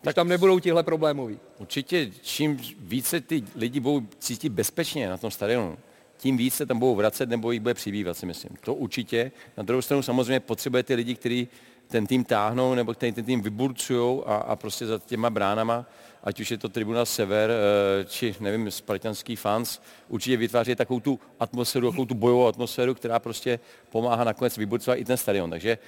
Tak 0.02 0.14
tam 0.14 0.28
nebudou 0.28 0.58
tihle 0.58 0.82
problémoví. 0.82 1.38
Určitě, 1.58 2.10
čím 2.22 2.60
více 2.78 3.20
ty 3.20 3.44
lidi 3.54 3.80
budou 3.80 4.06
cítit 4.18 4.48
bezpečně 4.48 5.08
na 5.08 5.16
tom 5.16 5.30
stadionu, 5.30 5.78
tím 6.18 6.36
víc 6.36 6.54
se 6.54 6.66
tam 6.66 6.78
budou 6.78 6.94
vracet 6.94 7.28
nebo 7.28 7.52
jich 7.52 7.60
bude 7.60 7.74
přibývat, 7.74 8.16
si 8.16 8.26
myslím. 8.26 8.50
To 8.60 8.74
určitě. 8.74 9.32
Na 9.56 9.62
druhou 9.62 9.82
stranu 9.82 10.02
samozřejmě 10.02 10.40
potřebuje 10.40 10.82
ty 10.82 10.94
lidi, 10.94 11.14
kteří 11.14 11.48
ten 11.88 12.06
tým 12.06 12.24
táhnou 12.24 12.74
nebo 12.74 12.94
který 12.94 13.12
ten 13.12 13.24
tým 13.24 13.42
vyburcují 13.42 14.22
a, 14.26 14.34
a 14.34 14.56
prostě 14.56 14.86
za 14.86 14.98
těma 14.98 15.30
bránama, 15.30 15.86
ať 16.24 16.40
už 16.40 16.50
je 16.50 16.58
to 16.58 16.68
Tribuna 16.68 17.04
Sever, 17.04 17.50
eh, 17.50 18.04
či 18.04 18.34
nevím, 18.40 18.70
spartanský 18.70 19.36
fans, 19.36 19.80
určitě 20.08 20.36
vytváří 20.36 20.74
takovou 20.74 21.00
tu 21.00 21.20
atmosféru, 21.40 21.90
takovou 21.90 22.06
tu 22.06 22.14
bojovou 22.14 22.46
atmosféru, 22.46 22.94
která 22.94 23.18
prostě 23.18 23.60
pomáhá 23.90 24.24
nakonec 24.24 24.56
vyburcovat 24.56 24.98
i 24.98 25.04
ten 25.04 25.16
stadion. 25.16 25.50
Takže 25.50 25.78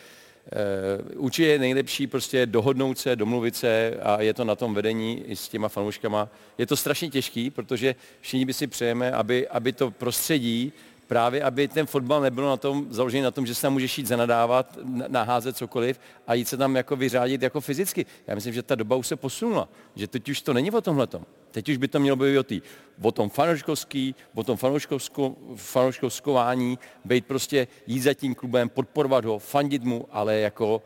určitě 1.16 1.49
je 1.49 1.59
nejlepší 1.59 2.07
prostě 2.07 2.47
dohodnout 2.47 2.99
se, 2.99 3.16
domluvit 3.16 3.57
se 3.57 3.95
a 4.03 4.22
je 4.22 4.34
to 4.34 4.45
na 4.45 4.55
tom 4.55 4.74
vedení 4.74 5.22
i 5.26 5.36
s 5.36 5.49
těma 5.49 5.68
fanouškama. 5.68 6.28
Je 6.59 6.66
to 6.66 6.76
strašně 6.76 7.11
těžký, 7.11 7.51
protože 7.51 7.95
všichni 8.20 8.45
by 8.45 8.53
si 8.53 8.66
přejeme, 8.66 9.12
aby, 9.12 9.49
aby 9.49 9.72
to 9.72 9.91
prostředí 9.91 10.72
právě 11.11 11.42
aby 11.42 11.68
ten 11.68 11.86
fotbal 11.86 12.20
nebyl 12.20 12.46
na 12.46 12.56
tom, 12.56 12.86
založený 12.90 13.22
na 13.22 13.30
tom, 13.30 13.46
že 13.46 13.54
se 13.54 13.62
tam 13.62 13.72
můžeš 13.72 13.98
jít 13.98 14.06
zanadávat, 14.06 14.78
naházet 15.08 15.56
cokoliv 15.56 16.00
a 16.26 16.34
jít 16.34 16.48
se 16.48 16.56
tam 16.56 16.76
jako 16.76 16.96
vyřádit 16.96 17.42
jako 17.42 17.61
fyzicky. 17.61 18.06
Já 18.26 18.34
myslím, 18.34 18.54
že 18.54 18.62
ta 18.62 18.74
doba 18.74 18.96
už 18.96 19.06
se 19.06 19.16
posunula, 19.16 19.68
že 19.94 20.06
teď 20.06 20.28
už 20.28 20.42
to 20.42 20.52
není 20.52 20.70
o 20.70 20.80
tomhletom. 20.80 21.26
Teď 21.50 21.68
už 21.68 21.76
by 21.76 21.88
to 21.88 22.00
mělo 22.00 22.16
být 22.16 22.38
o, 22.38 22.42
tý, 22.42 22.62
o 23.02 23.12
tom 23.12 23.30
fanouškovský, 23.30 24.14
o 24.34 24.44
tom 24.44 24.56
fanouškovsko, 24.56 25.36
fanouškovskování, 25.56 26.78
být 27.04 27.26
prostě 27.26 27.66
jít 27.86 28.00
za 28.00 28.14
tím 28.14 28.34
klubem, 28.34 28.68
podporovat 28.68 29.24
ho, 29.24 29.38
fandit 29.38 29.82
mu, 29.82 30.06
ale 30.11 30.36
jako, 30.46 30.82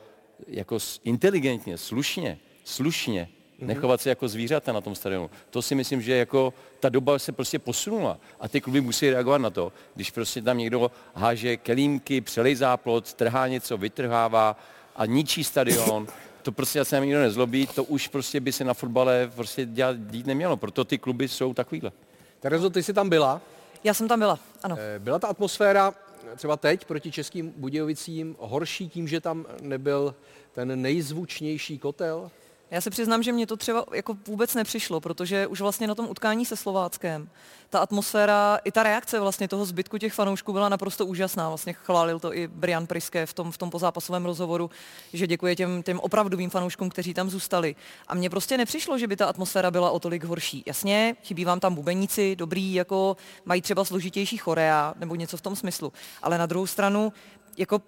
jako 0.49 0.79
inteligentně, 1.05 1.79
slušně, 1.79 2.39
slušně. 2.65 3.29
Nechovat 3.67 4.01
se 4.01 4.09
jako 4.09 4.29
zvířata 4.29 4.73
na 4.73 4.81
tom 4.81 4.95
stadionu. 4.95 5.31
To 5.51 5.63
si 5.63 5.75
myslím, 5.75 6.03
že 6.03 6.17
jako 6.17 6.55
ta 6.81 6.89
doba 6.89 7.19
se 7.19 7.33
prostě 7.33 7.59
posunula 7.59 8.19
a 8.41 8.49
ty 8.49 8.61
kluby 8.61 8.81
musí 8.81 9.11
reagovat 9.11 9.39
na 9.39 9.51
to, 9.51 9.73
když 9.95 10.11
prostě 10.11 10.43
tam 10.43 10.59
někdo 10.59 10.91
háže 11.15 11.57
kelímky, 11.57 12.21
přelej 12.21 12.55
záplot, 12.55 13.15
trhá 13.15 13.49
něco, 13.49 13.77
vytrhává 13.77 14.57
a 14.97 15.07
ničí 15.07 15.45
stadion, 15.45 16.07
to 16.43 16.53
prostě 16.53 16.85
se 16.85 17.01
nikdo 17.01 17.21
nezlobí, 17.21 17.67
to 17.67 17.85
už 17.85 18.09
prostě 18.09 18.41
by 18.41 18.53
se 18.53 18.65
na 18.65 18.75
fotbale 18.75 19.31
prostě 19.35 19.67
dělat, 19.67 19.97
dít 19.99 20.27
nemělo, 20.27 20.57
proto 20.57 20.85
ty 20.85 20.99
kluby 20.99 21.29
jsou 21.29 21.55
takovýhle. 21.55 21.93
Terezo, 22.41 22.71
ty 22.71 22.83
jsi 22.83 22.93
tam 22.93 23.09
byla? 23.09 23.41
Já 23.85 23.95
jsem 23.95 24.09
tam 24.09 24.19
byla, 24.19 24.39
ano. 24.63 24.77
Eh, 24.79 24.99
Byla 24.99 25.19
ta 25.19 25.29
atmosféra 25.29 25.95
třeba 26.37 26.57
teď 26.57 26.85
proti 26.85 27.13
českým 27.13 27.53
Budějovicím 27.57 28.37
horší 28.39 28.89
tím, 28.89 29.09
že 29.09 29.21
tam 29.21 29.47
nebyl 29.63 30.15
ten 30.53 30.83
nejzvučnější 30.83 31.79
kotel? 31.79 32.31
Já 32.71 32.81
se 32.81 32.91
přiznám, 32.91 33.23
že 33.23 33.33
mě 33.33 33.47
to 33.47 33.57
třeba 33.57 33.85
jako 33.93 34.17
vůbec 34.27 34.55
nepřišlo, 34.55 35.01
protože 35.01 35.47
už 35.47 35.61
vlastně 35.61 35.87
na 35.87 35.95
tom 35.95 36.09
utkání 36.11 36.47
se 36.47 36.57
Slováckem 36.57 37.29
ta 37.71 37.79
atmosféra, 37.79 38.59
i 38.65 38.73
ta 38.73 38.83
reakce 38.83 39.21
vlastně 39.21 39.49
toho 39.49 39.65
zbytku 39.65 39.99
těch 39.99 40.13
fanoušků 40.13 40.53
byla 40.53 40.69
naprosto 40.69 41.07
úžasná. 41.07 41.49
Vlastně 41.49 41.73
chválil 41.73 42.19
to 42.19 42.35
i 42.35 42.49
Brian 42.49 42.87
Priske 42.87 43.27
v 43.27 43.33
tom, 43.35 43.53
v 43.53 43.59
tom 43.59 43.71
pozápasovém 43.71 44.25
rozhovoru, 44.25 44.71
že 45.13 45.27
děkuje 45.27 45.57
těm, 45.57 45.83
těm 45.83 46.01
opravdovým 46.01 46.51
fanouškům, 46.51 46.91
kteří 46.91 47.15
tam 47.15 47.31
zůstali. 47.31 47.77
A 48.09 48.15
mně 48.15 48.31
prostě 48.31 48.57
nepřišlo, 48.57 48.99
že 48.99 49.07
by 49.07 49.17
ta 49.17 49.27
atmosféra 49.27 49.71
byla 49.71 49.91
o 49.91 50.01
tolik 50.01 50.25
horší. 50.25 50.63
Jasně, 50.67 51.17
chybí 51.23 51.45
vám 51.45 51.61
tam 51.61 51.75
bubeníci, 51.75 52.37
dobrý, 52.37 52.75
jako 52.75 53.17
mají 53.45 53.63
třeba 53.63 53.85
složitější 53.85 54.37
chorea 54.37 54.95
nebo 54.97 55.15
něco 55.15 55.37
v 55.37 55.41
tom 55.41 55.57
smyslu. 55.57 55.93
Ale 56.23 56.39
na 56.39 56.47
druhou 56.47 56.67
stranu, 56.67 57.13
jako 57.59 57.83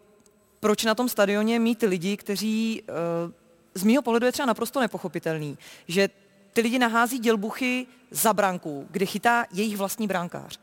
proč 0.61 0.85
na 0.85 0.95
tom 0.95 1.09
stadioně 1.09 1.59
mít 1.59 1.83
lidi, 1.83 2.17
kteří 2.17 2.83
uh, 2.83 3.33
z 3.77 3.85
mýho 3.85 4.03
pohledu 4.03 4.27
je 4.27 4.33
třeba 4.33 4.47
naprosto 4.47 4.81
nepochopitelný, 4.81 5.59
že 5.89 6.09
ty 6.53 6.61
lidi 6.61 6.79
nahází 6.79 7.19
dělbuchy 7.19 7.87
za 8.11 8.33
branku, 8.33 8.87
kde 8.91 9.07
chytá 9.07 9.47
jejich 9.53 9.77
vlastní 9.77 10.07
brankář. 10.07 10.59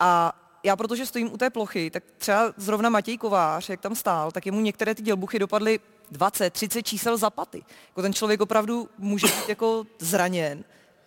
A 0.00 0.38
já, 0.62 0.76
protože 0.76 1.06
stojím 1.06 1.32
u 1.32 1.36
té 1.36 1.50
plochy, 1.50 1.90
tak 1.90 2.04
třeba 2.18 2.54
zrovna 2.56 2.90
Matěj 2.90 3.18
Kovář, 3.18 3.68
jak 3.68 3.80
tam 3.80 3.94
stál, 3.94 4.30
tak 4.30 4.46
jemu 4.46 4.60
některé 4.60 4.94
ty 4.94 5.02
dělbuchy 5.02 5.38
dopadly 5.38 5.80
20, 6.10 6.52
30 6.52 6.82
čísel 6.82 7.16
za 7.16 7.30
paty. 7.30 7.64
Jako 7.88 8.02
ten 8.02 8.12
člověk 8.12 8.40
opravdu 8.40 8.88
může 8.98 9.26
být 9.26 9.48
jako 9.48 9.86
zraněn. 9.98 10.64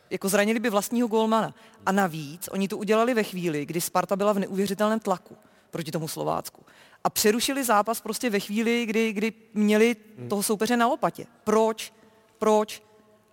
Jako 0.10 0.30
zranili 0.30 0.60
by 0.60 0.70
vlastního 0.70 1.08
golmana. 1.08 1.53
A 1.86 1.91
navíc 1.91 2.49
oni 2.51 2.68
to 2.68 2.78
udělali 2.78 3.14
ve 3.14 3.24
chvíli, 3.24 3.66
kdy 3.66 3.82
Sparta 3.82 4.16
byla 4.16 4.34
v 4.34 4.39
neuvěřitelném 4.39 4.99
tlaku 4.99 5.38
proti 5.72 5.91
tomu 5.91 6.08
Slovácku 6.08 6.66
a 7.06 7.10
přerušili 7.10 7.64
zápas 7.64 8.01
prostě 8.01 8.30
ve 8.30 8.39
chvíli, 8.39 8.86
kdy, 8.86 9.14
kdy 9.14 9.34
měli 9.53 9.95
toho 10.30 10.43
soupeře 10.43 10.78
na 10.78 10.88
lopatě. 10.88 11.26
Proč? 11.43 11.93
Proč? 12.39 12.84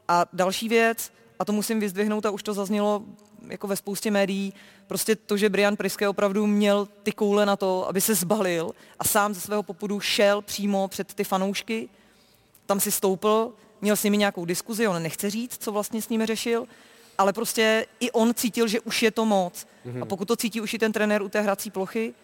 A 0.08 0.26
další 0.32 0.68
věc, 0.68 1.12
a 1.38 1.44
to 1.44 1.52
musím 1.52 1.80
vyzdvihnout, 1.80 2.26
a 2.26 2.30
už 2.30 2.42
to 2.42 2.54
zaznělo 2.54 3.02
jako 3.48 3.66
ve 3.66 3.76
spoustě 3.76 4.10
médií, 4.10 4.54
prostě 4.86 5.16
to, 5.16 5.36
že 5.36 5.48
Brian 5.48 5.76
Priske 5.76 6.08
opravdu 6.08 6.46
měl 6.46 6.88
ty 7.02 7.12
koule 7.12 7.46
na 7.46 7.56
to, 7.56 7.88
aby 7.88 8.00
se 8.00 8.14
zbalil 8.14 8.70
a 8.98 9.04
sám 9.04 9.34
ze 9.34 9.40
svého 9.40 9.62
popudu 9.62 10.00
šel 10.00 10.42
přímo 10.42 10.88
před 10.88 11.14
ty 11.14 11.24
fanoušky, 11.24 11.88
tam 12.66 12.80
si 12.80 12.90
stoupil, 12.90 13.52
měl 13.80 13.96
s 13.96 14.04
nimi 14.04 14.16
nějakou 14.16 14.44
diskuzi, 14.44 14.88
on 14.88 15.02
nechce 15.02 15.30
říct, 15.30 15.62
co 15.62 15.72
vlastně 15.72 16.02
s 16.02 16.08
nimi 16.08 16.26
řešil, 16.26 16.66
ale 17.18 17.32
prostě 17.32 17.86
i 18.00 18.10
on 18.10 18.34
cítil, 18.34 18.68
že 18.68 18.80
už 18.80 19.02
je 19.02 19.10
to 19.10 19.24
moc. 19.24 19.66
Mhm. 19.84 20.02
A 20.02 20.06
pokud 20.06 20.28
to 20.28 20.36
cítí 20.36 20.60
už 20.60 20.74
i 20.74 20.78
ten 20.78 20.92
trenér 20.92 21.22
u 21.22 21.28
té 21.28 21.40
hrací 21.40 21.70
plochy, 21.70 22.14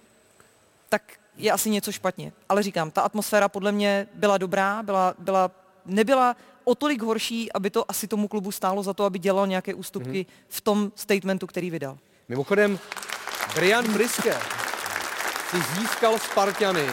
tak 0.89 1.03
je 1.39 1.53
asi 1.53 1.71
něco 1.71 1.93
špatně. 1.93 2.33
Ale 2.49 2.63
říkám, 2.63 2.91
ta 2.91 3.03
atmosféra 3.03 3.49
podle 3.49 3.73
mě 3.73 4.07
byla 4.15 4.39
dobrá, 4.39 4.83
byla, 4.83 5.15
byla, 5.19 5.51
nebyla 5.87 6.37
o 6.65 6.75
tolik 6.75 7.03
horší, 7.03 7.53
aby 7.53 7.71
to 7.71 7.91
asi 7.91 8.09
tomu 8.09 8.29
klubu 8.29 8.53
stálo 8.53 8.83
za 8.83 8.95
to, 8.95 9.05
aby 9.05 9.19
dělal 9.19 9.47
nějaké 9.47 9.75
ústupky 9.75 10.19
Mhm. 10.19 10.37
v 10.49 10.61
tom 10.61 10.93
statementu, 10.95 11.47
který 11.47 11.71
vydal. 11.71 11.99
Mimochodem, 12.29 12.79
Brian 13.55 13.93
Briske 13.93 14.37
si 15.51 15.57
získal 15.81 16.19
Spartany 16.19 16.87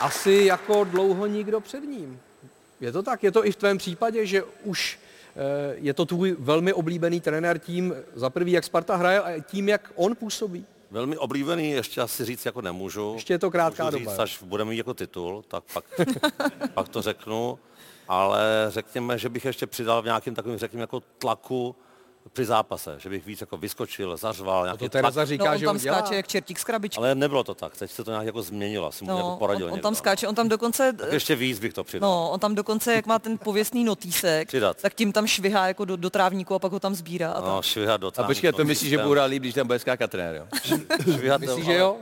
asi 0.00 0.32
jako 0.32 0.84
dlouho 0.84 1.26
nikdo 1.26 1.60
před 1.60 1.80
ním. 1.84 2.20
Je 2.80 2.92
to 2.92 3.02
tak? 3.02 3.22
Je 3.22 3.32
to 3.32 3.46
i 3.46 3.52
v 3.52 3.56
tvém 3.56 3.78
případě, 3.78 4.26
že 4.26 4.42
už 4.64 4.98
eh, 5.36 5.74
je 5.76 5.94
to 5.94 6.04
tvůj 6.06 6.36
velmi 6.38 6.72
oblíbený 6.72 7.20
trenér 7.20 7.58
tím, 7.58 7.94
za 8.14 8.30
prvý, 8.30 8.52
jak 8.52 8.64
Sparta 8.64 8.96
hraje 8.96 9.20
a 9.20 9.40
tím, 9.40 9.68
jak 9.68 9.92
on 9.94 10.14
působí? 10.16 10.66
Velmi 10.90 11.18
oblíbený, 11.18 11.70
ještě 11.70 12.00
asi 12.00 12.24
říct 12.24 12.46
jako 12.46 12.60
nemůžu. 12.62 13.12
Ještě 13.14 13.34
je 13.34 13.38
to 13.38 13.50
krátká 13.50 13.84
Můžu 13.84 13.98
doba, 13.98 14.10
Říct, 14.10 14.18
až 14.20 14.42
budeme 14.42 14.70
mít 14.70 14.76
jako 14.76 14.94
titul, 14.94 15.44
tak 15.48 15.64
pak, 15.74 15.84
pak 16.74 16.88
to 16.88 17.02
řeknu. 17.02 17.58
Ale 18.08 18.40
řekněme, 18.68 19.18
že 19.18 19.28
bych 19.28 19.44
ještě 19.44 19.66
přidal 19.66 20.02
v 20.02 20.04
nějakém 20.04 20.34
takovém, 20.34 20.58
řekněme, 20.58 20.82
jako 20.82 21.00
tlaku 21.00 21.76
při 22.32 22.44
zápase, 22.44 22.94
že 22.98 23.08
bych 23.10 23.26
víc 23.26 23.40
jako 23.40 23.56
vyskočil, 23.56 24.16
zařval. 24.16 24.64
Nějaký 24.64 24.88
Tereza 24.88 25.10
tlak. 25.10 25.28
říká, 25.28 25.44
no, 25.44 25.50
on 25.52 25.58
že 25.58 25.64
tam 25.66 25.76
on 25.76 25.80
dělá. 25.82 25.98
skáče 25.98 26.14
jak 26.14 26.26
čertík 26.28 26.58
z 26.58 26.64
krabičky. 26.64 26.98
Ale 26.98 27.14
nebylo 27.14 27.44
to 27.44 27.54
tak, 27.54 27.76
teď 27.76 27.90
se 27.90 28.04
to 28.04 28.10
nějak 28.10 28.26
jako 28.26 28.42
změnilo, 28.42 28.86
asi 28.86 29.04
mu 29.04 29.10
jako 29.16 29.28
No, 29.28 29.36
poradil 29.36 29.66
on, 29.66 29.72
on 29.72 29.76
někdo. 29.76 29.82
tam 29.88 29.94
skáče, 29.94 30.28
on 30.28 30.34
tam 30.34 30.48
dokonce... 30.48 30.92
Tak 30.92 31.12
ještě 31.12 31.36
víc 31.36 31.58
bych 31.58 31.72
to 31.74 31.84
přidal. 31.84 32.10
No, 32.10 32.30
on 32.30 32.40
tam 32.40 32.54
dokonce, 32.54 32.94
jak 32.94 33.06
má 33.06 33.18
ten 33.18 33.38
pověstný 33.38 33.84
notýsek, 33.84 34.48
Přidat. 34.48 34.76
tak 34.82 34.94
tím 34.94 35.12
tam 35.12 35.26
švihá 35.26 35.66
jako 35.68 35.84
do, 35.84 35.96
do 35.96 36.10
trávníku 36.10 36.54
a 36.54 36.58
pak 36.58 36.72
ho 36.72 36.80
tam 36.80 36.94
sbírá. 36.94 37.32
A 37.32 37.40
No, 37.40 37.56
tak. 37.56 37.64
švihat 37.64 38.00
do 38.00 38.12
A 38.16 38.22
počkej, 38.22 38.52
to 38.52 38.64
myslíš, 38.64 38.90
že 38.90 38.98
bude 38.98 39.24
líp, 39.24 39.42
když 39.42 39.54
tam 39.54 39.66
bude 39.66 39.78
skákat 39.78 40.10
trenér, 40.10 40.34
jo? 40.36 40.46
Myslíš, 41.38 41.64
že 41.64 41.74
jo? 41.74 41.96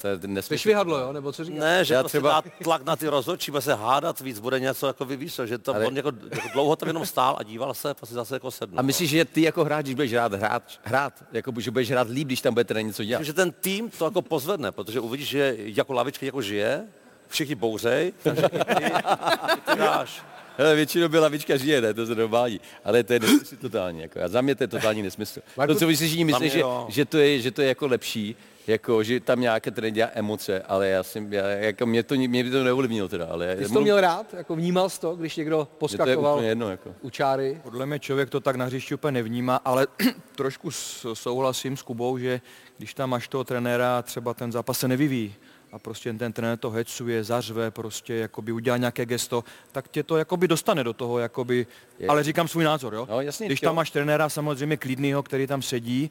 To 0.00 0.08
je 0.08 0.18
nesmysl. 0.26 0.54
Vyšvihadlo, 0.54 0.98
jo? 0.98 1.12
Nebo 1.12 1.32
co 1.32 1.44
říkáš? 1.44 1.60
Ne, 1.60 1.84
že 1.84 1.94
Já 1.94 2.00
prostě 2.02 2.18
třeba- 2.18 2.40
dá 2.40 2.50
tlak 2.62 2.84
na 2.84 2.96
ty 2.96 3.08
rozhodčí, 3.08 3.50
bude 3.50 3.60
se 3.62 3.74
hádat 3.74 4.20
víc, 4.20 4.38
bude 4.38 4.60
něco 4.60 4.86
jako 4.86 5.04
vyvíš, 5.04 5.40
že 5.44 5.58
to 5.58 5.74
Ale- 5.74 5.86
on 5.86 5.96
jako, 5.96 6.12
jako, 6.30 6.48
dlouho 6.52 6.76
tam 6.76 6.86
jenom 6.86 7.06
stál 7.06 7.36
a 7.38 7.42
díval 7.42 7.74
se, 7.74 7.94
si 8.04 8.14
zase 8.14 8.34
jako 8.34 8.50
sednul. 8.50 8.78
A 8.78 8.82
myslíš, 8.82 9.10
že 9.10 9.24
ty 9.24 9.42
jako 9.42 9.64
hráč, 9.64 9.84
když 9.84 9.94
budeš 9.94 10.12
hrát, 10.12 10.34
hrát, 10.34 10.62
hrát 10.82 11.24
jako, 11.32 11.52
že 11.58 11.70
budeš 11.70 11.90
hrát 11.90 12.08
líp, 12.10 12.26
když 12.26 12.40
tam 12.40 12.54
bude 12.54 12.64
trenér 12.64 12.86
něco 12.86 13.04
dělat? 13.04 13.18
Myslím, 13.18 13.32
že 13.32 13.36
ten 13.36 13.52
tým 13.52 13.90
to 13.90 14.04
jako 14.04 14.22
pozvedne, 14.22 14.72
protože 14.72 15.00
uvidíš, 15.00 15.28
že 15.28 15.56
jako 15.58 15.92
lavička 15.92 16.26
jako 16.26 16.42
žije, 16.42 16.84
všichni 17.28 17.54
bouřej, 17.54 18.12
takže 18.22 18.42
i 18.42 18.74
ty, 18.74 18.84
i 19.56 19.60
ty 19.72 19.78
dáš. 19.78 20.22
Hele, 20.58 20.74
většinou 20.74 21.08
by 21.08 21.18
lavička 21.18 21.56
žije, 21.56 21.80
ne, 21.80 21.94
to 21.94 22.06
se 22.06 22.14
normální, 22.14 22.60
ale 22.84 23.02
to 23.04 23.12
je 23.12 23.20
nesmysl 23.20 23.56
totální, 23.56 24.00
jako, 24.00 24.22
a 24.22 24.28
za 24.28 24.40
mě 24.40 24.54
to 24.54 24.64
je 24.64 24.68
totální 24.68 25.02
nesmysl. 25.02 25.40
Marku, 25.56 25.74
to, 25.74 25.78
co 25.80 25.86
myslíš, 25.86 26.16
mě 26.24 26.50
že, 26.50 26.62
že, 26.88 27.04
to 27.04 27.18
je, 27.18 27.40
že 27.40 27.50
to 27.50 27.62
je 27.62 27.68
jako 27.68 27.86
lepší, 27.86 28.36
jako, 28.68 29.02
že 29.02 29.20
tam 29.20 29.40
nějaké 29.40 29.70
trenér 29.70 29.92
dělá 29.92 30.10
emoce, 30.14 30.62
ale 30.62 30.88
já 30.88 31.02
jsem, 31.02 31.32
já, 31.32 31.46
jako 31.48 31.86
mě, 31.86 32.02
to, 32.02 32.14
mě 32.14 32.44
by 32.44 32.50
to 32.50 32.64
neovlivnilo 32.64 33.08
teda, 33.08 33.26
ale 33.30 33.56
Ty 33.56 33.64
jsi 33.64 33.72
to 33.72 33.80
měl 33.80 34.00
rád? 34.00 34.34
Jako 34.34 34.56
vnímal 34.56 34.88
jsi 34.90 35.00
to, 35.00 35.16
když 35.16 35.36
někdo 35.36 35.56
Mně 35.58 35.64
to 35.64 35.70
je 35.74 35.78
poskakoval 35.78 36.40
jedno, 36.42 36.70
jako. 36.70 36.94
u 37.02 37.10
čáry? 37.10 37.60
Podle 37.62 37.86
mě 37.86 37.98
člověk 37.98 38.30
to 38.30 38.40
tak 38.40 38.56
na 38.56 38.64
hřišti 38.64 38.94
úplně 38.94 39.12
nevnímá, 39.12 39.56
ale 39.64 39.86
trošku 40.36 40.70
s- 40.70 41.06
souhlasím 41.14 41.76
s 41.76 41.82
Kubou, 41.82 42.18
že 42.18 42.40
když 42.78 42.94
tam 42.94 43.10
máš 43.10 43.28
toho 43.28 43.44
trenéra, 43.44 44.02
třeba 44.02 44.34
ten 44.34 44.52
zápas 44.52 44.78
se 44.78 44.88
nevyvíjí 44.88 45.34
a 45.72 45.78
prostě 45.78 46.12
ten 46.12 46.32
trenér 46.32 46.58
to 46.58 46.70
hecuje, 46.70 47.24
zařve, 47.24 47.70
prostě 47.70 48.14
jakoby 48.14 48.52
udělá 48.52 48.76
nějaké 48.76 49.06
gesto, 49.06 49.44
tak 49.72 49.88
tě 49.88 50.02
to 50.02 50.16
jakoby 50.16 50.48
dostane 50.48 50.84
do 50.84 50.92
toho, 50.92 51.18
jakoby, 51.18 51.66
Je. 51.98 52.08
ale 52.08 52.22
říkám 52.24 52.48
svůj 52.48 52.64
názor, 52.64 52.94
jo? 52.94 53.06
No, 53.10 53.20
jasně, 53.20 53.46
když 53.46 53.62
jo. 53.62 53.68
tam 53.68 53.76
máš 53.76 53.90
trenéra 53.90 54.28
samozřejmě 54.28 54.76
klidnýho, 54.76 55.22
který 55.22 55.46
tam 55.46 55.62
sedí 55.62 56.10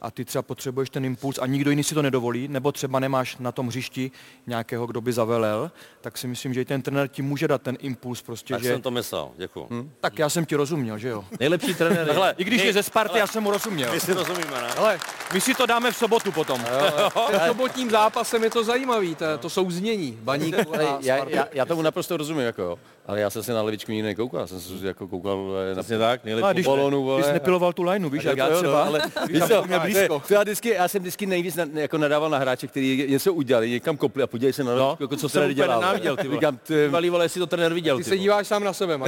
a 0.00 0.10
ty 0.10 0.24
třeba 0.24 0.42
potřebuješ 0.42 0.90
ten 0.90 1.04
impuls 1.04 1.38
a 1.38 1.46
nikdo 1.46 1.70
jiný 1.70 1.84
si 1.84 1.94
to 1.94 2.02
nedovolí, 2.02 2.48
nebo 2.48 2.72
třeba 2.72 3.00
nemáš 3.00 3.36
na 3.36 3.52
tom 3.52 3.68
hřišti 3.68 4.10
nějakého, 4.46 4.86
kdo 4.86 5.00
by 5.00 5.12
zavelel, 5.12 5.70
tak 6.00 6.18
si 6.18 6.26
myslím, 6.26 6.54
že 6.54 6.60
i 6.60 6.64
ten 6.64 6.82
trenér 6.82 7.08
ti 7.08 7.22
může 7.22 7.48
dát 7.48 7.62
ten 7.62 7.76
impuls 7.80 8.22
prostě, 8.22 8.54
Tak 8.54 8.62
že... 8.62 8.68
jsem 8.68 8.82
to 8.82 8.90
myslel, 8.90 9.30
děkuji. 9.36 9.66
Hm? 9.70 9.90
Tak 10.00 10.18
já 10.18 10.28
jsem 10.28 10.46
ti 10.46 10.56
rozuměl, 10.56 10.98
že 10.98 11.08
jo? 11.08 11.24
Nejlepší 11.40 11.74
trenér. 11.78 12.06
Takhle, 12.06 12.34
I 12.38 12.44
když 12.44 12.60
my- 12.60 12.66
je 12.66 12.72
ze 12.72 12.82
Sparty, 12.82 13.08
hele, 13.12 13.20
já 13.20 13.26
jsem 13.26 13.42
mu 13.42 13.50
rozuměl. 13.50 13.92
my 13.92 14.00
si 14.00 14.12
rozumíme, 14.12 14.50
ne? 14.62 14.68
Ale 14.76 15.00
my 15.34 15.40
si 15.40 15.54
to 15.54 15.66
dáme 15.66 15.92
v 15.92 15.96
sobotu 15.96 16.32
potom. 16.32 16.64
Před 17.28 17.46
sobotním 17.46 17.90
zápasem 17.90 18.44
je 18.44 18.50
to 18.50 18.64
zajímavý, 18.64 19.14
to, 19.14 19.24
to 19.38 19.50
souznění 19.50 20.18
baníku 20.22 20.56
já, 21.00 21.16
Sparty. 21.16 21.34
já, 21.36 21.46
já, 21.52 21.64
tomu 21.64 21.82
naprosto 21.82 22.16
rozumím, 22.16 22.42
jako 22.42 22.62
jo. 22.62 22.78
Ale 23.08 23.20
já 23.20 23.30
jsem 23.30 23.42
se 23.42 23.52
na 23.52 23.62
levičku 23.62 23.92
nikdy 23.92 24.06
nekoukal, 24.08 24.40
já 24.40 24.46
jsem 24.46 24.60
se 24.60 24.86
jako 24.86 25.08
koukal 25.08 25.52
eh, 25.72 25.74
na 25.74 25.82
Přesně 25.82 25.98
tak, 25.98 26.24
nejlepší 26.24 26.42
No 26.42 26.48
a 26.48 26.52
když, 26.52 26.66
balonu, 26.66 27.04
vole. 27.04 27.18
když 27.18 27.26
jsi 27.26 27.32
nepiloval 27.32 27.72
tu 27.72 27.82
lineu, 27.82 28.08
víš, 28.10 28.24
jak 28.24 28.38
já 28.38 28.48
třeba, 28.56 28.82
ale 28.82 28.98
víš, 29.04 29.12
víš 29.28 29.38
tam 29.38 29.48
co, 29.48 29.54
to 29.60 29.66
měl 29.66 29.78
je- 29.80 29.84
blízko. 29.84 30.22
to 30.28 30.34
já, 30.34 30.42
vždycky, 30.42 30.68
já 30.68 30.88
jsem 30.88 31.02
vždycky 31.02 31.26
nejvíc 31.26 31.56
na, 31.56 31.64
jako 31.74 31.98
nadával 31.98 32.30
na 32.30 32.38
hráče, 32.38 32.66
který 32.66 33.06
něco 33.08 33.32
udělali, 33.34 33.70
někam 33.70 33.96
kopli 33.96 34.22
a 34.22 34.26
podívej 34.26 34.52
se 34.52 34.64
na 34.64 34.74
no, 34.74 34.96
jako 35.00 35.16
co 35.16 35.28
jsem 35.28 35.38
trenér 35.40 35.50
úplně 35.50 35.64
dělal. 35.66 35.80
nenáviděl, 35.80 36.16
ty 36.16 36.22
vole. 36.28 36.36
Říkám, 36.36 36.56
ty, 36.56 36.84
Bývalý 36.86 37.10
vole, 37.10 37.24
jestli 37.24 37.38
to 37.38 37.46
trenér 37.46 37.74
viděl. 37.74 37.96
Ty 37.98 38.04
ty 38.04 38.10
se 38.10 38.18
díváš 38.18 38.46
sám 38.46 38.64
na 38.64 38.72
sebe, 38.72 38.98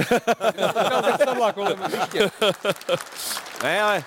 hřiště. 1.84 2.30
Ne, 3.62 3.82
ale... 3.82 4.05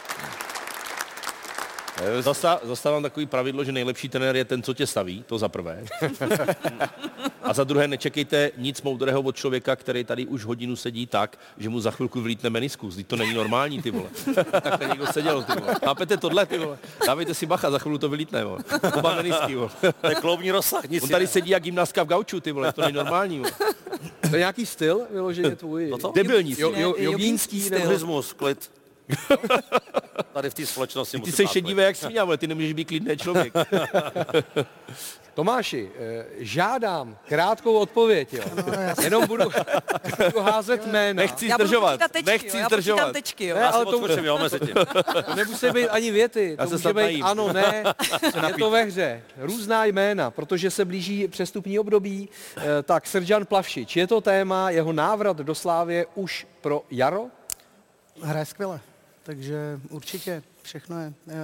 Zasta, 2.19 2.59
zastávám 2.63 3.03
takový 3.03 3.25
pravidlo, 3.25 3.63
že 3.63 3.71
nejlepší 3.71 4.09
trenér 4.09 4.35
je 4.35 4.45
ten, 4.45 4.63
co 4.63 4.73
tě 4.73 4.87
staví, 4.87 5.23
to 5.27 5.37
za 5.37 5.49
prvé. 5.49 5.83
A 7.43 7.53
za 7.53 7.63
druhé, 7.63 7.87
nečekejte 7.87 8.51
nic 8.57 8.81
moudrého 8.81 9.21
od 9.21 9.35
člověka, 9.35 9.75
který 9.75 10.03
tady 10.03 10.25
už 10.25 10.45
hodinu 10.45 10.75
sedí 10.75 11.07
tak, 11.07 11.39
že 11.57 11.69
mu 11.69 11.79
za 11.79 11.91
chvilku 11.91 12.21
vlítne 12.21 12.49
meniskus. 12.49 12.93
Vždyť 12.93 13.07
to 13.07 13.15
není 13.15 13.33
normální, 13.33 13.81
ty 13.81 13.91
vole. 13.91 14.09
Tak 14.61 14.77
to 14.79 14.87
někdo 14.87 15.07
seděl, 15.07 15.43
ty 15.43 15.59
vole. 15.59 15.75
Chápete 15.85 16.17
tohle, 16.17 16.45
ty 16.45 16.57
vole? 16.57 16.77
Dávejte 17.07 17.33
si 17.33 17.45
bacha, 17.45 17.71
za 17.71 17.79
chvíli 17.79 17.99
to 17.99 18.09
vylítne, 18.09 18.43
vole. 18.43 18.59
Oba 18.97 19.15
menisky, 19.15 19.55
vole. 19.55 19.69
To 20.01 20.07
je 20.07 20.15
kloubní 20.15 20.51
rozsah, 20.51 20.89
nic 20.89 21.03
On 21.03 21.09
tady 21.09 21.27
sedí 21.27 21.49
jak 21.49 21.63
gymnastka 21.63 22.03
v 22.03 22.07
gauču, 22.07 22.39
ty 22.39 22.51
vole, 22.51 22.73
to 22.73 22.81
není 22.81 22.93
normální, 22.93 23.39
vole. 23.39 23.51
To 24.29 24.35
je 24.35 24.39
nějaký 24.39 24.65
styl 24.65 25.01
vyloženě 25.11 25.55
tvůj? 25.55 25.89
No 25.89 25.97
to? 25.97 26.11
Debilní 26.15 26.55
Jo, 26.57 26.73
jo, 26.75 26.95
Ne, 26.97 27.03
jogínský. 27.03 27.69
Turismus, 27.69 28.33
klid. 28.33 28.71
Tady 30.33 30.49
v 30.49 30.53
té 30.53 30.65
společnosti 30.65 31.19
Ty 31.19 31.31
jsi 31.31 31.43
dát 31.43 31.51
šedivé 31.51 31.83
jak 31.83 31.95
svině, 31.95 32.23
vole, 32.23 32.37
ty 32.37 32.47
nemůžeš 32.47 32.73
být 32.73 32.85
klidný 32.85 33.17
člověk. 33.17 33.53
Tomáši, 35.33 35.91
eh, 35.99 36.25
žádám 36.37 37.17
krátkou 37.27 37.73
odpověď, 37.77 38.33
jo. 38.33 38.43
Jenom 39.03 39.27
budu, 39.27 39.43
budu 40.25 40.39
házet 40.39 40.85
jména. 40.87 41.21
Nechci 41.21 41.47
Já 41.47 41.57
budu 41.57 41.67
zdržovat, 41.67 41.99
tečky, 42.11 42.31
nechci 42.31 42.57
jo, 42.57 42.61
já 42.61 42.65
zdržovat. 42.67 43.11
tečky, 43.13 43.45
jo. 43.47 43.55
Ne, 43.55 43.61
Já 43.61 43.69
ale 43.69 43.85
se 43.85 43.91
to, 43.91 43.97
odskočím, 43.99 44.25
jo, 44.25 44.37
mezi 44.37 44.59
tím. 44.59 44.73
to 45.25 45.35
nemusí 45.35 45.69
být 45.71 45.89
ani 45.89 46.11
věty, 46.11 46.55
Já 46.59 46.65
to 46.65 46.69
se 46.79 46.87
může 46.87 46.93
být 46.93 47.01
najím. 47.01 47.23
ano, 47.25 47.53
ne, 47.53 47.83
je 48.47 48.53
to 48.59 48.69
ve 48.69 48.83
hře. 48.83 49.21
Různá 49.37 49.85
jména, 49.85 50.31
protože 50.31 50.71
se 50.71 50.85
blíží 50.85 51.27
přestupní 51.27 51.79
období. 51.79 52.29
Eh, 52.57 52.61
Tak 52.83 53.07
Srdžan 53.07 53.45
Plavšič, 53.45 53.95
je 53.95 54.07
to 54.07 54.21
téma, 54.21 54.69
jeho 54.69 54.93
návrat 54.93 55.37
do 55.37 55.55
Slávě 55.55 56.05
už 56.15 56.47
pro 56.61 56.83
jaro? 56.91 57.25
Hraje 58.23 58.45
skvěle, 58.45 58.79
takže 59.23 59.79
určitě 59.89 60.43
všechno 60.61 60.99
je 60.99 61.13
eh, 61.27 61.33
eh, 61.33 61.41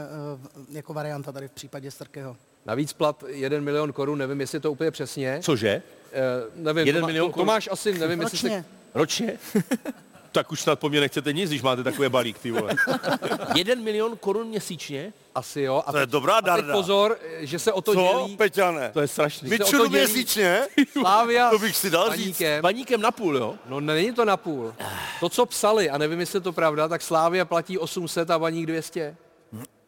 jako 0.69 0.93
varianta 0.93 1.31
tady 1.31 1.47
v 1.47 1.51
případě 1.51 1.91
Strkeho. 1.91 2.37
Navíc 2.65 2.93
plat 2.93 3.23
1 3.27 3.59
milion 3.59 3.93
korun, 3.93 4.17
nevím, 4.19 4.41
jestli 4.41 4.59
to 4.59 4.71
úplně 4.71 4.91
přesně. 4.91 5.39
Cože? 5.41 5.81
Eh, 6.13 6.21
nevím, 6.55 6.87
Jeden 6.87 7.03
Toma- 7.03 7.07
milion 7.07 7.27
to- 7.29 7.33
korun? 7.33 7.45
Tomáš 7.45 7.69
asi, 7.71 7.99
nevím, 7.99 8.21
jestli. 8.21 8.49
Ročně. 8.49 8.65
Ročně? 8.93 9.37
tak 10.31 10.51
už 10.51 10.61
snad 10.61 10.79
po 10.79 10.89
mně 10.89 10.99
nechcete 10.99 11.33
nic, 11.33 11.49
když 11.49 11.61
máte 11.61 11.83
takový 11.83 12.09
balík, 12.09 12.39
ty 12.39 12.51
vole. 12.51 12.73
Jeden 13.55 13.83
milion 13.83 14.17
korun 14.17 14.47
měsíčně? 14.47 15.13
Asi 15.35 15.61
jo. 15.61 15.83
A 15.85 15.91
To 15.91 15.97
je 15.97 16.05
teď, 16.05 16.11
dobrá 16.11 16.33
a 16.35 16.41
teď 16.41 16.45
darda. 16.47 16.73
pozor, 16.73 17.17
že 17.39 17.59
se 17.59 17.71
o 17.73 17.81
to 17.81 17.93
Co, 17.93 17.99
dělí 18.23 18.37
Peťane? 18.37 18.89
To 18.93 19.01
je 19.01 19.07
strašný. 19.07 19.49
to 19.57 19.65
dělí- 19.71 19.89
měsíčně? 19.89 20.61
Slávia 20.91 21.49
To 21.49 21.59
bych 21.59 21.75
si 21.77 21.89
dal 21.89 22.11
s 22.11 22.13
říct. 22.13 22.25
Baníkem. 22.25 22.61
Baníkem 22.61 23.01
na 23.01 23.11
půl, 23.11 23.37
jo? 23.37 23.55
No 23.65 23.79
není 23.79 24.11
to 24.13 24.25
na 24.25 24.37
půl. 24.37 24.73
To, 25.19 25.29
co 25.29 25.45
psali, 25.45 25.89
a 25.89 25.97
nevím, 25.97 26.19
jestli 26.19 26.37
je 26.37 26.41
to 26.41 26.53
pravda, 26.53 26.87
tak 26.87 27.01
Slávia 27.01 27.45
platí 27.45 27.77
800 27.77 28.31
a 28.31 28.39
Baník 28.39 28.65
200. 28.65 29.15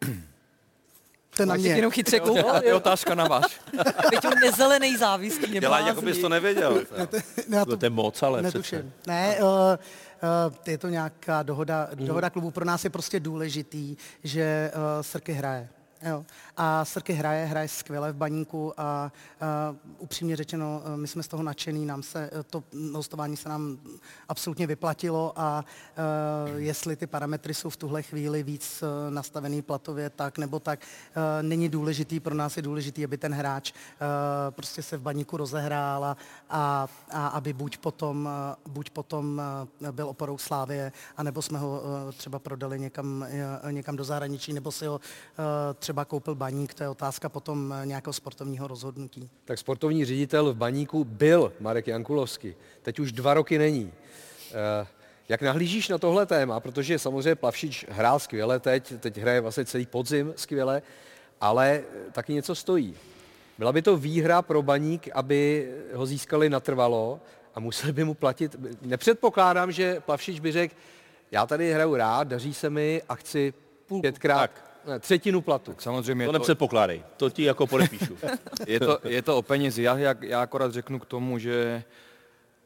To 1.36 1.42
je 1.44 1.46
na 1.46 1.54
Tak 1.54 1.62
mě. 1.62 1.70
jenom 1.70 1.92
chytře 1.92 2.20
koukal, 2.20 2.60
To 2.60 2.66
je 2.66 2.72
jo. 2.72 2.78
otázka 2.78 3.16
na 3.16 3.28
vás. 3.28 3.46
Teď 4.10 4.26
on 4.26 4.40
nezelený 4.42 4.98
závislý, 4.98 5.60
Dělá, 5.60 5.80
jako 5.80 6.02
bys 6.02 6.18
to 6.18 6.30
nevěděl. 6.30 6.82
Ne, 7.48 7.58
já 7.58 7.66
To 7.66 7.78
je 7.86 7.90
moc, 7.90 8.24
ale 8.24 8.42
přece. 8.42 8.58
Netuším. 8.58 8.94
Ne, 9.08 9.38
uh, 9.42 9.48
je 10.68 10.78
to 10.78 10.90
nějaká 10.90 11.44
dohoda, 11.44 11.90
dohoda 11.96 12.30
klubu. 12.30 12.52
Pro 12.52 12.66
nás 12.66 12.84
je 12.84 12.90
prostě 12.90 13.20
důležitý, 13.20 13.96
že 14.24 14.72
uh, 14.76 15.02
Srky 15.02 15.34
hraje. 15.34 15.70
Jo. 16.02 16.26
A 16.58 16.86
Srky 16.86 17.14
hraje, 17.14 17.45
hraje 17.45 17.68
skvěle 17.68 18.12
v 18.12 18.16
baníku 18.16 18.74
a 18.78 19.12
uh, 19.72 19.78
upřímně 19.97 20.36
řečeno, 20.36 20.82
uh, 20.86 20.97
my 20.97 21.08
jsme 21.08 21.24
z 21.24 21.28
toho 21.28 21.43
nadšený, 21.43 21.86
nám 21.86 22.04
se 22.04 22.30
uh, 22.34 22.43
to 22.43 22.64
hostování 22.93 23.38
se 23.38 23.50
nám 23.50 23.78
absolutně 24.28 24.68
vyplatilo 24.68 25.34
a 25.36 25.66
uh, 26.47 26.56
jestli 26.58 26.95
ty 26.95 27.08
parametry 27.08 27.54
jsou 27.54 27.70
v 27.70 27.78
tuhle 27.78 28.02
chvíli 28.02 28.43
víc 28.43 28.84
nastavený 29.10 29.62
platově 29.62 30.10
tak 30.10 30.38
nebo 30.38 30.60
tak, 30.60 30.80
uh, 30.80 31.24
není 31.41 31.70
důležitý, 31.70 32.20
pro 32.20 32.36
nás 32.36 32.58
je 32.58 32.64
důležitý, 32.64 33.04
aby 33.04 33.18
ten 33.18 33.34
hráč 33.34 33.72
uh, 33.72 34.08
prostě 34.50 34.84
se 34.84 34.97
v 34.97 35.02
baníku 35.02 35.38
rozehrál 35.38 36.06
a, 36.06 36.18
a, 36.50 36.88
a 37.12 37.28
aby 37.28 37.54
buď 37.54 37.78
potom, 37.78 38.30
buď 38.68 38.89
potom 38.89 39.41
byl 39.91 40.10
oporou 40.10 40.38
Slávie, 40.38 40.91
anebo 41.18 41.41
jsme 41.41 41.60
ho 41.60 41.82
třeba 42.18 42.39
prodali 42.39 42.80
někam, 42.80 43.26
někam 43.72 43.95
do 43.95 44.04
zahraničí, 44.04 44.54
nebo 44.54 44.72
si 44.72 44.86
ho 44.86 44.95
uh, 44.95 45.04
třeba 45.90 46.06
koupil 46.06 46.36
baník, 46.36 46.74
to 46.74 46.84
je 46.84 46.90
otázka 46.90 47.30
potom 47.30 47.74
uh, 47.80 47.86
nějakého 47.86 48.14
sportovního 48.14 48.68
rozhodnutí. 48.68 49.30
Tak 49.46 49.60
sportovní 49.60 50.06
ředitel 50.06 50.54
v 50.54 50.56
Baníku 50.56 51.04
byl 51.04 51.54
Marek 51.60 51.88
Jankulovský. 51.88 52.56
Teď 52.82 53.00
už 53.00 53.12
dva 53.12 53.34
roky 53.34 53.58
není. 53.58 53.94
Eh, 54.52 54.88
Jak 55.30 55.42
nahlížíš 55.42 55.90
na 55.90 55.98
tohle 55.98 56.26
téma, 56.26 56.60
protože 56.60 57.00
samozřejmě 57.00 57.36
Plavšič 57.36 57.86
hrál 57.90 58.20
skvěle 58.20 58.60
teď, 58.60 58.94
teď 59.00 59.18
hraje 59.18 59.42
vlastně 59.42 59.66
celý 59.66 59.86
podzim 59.86 60.34
skvěle, 60.36 60.82
ale 61.42 61.82
taky 62.12 62.34
něco 62.34 62.56
stojí. 62.56 62.96
Byla 63.58 63.72
by 63.72 63.82
to 63.82 63.98
výhra 63.98 64.42
pro 64.42 64.62
Baník, 64.62 65.10
aby 65.14 65.72
ho 65.94 66.06
získali 66.06 66.50
natrvalo 66.50 67.20
a 67.56 67.60
museli 67.60 67.94
by 67.94 68.04
mu 68.04 68.14
platit. 68.14 68.56
Nepředpokládám, 68.82 69.72
že 69.72 70.00
Plavšič 70.00 70.40
by 70.40 70.52
řekl, 70.52 70.76
já 71.32 71.46
tady 71.46 71.74
hraju 71.74 71.96
rád, 71.96 72.28
daří 72.28 72.54
se 72.54 72.70
mi 72.70 73.02
a 73.10 73.16
chci 73.16 73.54
půl, 73.86 74.02
pětkrát, 74.02 74.69
ne, 74.86 75.00
třetinu 75.00 75.42
platu. 75.42 75.76
Samozřejmě 75.78 76.26
To 76.26 76.32
to, 76.32 76.38
nepředpokládej, 76.38 77.04
to 77.18 77.30
ti 77.30 77.44
jako 77.44 77.68
podepíšu. 77.68 78.18
je 78.68 78.80
to, 78.80 79.00
je 79.04 79.22
to 79.22 79.38
o 79.38 79.42
penězi. 79.42 79.84
Já, 79.84 79.98
já, 79.98 80.16
já 80.22 80.42
akorát 80.42 80.74
řeknu 80.74 81.00
k 81.00 81.06
tomu, 81.06 81.40
že 81.40 81.84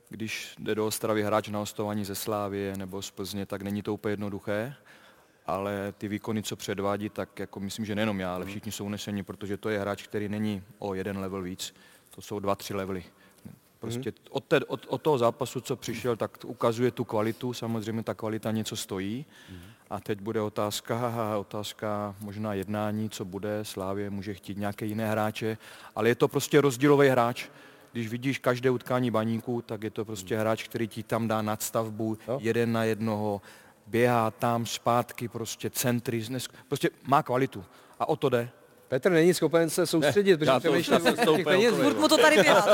když 0.09 0.55
jde 0.59 0.75
do 0.75 0.87
Ostravy 0.87 1.23
hráč 1.23 1.47
na 1.49 1.59
hostování 1.59 2.05
ze 2.05 2.15
Slávie 2.15 2.77
nebo 2.77 3.01
z 3.01 3.11
Plzně, 3.11 3.45
tak 3.45 3.61
není 3.61 3.81
to 3.81 3.93
úplně 3.93 4.13
jednoduché, 4.13 4.73
ale 5.45 5.93
ty 5.97 6.07
výkony, 6.07 6.43
co 6.43 6.55
předvádí, 6.55 7.09
tak 7.09 7.39
jako 7.39 7.59
myslím, 7.59 7.85
že 7.85 7.95
nejenom 7.95 8.19
já, 8.19 8.35
ale 8.35 8.45
všichni 8.45 8.71
jsou 8.71 8.85
uneseni, 8.85 9.23
protože 9.23 9.57
to 9.57 9.69
je 9.69 9.79
hráč, 9.79 10.07
který 10.07 10.29
není 10.29 10.63
o 10.79 10.93
jeden 10.93 11.17
level 11.17 11.41
víc, 11.41 11.75
to 12.15 12.21
jsou 12.21 12.39
dva, 12.39 12.55
tři 12.55 12.73
levely. 12.73 13.03
Prostě 13.79 14.13
od, 14.29 14.43
té, 14.43 14.59
od, 14.59 14.85
od 14.89 15.01
toho 15.01 15.17
zápasu, 15.17 15.61
co 15.61 15.75
přišel, 15.75 16.15
tak 16.15 16.37
ukazuje 16.45 16.91
tu 16.91 17.03
kvalitu, 17.03 17.53
samozřejmě 17.53 18.03
ta 18.03 18.13
kvalita 18.13 18.51
něco 18.51 18.75
stojí. 18.75 19.25
A 19.93 19.99
teď 19.99 20.21
bude 20.21 20.41
otázka, 20.41 20.97
haha, 20.97 21.37
otázka 21.37 22.15
možná 22.19 22.53
jednání, 22.53 23.09
co 23.09 23.25
bude, 23.25 23.59
Slávě 23.65 24.09
může 24.09 24.33
chtít 24.33 24.57
nějaké 24.57 24.85
jiné 24.85 25.11
hráče, 25.11 25.57
ale 25.95 26.09
je 26.09 26.15
to 26.15 26.27
prostě 26.27 26.61
rozdílový 26.61 27.07
hráč. 27.07 27.45
Když 27.91 28.07
vidíš 28.07 28.39
každé 28.39 28.69
utkání 28.69 29.11
baníku, 29.11 29.61
tak 29.61 29.83
je 29.83 29.89
to 29.89 30.05
prostě 30.05 30.37
hráč, 30.37 30.63
který 30.63 30.87
ti 30.87 31.03
tam 31.03 31.27
dá 31.27 31.41
nadstavbu, 31.41 32.17
jeden 32.39 32.71
na 32.71 32.83
jednoho, 32.83 33.41
běhá 33.87 34.31
tam 34.31 34.65
zpátky, 34.65 35.27
prostě 35.27 35.69
centry, 35.69 36.21
dnes, 36.21 36.47
prostě 36.67 36.89
má 37.03 37.23
kvalitu. 37.23 37.65
A 37.99 38.09
o 38.09 38.15
to 38.15 38.29
jde. 38.29 38.49
Petr 38.87 39.11
není 39.11 39.33
schopen 39.33 39.69
se 39.69 39.85
soustředit, 39.85 40.37
protože 40.37 40.51
já 40.51 40.59
to 40.59 40.59
přemýšlí 40.59 40.93
o 40.93 41.11
těch 41.11 41.27
okolo. 41.27 41.83
Furt 41.83 41.99
mu 41.99 42.07
to 42.07 42.17
tady 42.17 42.41
běhá. 42.41 42.65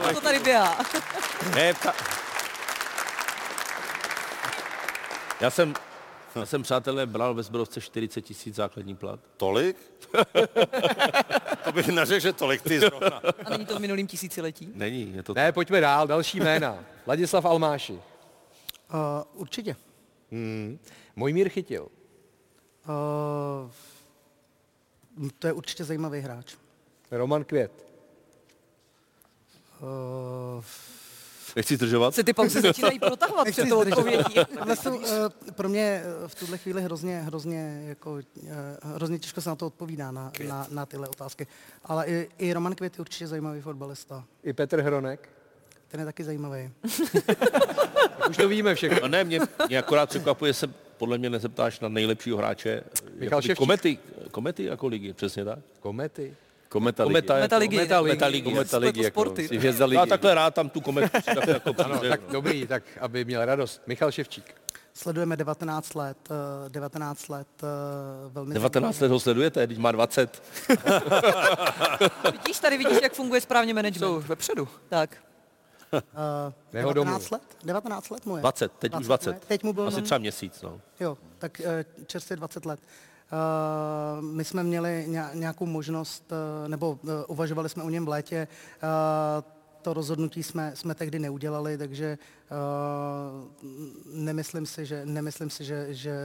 Mu 0.08 0.14
to 0.14 0.20
tady 0.20 0.38
běhá. 0.38 0.78
Ne, 1.54 1.74
ta... 1.74 1.94
Já 5.40 5.50
jsem, 5.50 5.74
já 6.40 6.46
jsem, 6.46 6.62
přátelé, 6.62 7.06
bral 7.06 7.34
ve 7.34 7.42
Zbrovce 7.42 7.80
40 7.80 8.20
tisíc 8.20 8.54
základní 8.54 8.96
plat. 8.96 9.20
Tolik? 9.36 9.76
to 11.64 11.72
bych 11.72 11.88
neřekl, 11.88 12.20
že 12.20 12.32
tolik 12.32 12.62
ty 12.62 12.80
zrovna. 12.80 13.22
A 13.44 13.50
není 13.50 13.66
to 13.66 13.76
v 13.76 13.80
minulým 13.80 14.06
tisíciletí? 14.06 14.72
Není, 14.74 15.14
je 15.14 15.22
to 15.22 15.34
Ne, 15.34 15.52
pojďme 15.52 15.80
dál, 15.80 16.06
další 16.06 16.40
jména. 16.40 16.84
Ladislav 17.06 17.44
Almáši. 17.44 17.92
Uh, 17.92 18.00
určitě. 19.34 19.76
Hmm. 20.30 20.78
Mojmír 21.16 21.48
chytil. 21.48 21.88
Uh, 22.88 23.70
to 25.38 25.46
je 25.46 25.52
určitě 25.52 25.84
zajímavý 25.84 26.20
hráč. 26.20 26.54
Roman 27.10 27.44
Květ. 27.44 27.72
Uh, 29.80 30.64
Nechci 31.56 31.76
zdržovat. 31.76 32.14
Se 32.14 32.24
ty 32.24 32.32
pauzy 32.32 32.60
začínají 32.60 32.98
protahovat 32.98 33.46
Nechci 33.46 33.62
před 33.62 33.70
tou 33.70 33.82
zdržovat. 33.82 34.06
odpovědí. 34.06 34.54
Tohle 34.58 34.76
jsou 34.76 35.00
eh, 35.04 35.52
pro 35.52 35.68
mě 35.68 36.02
eh, 36.04 36.28
v 36.28 36.34
tuhle 36.34 36.58
chvíli 36.58 36.82
hrozně, 36.82 37.20
hrozně, 37.20 37.84
jako, 37.88 38.18
eh, 38.46 38.50
hrozně 38.82 39.18
těžko 39.18 39.40
se 39.40 39.48
na 39.48 39.56
to 39.56 39.66
odpovídá, 39.66 40.10
na, 40.10 40.32
na, 40.48 40.66
na 40.70 40.86
tyhle 40.86 41.08
otázky. 41.08 41.46
Ale 41.84 42.06
i, 42.06 42.28
i 42.38 42.52
Roman 42.52 42.74
Květ 42.74 42.94
je 42.94 43.00
určitě 43.00 43.26
zajímavý 43.26 43.60
fotbalista. 43.60 44.24
I 44.42 44.52
Petr 44.52 44.80
Hronek. 44.80 45.28
Ten 45.88 46.00
je 46.00 46.06
taky 46.06 46.24
zajímavý. 46.24 46.70
Už 48.30 48.36
to 48.36 48.48
víme 48.48 48.74
všechno. 48.74 49.04
A 49.04 49.08
ne, 49.08 49.24
mě, 49.24 49.40
mě 49.68 49.78
akorát 49.78 50.08
překvapuje, 50.08 50.54
se 50.54 50.66
podle 50.98 51.18
mě 51.18 51.30
nezeptáš 51.30 51.80
na 51.80 51.88
nejlepšího 51.88 52.36
hráče. 52.38 52.82
Michal 53.18 53.40
komety, 53.56 53.98
komety 54.30 54.64
jako 54.64 54.86
ligy, 54.86 55.12
přesně 55.12 55.44
tak. 55.44 55.58
Komety. 55.80 56.34
Kometa 56.68 57.02
ligy. 57.04 57.12
Kometa, 57.12 57.34
Meta 57.34 57.56
ligy. 57.56 57.76
Kometa 57.76 57.98
ligy. 57.98 58.08
Meta 58.12 58.26
ligy. 58.26 58.42
Kometa 58.50 58.78
ligy, 58.78 59.02
jako, 59.02 59.20
sporty. 59.20 59.48
jsi 59.48 59.56
hvězda 59.58 59.86
ligy. 59.86 59.96
Já 59.96 60.06
takhle 60.06 60.34
rád 60.34 60.54
tam 60.54 60.68
tu 60.68 60.80
kometu 60.80 61.18
si 61.20 61.34
tak 61.34 61.46
jako 61.48 61.74
Ano, 61.84 61.96
přijde. 61.96 62.08
tak 62.08 62.20
dobrý, 62.30 62.66
tak 62.66 62.82
aby 63.00 63.24
měl 63.24 63.44
radost. 63.44 63.82
Michal 63.86 64.10
Ševčík. 64.12 64.54
Sledujeme 64.94 65.36
19 65.36 65.94
let, 65.94 66.18
eh, 66.66 66.68
19 66.70 67.28
let 67.28 67.48
eh, 67.62 67.66
velmi 68.28 68.54
19 68.54 69.00
let 69.00 69.10
ho 69.10 69.20
sledujete, 69.20 69.66
když 69.66 69.78
má 69.78 69.92
20. 69.92 70.42
Vidíš, 72.32 72.58
tady 72.58 72.78
vidíš, 72.78 72.98
jak 73.02 73.12
funguje 73.12 73.40
správně 73.40 73.74
management. 73.74 74.08
Jsou 74.08 74.20
vepředu. 74.20 74.68
Tak. 74.88 75.16
Uh, 75.92 76.00
domů. 76.72 76.94
19 76.94 77.30
let? 77.30 77.42
19 77.64 78.10
let 78.10 78.26
mu 78.26 78.36
je. 78.36 78.40
20, 78.40 78.72
teď 78.72 78.94
už 79.00 79.06
20. 79.06 79.30
ne? 79.30 79.40
Teď 79.48 79.62
mu 79.62 79.72
byl 79.72 79.88
Asi 79.88 80.02
třeba 80.02 80.18
měsíc. 80.18 80.62
No. 80.62 80.80
Jo, 81.00 81.18
tak 81.38 81.60
eh, 81.60 81.84
čerstvě 82.06 82.36
20 82.36 82.66
let. 82.66 82.80
Uh, 83.32 84.24
my 84.24 84.44
jsme 84.44 84.62
měli 84.62 85.04
ně- 85.08 85.30
nějakou 85.34 85.66
možnost, 85.66 86.32
uh, 86.32 86.68
nebo 86.68 86.90
uh, 87.02 87.10
uvažovali 87.28 87.68
jsme 87.68 87.82
o 87.82 87.90
něm 87.90 88.04
v 88.04 88.08
létě. 88.08 88.48
To 89.82 89.94
rozhodnutí 89.94 90.42
jsme, 90.42 90.72
jsme 90.74 90.94
tehdy 90.94 91.18
neudělali, 91.18 91.78
takže 91.78 92.18
nemyslím 94.12 94.66
si, 94.66 94.86
že, 94.86 95.06
nemyslím 95.06 95.50
si, 95.50 95.64
že, 95.64 95.94
že 95.94 96.16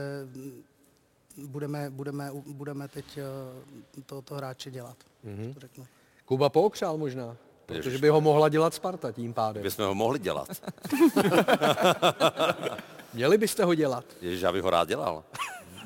budeme, 1.46 1.90
budeme, 1.90 2.30
budeme 2.46 2.88
teď 2.88 3.18
tohoto 4.06 4.34
hráče 4.34 4.70
dělat. 4.70 4.96
Mhm. 5.24 5.54
To 5.54 5.60
řeknu. 5.60 5.86
Kuba 6.24 6.48
pookřál 6.48 6.96
možná. 6.98 7.36
Protože 7.66 7.98
by 7.98 8.08
ho 8.08 8.20
mohla 8.20 8.48
dělat 8.48 8.74
Sparta 8.74 9.12
tím 9.12 9.32
pádem. 9.34 9.62
My 9.62 9.70
jsme 9.70 9.84
ho 9.84 9.94
mohli 9.94 10.18
dělat. 10.18 10.48
Měli 13.14 13.38
byste 13.38 13.64
ho 13.64 13.74
dělat. 13.74 14.04
Ježiš, 14.20 14.40
já 14.40 14.52
bych 14.52 14.62
ho 14.62 14.70
rád 14.70 14.88
dělal. 14.88 15.24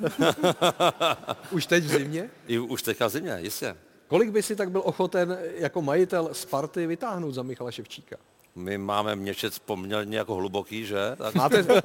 Už 1.50 1.66
teď 1.66 1.84
v 1.84 1.88
zimě? 1.88 2.30
I 2.46 2.58
už 2.58 2.82
teďka 2.82 3.06
v 3.06 3.10
zimě, 3.10 3.36
jistě. 3.40 3.76
Kolik 4.08 4.30
by 4.30 4.42
si 4.42 4.56
tak 4.56 4.70
byl 4.70 4.82
ochoten 4.84 5.38
jako 5.54 5.82
majitel 5.82 6.28
Sparty 6.32 6.86
vytáhnout 6.86 7.32
za 7.34 7.42
Michala 7.42 7.70
Ševčíka? 7.70 8.16
My 8.54 8.78
máme 8.78 9.16
měšec 9.16 9.58
poměrně 9.58 10.18
jako 10.18 10.34
hluboký, 10.34 10.86
že? 10.86 11.16
Tak... 11.16 11.34
Máte 11.34 11.58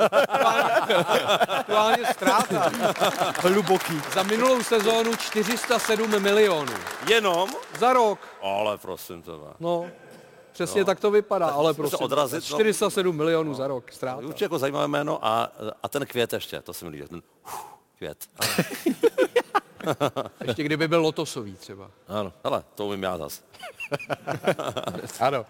aktuálně 1.48 2.06
ztráta. 2.14 2.72
Hluboký. 3.42 4.02
Za 4.14 4.24
minulou 4.24 4.64
sezónu 4.64 5.16
407 5.16 6.20
milionů. 6.22 6.74
Jenom? 7.10 7.50
Za 7.80 7.94
rok. 7.94 8.20
Ale 8.42 8.78
prosím 8.78 9.22
tebe. 9.22 9.46
No, 9.60 9.86
přesně 10.52 10.82
No. 10.82 10.86
tak 10.86 11.00
to 11.00 11.12
vypadá, 11.12 11.46
Tak 11.48 11.56
ale 11.56 11.74
prosím. 11.74 11.98
odrazit, 12.02 12.44
no. 12.52 12.56
407 12.58 13.16
milionů 13.16 13.54
za 13.54 13.68
rok 13.68 13.92
ztráta. 13.92 14.18
Určitě 14.28 14.46
jako 14.46 14.60
zajímavé 14.60 14.88
jméno 14.88 15.20
a, 15.26 15.52
a 15.84 15.90
ten 15.90 16.06
květ 16.06 16.34
ještě, 16.34 16.62
to 16.62 16.74
se 16.74 16.86
mi 16.86 16.92
líbí. 16.92 17.08
Ten 17.08 17.22
uf, 17.46 17.73
květ. 18.04 18.28
Ještě 20.46 20.64
kdyby 20.64 20.88
byl 20.88 21.02
lotosový 21.02 21.54
třeba. 21.54 21.92
Ano, 22.08 22.34
hele, 22.44 22.64
to 22.76 22.86
umím 22.86 23.04
já 23.04 23.18
zas. 23.18 23.44
Ano. 25.20 25.46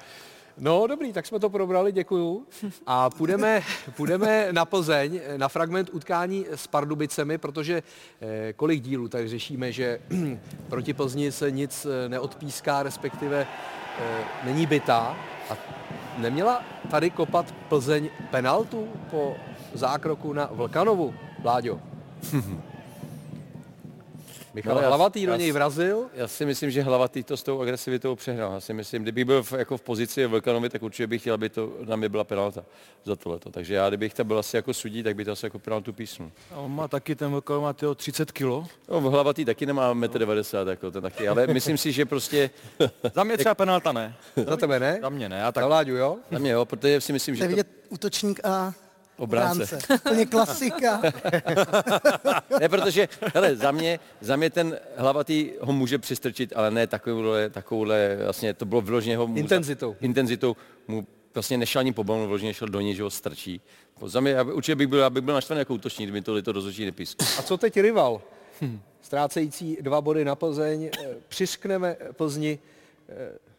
No 0.58 0.88
dobrý, 0.88 1.14
tak 1.14 1.26
jsme 1.26 1.39
to 1.39 1.49
probrali, 1.49 1.91
děkuju. 1.91 2.47
A 2.86 3.10
půjdeme, 3.10 3.62
půjdeme 3.95 4.47
na 4.51 4.66
Plzeň, 4.66 5.22
na 5.38 5.47
fragment 5.47 5.89
utkání 5.93 6.45
s 6.49 6.68
Pardubicemi, 6.68 7.38
protože 7.38 7.84
eh, 8.22 8.54
kolik 8.54 8.82
dílů 8.82 9.08
tak 9.08 9.30
řešíme, 9.30 9.72
že 9.72 9.99
proti 10.70 10.93
Plzni 10.93 11.32
se 11.32 11.51
nic 11.51 11.86
eh, 11.86 12.10
neodpíská, 12.10 12.84
respektive 12.84 13.47
eh, 13.99 14.26
není 14.43 14.66
bytá. 14.66 15.18
A 15.49 15.58
neměla 16.18 16.64
tady 16.91 17.10
kopat 17.10 17.51
Plzeň 17.70 18.10
penaltu 18.32 18.88
po 19.12 19.36
zákroku 19.74 20.34
na 20.34 20.49
Vlkanovu, 20.51 21.14
Vláďo? 21.39 21.93
Michal 24.53 24.76
No, 24.76 24.82
já- 24.82 24.88
Hlavatý 24.88 25.26
do 25.26 25.32
já 25.32 25.38
něj 25.38 25.51
s- 25.51 25.53
vrazil. 25.53 26.05
Já 26.13 26.28
si 26.28 26.45
myslím, 26.45 26.71
že 26.71 26.82
Hlavatý 26.84 27.24
to 27.24 27.38
s 27.38 27.43
tou 27.43 27.61
agresivitou 27.61 28.15
přehnal. 28.15 28.53
Já 28.53 28.59
si 28.59 28.74
myslím, 28.74 29.03
kdybych 29.03 29.26
byl 29.26 29.43
v, 29.43 29.51
jako 29.53 29.78
v 29.78 29.82
pozici 29.82 30.26
Vlkanovi, 30.26 30.69
tak 30.69 30.84
určitě 30.84 31.07
bych 31.07 31.21
chtěl, 31.21 31.34
aby 31.34 31.49
to 31.49 31.74
na 31.88 31.95
mě 31.95 32.09
byla 32.09 32.24
penalta 32.24 32.63
za 33.03 33.15
tohleto. 33.15 33.49
Takže 33.51 33.74
já, 33.74 33.88
kdybych 33.89 34.13
tam 34.13 34.28
byl 34.28 34.39
asi 34.39 34.55
jako 34.55 34.74
sudí, 34.74 35.03
tak 35.03 35.15
by 35.15 35.26
to 35.26 35.32
asi 35.32 35.45
jako 35.45 35.59
penaltu 35.59 35.93
písnul. 35.93 36.32
A 36.51 36.57
on 36.57 36.76
má 36.76 36.88
taky 36.88 37.15
ten 37.15 37.32
velký, 37.32 37.53
má 37.61 37.74
tyho 37.74 37.95
30 37.95 38.32
kilo. 38.32 38.67
No, 38.89 39.01
Hlavatý 39.01 39.45
taky 39.45 39.65
nemá 39.65 39.93
1,90 39.93 40.61
m, 40.61 40.67
jako 40.67 40.91
ten 40.91 41.01
taky, 41.01 41.28
ale 41.28 41.47
myslím 41.47 41.78
si, 41.78 41.91
že 41.91 42.05
prostě... 42.05 42.49
Za 43.15 43.24
mě 43.24 43.38
třeba 43.38 43.55
penalta 43.55 43.91
ne. 43.91 44.15
Za 44.47 44.57
tebe 44.57 44.80
ne? 44.80 44.99
Za 45.01 45.09
mě 45.09 45.30
ne. 45.30 45.38
Já 45.38 45.51
tak... 45.51 45.61
Za 45.63 45.67
Vláďu, 45.67 45.95
jo? 45.95 46.17
Za 46.32 46.39
mě 46.39 46.51
jo, 46.51 46.65
protože 46.65 47.01
si 47.01 47.13
myslím, 47.13 47.36
To 47.36 47.38
že 47.38 47.43
je 47.43 47.47
to... 47.47 47.49
vidět 47.55 47.67
útočník 47.89 48.45
a 48.45 48.74
Obránce. 49.18 49.80
Úplně 49.95 50.26
klasika. 50.26 51.01
ne, 52.59 52.70
protože, 52.70 53.09
hele, 53.36 53.55
za 53.55 53.72
mě, 53.72 53.99
za 54.22 54.36
mě 54.36 54.49
ten 54.49 54.80
hlavatý 54.95 55.51
ho 55.61 55.74
může 55.74 55.97
přistrčit, 55.97 56.53
ale 56.55 56.72
ne 56.72 56.88
takovouhle, 56.88 57.49
takovouhle 57.49 58.18
vlastně 58.24 58.53
to 58.53 58.66
bylo 58.66 58.82
vložně 58.82 59.18
ho... 59.18 59.28
mu- 59.28 59.38
Intenzitou. 59.38 59.95
Intenzitou 60.01 60.55
mu 60.88 61.07
vlastně 61.34 61.57
nešel 61.57 61.80
ani 61.80 61.93
po 61.93 62.03
balonu, 62.03 62.28
vložně 62.28 62.53
šel 62.53 62.68
do 62.68 62.82
něj, 62.82 62.95
že 62.95 63.03
ho 63.03 63.09
strčí. 63.09 63.61
Za 64.05 64.20
mě, 64.20 64.32
já 64.32 64.43
by- 64.43 64.53
určitě 64.53 64.76
bych 64.76 64.88
byl, 64.88 64.99
já 64.99 65.09
bych 65.09 65.24
byl 65.24 65.34
naštvaný 65.34 65.59
jako 65.59 65.74
útočník, 65.74 66.09
kdyby 66.09 66.22
to, 66.22 66.41
to 66.41 66.51
rozhodčí 66.51 66.86
nepískl. 66.86 67.26
A 67.39 67.41
co 67.41 67.57
teď 67.57 67.80
rival? 67.80 68.22
Ztrácející 69.01 69.78
dva 69.82 70.01
body 70.01 70.26
na 70.26 70.36
Plzeň. 70.36 70.89
Eh, 71.03 71.07
Přiskneme 71.28 71.95
Plzni 72.14 72.59
eh, 73.09 73.14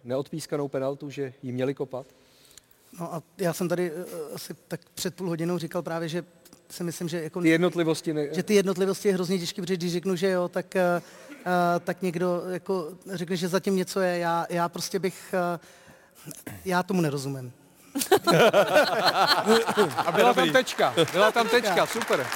neodpískanou 0.05 0.69
penaltu, 0.69 1.11
že 1.11 1.33
jí 1.43 1.53
měli 1.53 1.75
kopat? 1.75 2.07
No 3.01 3.15
a 3.15 3.23
já 3.39 3.53
jsem 3.53 3.69
tady 3.69 3.93
eh, 3.93 4.05
asi 4.35 4.55
tak 4.69 4.81
před 4.95 5.15
půl 5.15 5.29
hodinou 5.29 5.59
říkal 5.59 5.83
právě, 5.83 6.09
že 6.09 6.25
si 6.71 6.85
myslím, 6.85 7.09
že 7.09 7.23
jako... 7.23 7.41
Ty 7.41 7.49
jednotlivosti 7.49 8.15
ne... 8.15 8.35
Že 8.35 8.43
ty 8.43 8.55
jednotlivosti 8.55 9.09
je 9.09 9.15
hrozně 9.15 9.39
těžké, 9.39 9.63
protože 9.63 9.77
když 9.77 9.93
řeknu, 9.93 10.17
že 10.17 10.31
jo, 10.31 10.49
tak, 10.49 10.77
eh, 10.77 11.03
eh, 11.31 11.81
tak 11.81 12.03
někdo 12.03 12.43
jako 12.51 12.89
řekne, 13.13 13.37
že 13.37 13.49
zatím 13.49 13.77
něco 13.77 14.01
je. 14.01 14.19
Já, 14.19 14.47
já 14.51 14.69
prostě 14.69 14.99
bych... 14.99 15.35
Já 16.65 16.83
tomu 16.83 17.01
nerozumím. 17.01 17.53
A 19.97 20.13
byla 20.13 20.35
tam 20.35 20.53
tečka, 20.53 20.95
byla 21.13 21.33
tam 21.33 21.49
tečka, 21.49 21.87
super. 21.87 22.27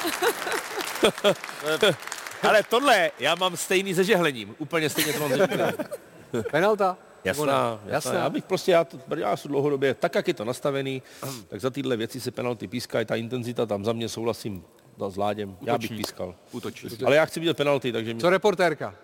Ale 2.42 2.62
tohle 2.62 3.10
já 3.18 3.34
mám 3.34 3.56
stejný 3.56 3.94
se 3.94 4.04
žehlením. 4.04 4.54
Úplně 4.58 4.90
stejně 4.90 5.12
to 5.12 5.28
mám. 5.28 5.32
Penalta? 6.50 6.96
Jasná, 7.24 7.42
Ona, 7.42 7.70
jasná. 7.72 7.92
jasná. 7.92 8.14
Já 8.14 8.30
bych 8.30 8.44
prostě, 8.44 8.72
já, 8.72 8.84
to, 8.84 8.98
já 9.16 9.36
jsem 9.36 9.50
dlouhodobě, 9.50 9.94
tak 9.94 10.14
jak 10.14 10.28
je 10.28 10.34
to 10.34 10.44
nastavený, 10.44 11.02
tak 11.48 11.60
za 11.60 11.70
tyhle 11.70 11.96
věci 11.96 12.20
se 12.20 12.30
penalty 12.30 12.68
pískají, 12.68 13.06
ta 13.06 13.16
intenzita 13.16 13.66
tam 13.66 13.84
za 13.84 13.92
mě 13.92 14.08
souhlasím 14.08 14.64
s 15.08 15.16
Láděm, 15.16 15.56
já 15.60 15.78
bych 15.78 15.90
Útočník. 15.90 16.06
pískal. 16.06 16.34
Útočník. 16.52 17.02
Ale 17.02 17.16
já 17.16 17.24
chci 17.24 17.40
vidět 17.40 17.56
penalty, 17.56 17.92
takže 17.92 18.14
mě... 18.14 18.20
Co 18.20 18.30
reportérka? 18.30 18.94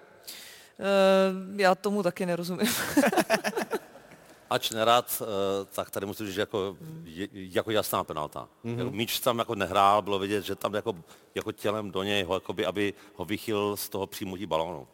Eh, 0.78 1.62
já 1.62 1.74
tomu 1.74 2.02
taky 2.02 2.26
nerozumím. 2.26 2.68
Ač 4.50 4.70
nerad, 4.70 5.22
eh, 5.22 5.64
tak 5.74 5.90
tady 5.90 6.06
musím 6.06 6.26
říct, 6.26 6.34
že 6.34 6.40
jako, 6.40 6.76
je, 7.04 7.28
jako 7.32 7.70
jasná 7.70 8.04
penalta. 8.04 8.48
Mhm. 8.64 8.76
Mm-hmm. 8.78 8.90
Míč 8.90 9.20
tam 9.20 9.38
jako 9.38 9.54
nehrál, 9.54 10.02
bylo 10.02 10.18
vidět, 10.18 10.44
že 10.44 10.54
tam 10.54 10.74
jako, 10.74 10.94
jako 11.34 11.52
tělem 11.52 11.90
do 11.90 12.02
něj, 12.02 12.22
ho, 12.22 12.34
jakoby, 12.34 12.66
aby 12.66 12.94
ho 13.14 13.24
vychyl 13.24 13.76
z 13.76 13.88
toho 13.88 14.06
přímutí 14.06 14.46
balónu. 14.46 14.86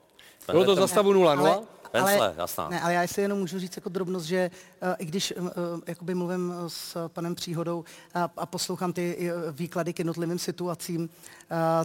Bylo 0.50 0.64
to 0.64 0.74
za 0.74 0.86
stavu 0.86 1.12
0-0? 1.12 1.62
Ale- 1.92 2.04
Vensle, 2.04 2.34
jasná. 2.38 2.68
Ne, 2.68 2.80
ale 2.80 2.94
já 2.94 3.06
si 3.06 3.20
jenom 3.20 3.38
můžu 3.38 3.58
říct 3.58 3.76
jako 3.76 3.88
drobnost, 3.88 4.26
že 4.26 4.50
uh, 4.82 4.88
i 4.98 5.04
když 5.04 5.34
uh, 5.36 5.48
jakoby 5.86 6.14
mluvím 6.14 6.54
s 6.68 7.08
panem 7.08 7.34
Příhodou 7.34 7.84
a, 8.14 8.30
a 8.36 8.46
poslouchám 8.46 8.92
ty 8.92 9.32
výklady 9.52 9.92
k 9.92 9.98
jednotlivým 9.98 10.38
situacím, 10.38 11.00
uh, 11.02 11.08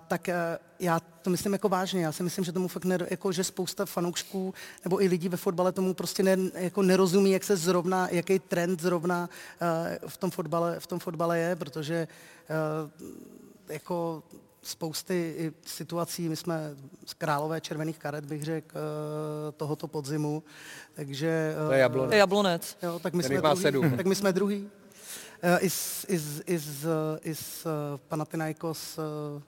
tak 0.08 0.28
uh, 0.28 0.34
já 0.80 1.00
to 1.00 1.30
myslím 1.30 1.54
jako 1.54 1.70
vážně. 1.70 2.06
Já 2.06 2.12
si 2.12 2.24
myslím, 2.24 2.46
že 2.46 2.52
tomu 2.52 2.68
fakt 2.68 2.86
ner, 2.86 3.08
jako, 3.10 3.32
že 3.32 3.44
spousta 3.44 3.86
fanoušků 3.86 4.54
nebo 4.84 5.02
i 5.02 5.08
lidí 5.08 5.30
ve 5.30 5.38
fotbale 5.38 5.72
tomu 5.72 5.94
prostě 5.94 6.24
ne, 6.24 6.38
jako 6.54 6.82
nerozumí, 6.82 7.32
jak 7.32 7.44
se 7.44 7.58
zrovna, 7.58 8.08
jaký 8.12 8.40
trend 8.40 8.82
zrovna 8.82 9.30
uh, 10.02 10.10
v 10.10 10.18
tom 10.18 10.32
fotbale, 10.32 10.80
v 10.80 10.88
tom 10.88 11.00
fotbale 11.00 11.40
je, 11.40 11.56
protože 11.56 12.08
uh, 12.88 13.06
jako 13.70 14.24
spousty 14.68 15.36
i 15.38 15.52
situací, 15.66 16.30
my 16.30 16.36
jsme 16.36 16.76
z 17.06 17.14
králové 17.14 17.62
červených 17.62 18.00
karet, 18.00 18.26
bych 18.26 18.44
řekl, 18.44 18.78
eh, 18.78 19.52
tohoto 19.52 19.88
podzimu, 19.88 20.44
takže... 20.94 21.56
To 21.68 21.72
je 21.74 21.80
Jablonec. 21.80 22.10
To 22.10 22.14
je 22.16 22.20
Jablonec. 22.20 22.78
Jo, 22.84 23.00
tak 23.00 23.14
my 23.14 23.24
Ten 23.24 23.32
jsme 23.32 23.42
druhý. 23.42 23.62
sedm. 23.62 23.98
Tak 23.98 24.06
my 24.06 24.16
jsme 24.16 24.34
druhý. 24.34 24.70
Eh, 25.42 25.60
I 25.60 25.70
z, 25.70 26.06
i 26.10 26.18
z, 26.18 26.42
i 26.46 26.58
z, 26.58 26.88
i 27.24 27.36
z 27.36 27.66
eh, 27.66 27.70
Panathinaikos 28.08 28.98
eh, 28.98 29.42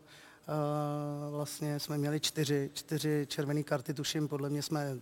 eh, 0.47 1.31
vlastně 1.31 1.79
jsme 1.79 1.97
měli 1.97 2.19
čtyři, 2.19 2.69
čtyři 2.73 3.25
červené 3.29 3.63
karty, 3.63 3.93
tuším, 3.93 4.27
podle 4.27 4.49
mě 4.49 4.61
jsme 4.61 4.97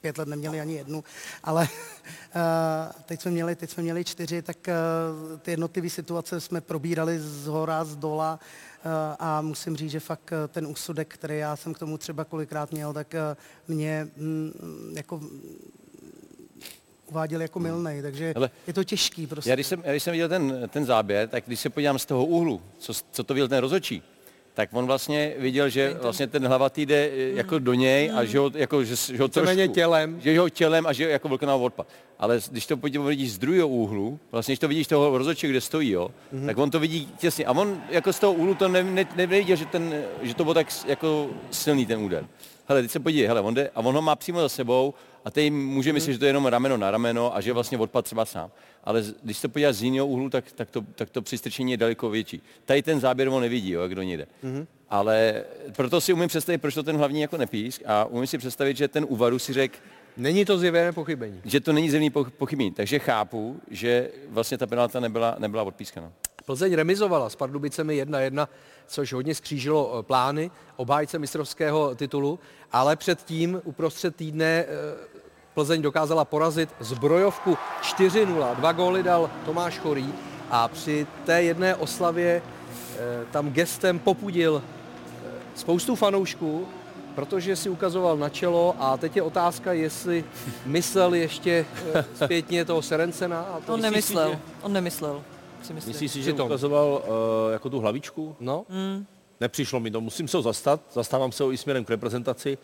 pět 0.00 0.18
let 0.18 0.28
neměli 0.28 0.60
ani 0.60 0.74
jednu, 0.74 1.04
ale 1.44 1.68
eh, 2.34 2.92
teď 3.04 3.20
jsme 3.20 3.30
měli, 3.30 3.56
teď 3.56 3.70
jsme 3.70 3.82
měli 3.82 4.04
čtyři, 4.04 4.42
tak 4.42 4.68
eh, 4.68 4.74
ty 5.42 5.50
jednotlivé 5.50 5.90
situace 5.90 6.40
jsme 6.40 6.60
probírali 6.60 7.18
z 7.18 7.46
hora, 7.46 7.84
z 7.84 7.96
dola 7.96 8.38
eh, 8.40 9.16
a 9.18 9.40
musím 9.40 9.76
říct, 9.76 9.90
že 9.90 10.00
fakt 10.00 10.32
ten 10.48 10.66
úsudek, 10.66 11.14
který 11.14 11.38
já 11.38 11.56
jsem 11.56 11.74
k 11.74 11.78
tomu 11.78 11.98
třeba 11.98 12.24
kolikrát 12.24 12.72
měl, 12.72 12.92
tak 12.92 13.14
mě 13.68 14.08
mm, 14.16 14.92
jako 14.96 15.20
uváděl 17.10 17.42
jako 17.42 17.58
milnej, 17.58 18.02
takže 18.02 18.32
Hele, 18.36 18.50
je 18.66 18.72
to 18.72 18.84
těžký 18.84 19.26
prostě. 19.26 19.50
Já 19.50 19.56
když 19.56 19.66
jsem, 19.66 19.82
já 19.84 19.90
když 19.90 20.02
jsem 20.02 20.12
viděl 20.12 20.28
ten, 20.28 20.68
ten 20.68 20.84
záběr, 20.84 21.28
tak 21.28 21.44
když 21.46 21.60
se 21.60 21.70
podívám 21.70 21.98
z 21.98 22.06
toho 22.06 22.24
úhlu, 22.24 22.62
co, 22.78 22.92
co 23.10 23.24
to 23.24 23.34
viděl 23.34 23.48
ten 23.48 23.58
rozočí, 23.58 24.02
tak 24.58 24.68
on 24.72 24.86
vlastně 24.86 25.34
viděl, 25.38 25.68
že 25.68 25.94
vlastně 26.02 26.26
ten 26.26 26.46
hlavatý 26.46 26.86
jde 26.86 27.10
eh, 27.12 27.30
jako 27.34 27.58
do 27.58 27.74
něj 27.74 28.10
a 28.14 28.24
že 28.24 28.38
ho, 28.38 28.50
jako, 28.54 28.84
že, 28.84 28.96
že 28.96 29.18
ho 29.22 29.28
trošku, 29.28 29.66
tělem. 29.72 30.20
že 30.20 30.40
ho 30.40 30.48
tělem 30.50 30.86
a 30.86 30.92
že 30.92 31.04
ho 31.04 31.10
jako 31.10 31.28
vlknal 31.28 31.64
odpad. 31.64 31.86
Ale 32.18 32.40
když 32.50 32.66
to 32.66 32.76
vidíš 32.76 33.32
z 33.32 33.38
druhého 33.38 33.68
úhlu, 33.68 34.18
vlastně 34.32 34.52
když 34.52 34.58
to 34.58 34.68
vidíš 34.68 34.86
toho 34.86 35.18
rozoče, 35.18 35.48
kde 35.48 35.60
stojí, 35.60 35.90
jo, 35.90 36.10
Mhm. 36.32 36.46
tak 36.46 36.58
on 36.58 36.70
to 36.70 36.80
vidí 36.80 37.08
těsně. 37.18 37.44
A 37.46 37.52
on 37.52 37.82
jako 37.90 38.12
z 38.12 38.18
toho 38.18 38.32
úhlu 38.32 38.54
to 38.54 38.68
ne, 38.68 38.82
ne, 38.82 39.06
neviděl, 39.16 39.56
že, 39.56 39.66
ten, 39.66 40.02
že 40.22 40.34
to 40.34 40.44
bylo 40.44 40.54
tak 40.54 40.66
jako 40.86 41.30
silný 41.50 41.86
ten 41.86 41.98
úder. 42.02 42.26
Hele, 42.68 42.82
teď 42.82 42.90
se 42.90 43.00
podívej, 43.00 43.26
hele, 43.28 43.40
on 43.40 43.54
jde, 43.54 43.70
a 43.74 43.80
on 43.80 43.94
ho 43.94 44.02
má 44.02 44.16
přímo 44.16 44.40
za 44.40 44.48
sebou 44.48 44.94
a 45.24 45.30
teď 45.30 45.52
může 45.52 45.92
myslet, 45.92 46.12
že 46.12 46.18
to 46.18 46.24
je 46.24 46.28
jenom 46.28 46.46
rameno 46.46 46.76
na 46.76 46.90
rameno 46.90 47.36
a 47.36 47.40
že 47.40 47.52
vlastně 47.52 47.78
odpad 47.78 48.04
třeba 48.04 48.24
sám. 48.24 48.50
Ale 48.84 49.04
když 49.22 49.38
se 49.38 49.48
podíváš 49.48 49.74
z 49.76 49.82
jiného 49.82 50.06
úhlu, 50.06 50.30
tak, 50.30 50.52
tak, 50.52 50.70
to, 50.70 50.80
tak 50.94 51.10
to 51.10 51.22
přistrčení 51.22 51.70
je 51.72 51.76
daleko 51.76 52.10
větší. 52.10 52.42
Tady 52.64 52.82
ten 52.82 53.00
záběr 53.00 53.28
on 53.28 53.42
nevidí, 53.42 53.70
jo, 53.70 53.82
jak 53.82 53.94
do 53.94 54.02
něj 54.02 54.16
jde. 54.16 54.26
Mhm. 54.42 54.66
Ale 54.90 55.44
proto 55.76 56.00
si 56.00 56.12
umím 56.12 56.28
představit, 56.28 56.58
proč 56.58 56.74
to 56.74 56.82
ten 56.82 56.96
hlavní 56.96 57.20
jako 57.20 57.36
nepísk 57.36 57.82
a 57.86 58.04
umím 58.04 58.26
si 58.26 58.38
představit, 58.38 58.76
že 58.76 58.88
ten 58.88 59.06
Uvaru 59.08 59.38
si 59.38 59.52
řekl, 59.52 59.76
Není 60.16 60.44
to 60.44 60.58
zjevné 60.58 60.92
pochybení. 60.92 61.40
že 61.44 61.60
to 61.60 61.72
není 61.72 61.90
zjevný 61.90 62.10
poch- 62.10 62.30
pochybení. 62.30 62.70
Takže 62.70 62.98
chápu, 62.98 63.60
že 63.70 64.10
vlastně 64.28 64.58
ta 64.58 64.66
penalta 64.66 65.00
nebyla, 65.00 65.36
nebyla 65.38 65.62
odpískaná. 65.62 66.12
Plzeň 66.48 66.74
remizovala 66.74 67.28
s 67.28 67.36
Pardubicemi 67.36 68.04
1-1, 68.04 68.48
což 68.86 69.12
hodně 69.12 69.34
skřížilo 69.34 69.98
eh, 69.98 70.02
plány 70.02 70.50
obhájce 70.76 71.18
mistrovského 71.18 71.94
titulu, 71.94 72.38
ale 72.72 72.96
předtím 72.96 73.60
uprostřed 73.64 74.16
týdne 74.16 74.46
eh, 74.46 74.66
Plzeň 75.54 75.82
dokázala 75.82 76.24
porazit 76.24 76.68
zbrojovku 76.80 77.58
4-0. 77.82 78.56
Dva 78.56 78.72
góly 78.72 79.02
dal 79.02 79.30
Tomáš 79.44 79.78
Chorý 79.78 80.14
a 80.50 80.68
při 80.68 81.06
té 81.26 81.42
jedné 81.42 81.74
oslavě 81.74 82.42
eh, 82.42 83.26
tam 83.30 83.50
gestem 83.50 83.98
popudil 83.98 84.62
spoustu 85.54 85.96
fanoušků, 85.96 86.68
protože 87.14 87.56
si 87.56 87.68
ukazoval 87.68 88.16
na 88.16 88.28
čelo 88.28 88.74
a 88.78 88.96
teď 88.96 89.16
je 89.16 89.22
otázka, 89.22 89.72
jestli 89.72 90.24
myslel 90.66 91.14
ještě 91.14 91.66
zpětně 92.24 92.64
toho 92.64 92.82
Serencena. 92.82 93.40
A 93.40 93.60
to 93.60 93.74
On 93.74 93.80
nemyslel, 93.80 94.38
on 94.62 94.72
nemyslel. 94.72 95.22
Si 95.62 95.72
myslím. 95.72 95.92
Myslíš 95.92 96.12
si, 96.12 96.22
že 96.22 96.32
Přitom. 96.32 96.46
ukazoval 96.46 96.86
uh, 96.88 97.52
jako 97.52 97.70
tu 97.70 97.80
hlavičku? 97.80 98.36
No. 98.40 98.64
Mm. 98.68 99.06
Nepřišlo 99.40 99.80
mi 99.80 99.90
to, 99.90 100.00
musím 100.00 100.28
se 100.28 100.36
ho 100.36 100.42
zastat, 100.42 100.80
zastávám 100.92 101.32
se 101.32 101.42
ho 101.42 101.52
i 101.52 101.56
směrem 101.56 101.84
k 101.84 101.90
reprezentaci. 101.90 102.58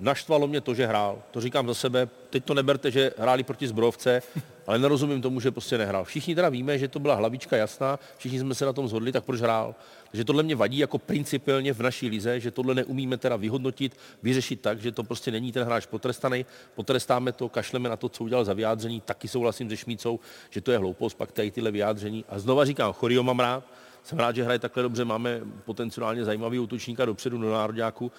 Naštvalo 0.00 0.46
mě 0.46 0.60
to, 0.60 0.74
že 0.74 0.86
hrál. 0.86 1.18
To 1.30 1.40
říkám 1.40 1.66
za 1.66 1.74
sebe. 1.74 2.08
Teď 2.30 2.44
to 2.44 2.54
neberte, 2.54 2.90
že 2.90 3.12
hráli 3.18 3.42
proti 3.42 3.68
zbrojovce, 3.68 4.22
ale 4.70 4.78
nerozumím 4.78 5.22
tomu, 5.22 5.40
že 5.40 5.50
prostě 5.50 5.78
nehrál. 5.78 6.04
Všichni 6.04 6.34
teda 6.34 6.48
víme, 6.48 6.78
že 6.78 6.88
to 6.88 6.98
byla 6.98 7.14
hlavička 7.14 7.56
jasná, 7.56 7.98
všichni 8.16 8.38
jsme 8.38 8.54
se 8.54 8.64
na 8.64 8.72
tom 8.72 8.88
zhodli, 8.88 9.12
tak 9.12 9.24
proč 9.24 9.40
hrál? 9.40 9.74
Takže 10.10 10.24
tohle 10.24 10.42
mě 10.42 10.56
vadí 10.56 10.78
jako 10.78 10.98
principiálně 10.98 11.72
v 11.72 11.80
naší 11.80 12.08
lize, 12.08 12.40
že 12.40 12.50
tohle 12.50 12.74
neumíme 12.74 13.16
teda 13.16 13.36
vyhodnotit, 13.36 13.96
vyřešit 14.22 14.60
tak, 14.60 14.80
že 14.80 14.92
to 14.92 15.04
prostě 15.04 15.30
není 15.30 15.52
ten 15.52 15.64
hráč 15.64 15.86
potrestaný, 15.86 16.46
potrestáme 16.74 17.32
to, 17.32 17.48
kašleme 17.48 17.88
na 17.88 17.96
to, 17.96 18.08
co 18.08 18.24
udělal 18.24 18.44
za 18.44 18.52
vyjádření, 18.52 19.00
taky 19.00 19.28
souhlasím 19.28 19.70
se 19.70 19.76
Šmícou, 19.76 20.20
že 20.50 20.60
to 20.60 20.72
je 20.72 20.78
hloupost, 20.78 21.14
pak 21.14 21.32
tady 21.32 21.50
tyhle 21.50 21.70
vyjádření. 21.70 22.24
A 22.28 22.38
znova 22.38 22.64
říkám, 22.64 22.92
Chorio 22.92 23.22
mám 23.22 23.40
rád, 23.40 23.64
jsem 24.02 24.18
rád, 24.18 24.36
že 24.36 24.44
hraje 24.44 24.58
takhle 24.58 24.82
dobře, 24.82 25.04
máme 25.04 25.40
potenciálně 25.64 26.24
zajímavý 26.24 26.58
útočníka 26.58 27.04
dopředu 27.04 27.38
do 27.38 27.50
národňáku, 27.50 28.12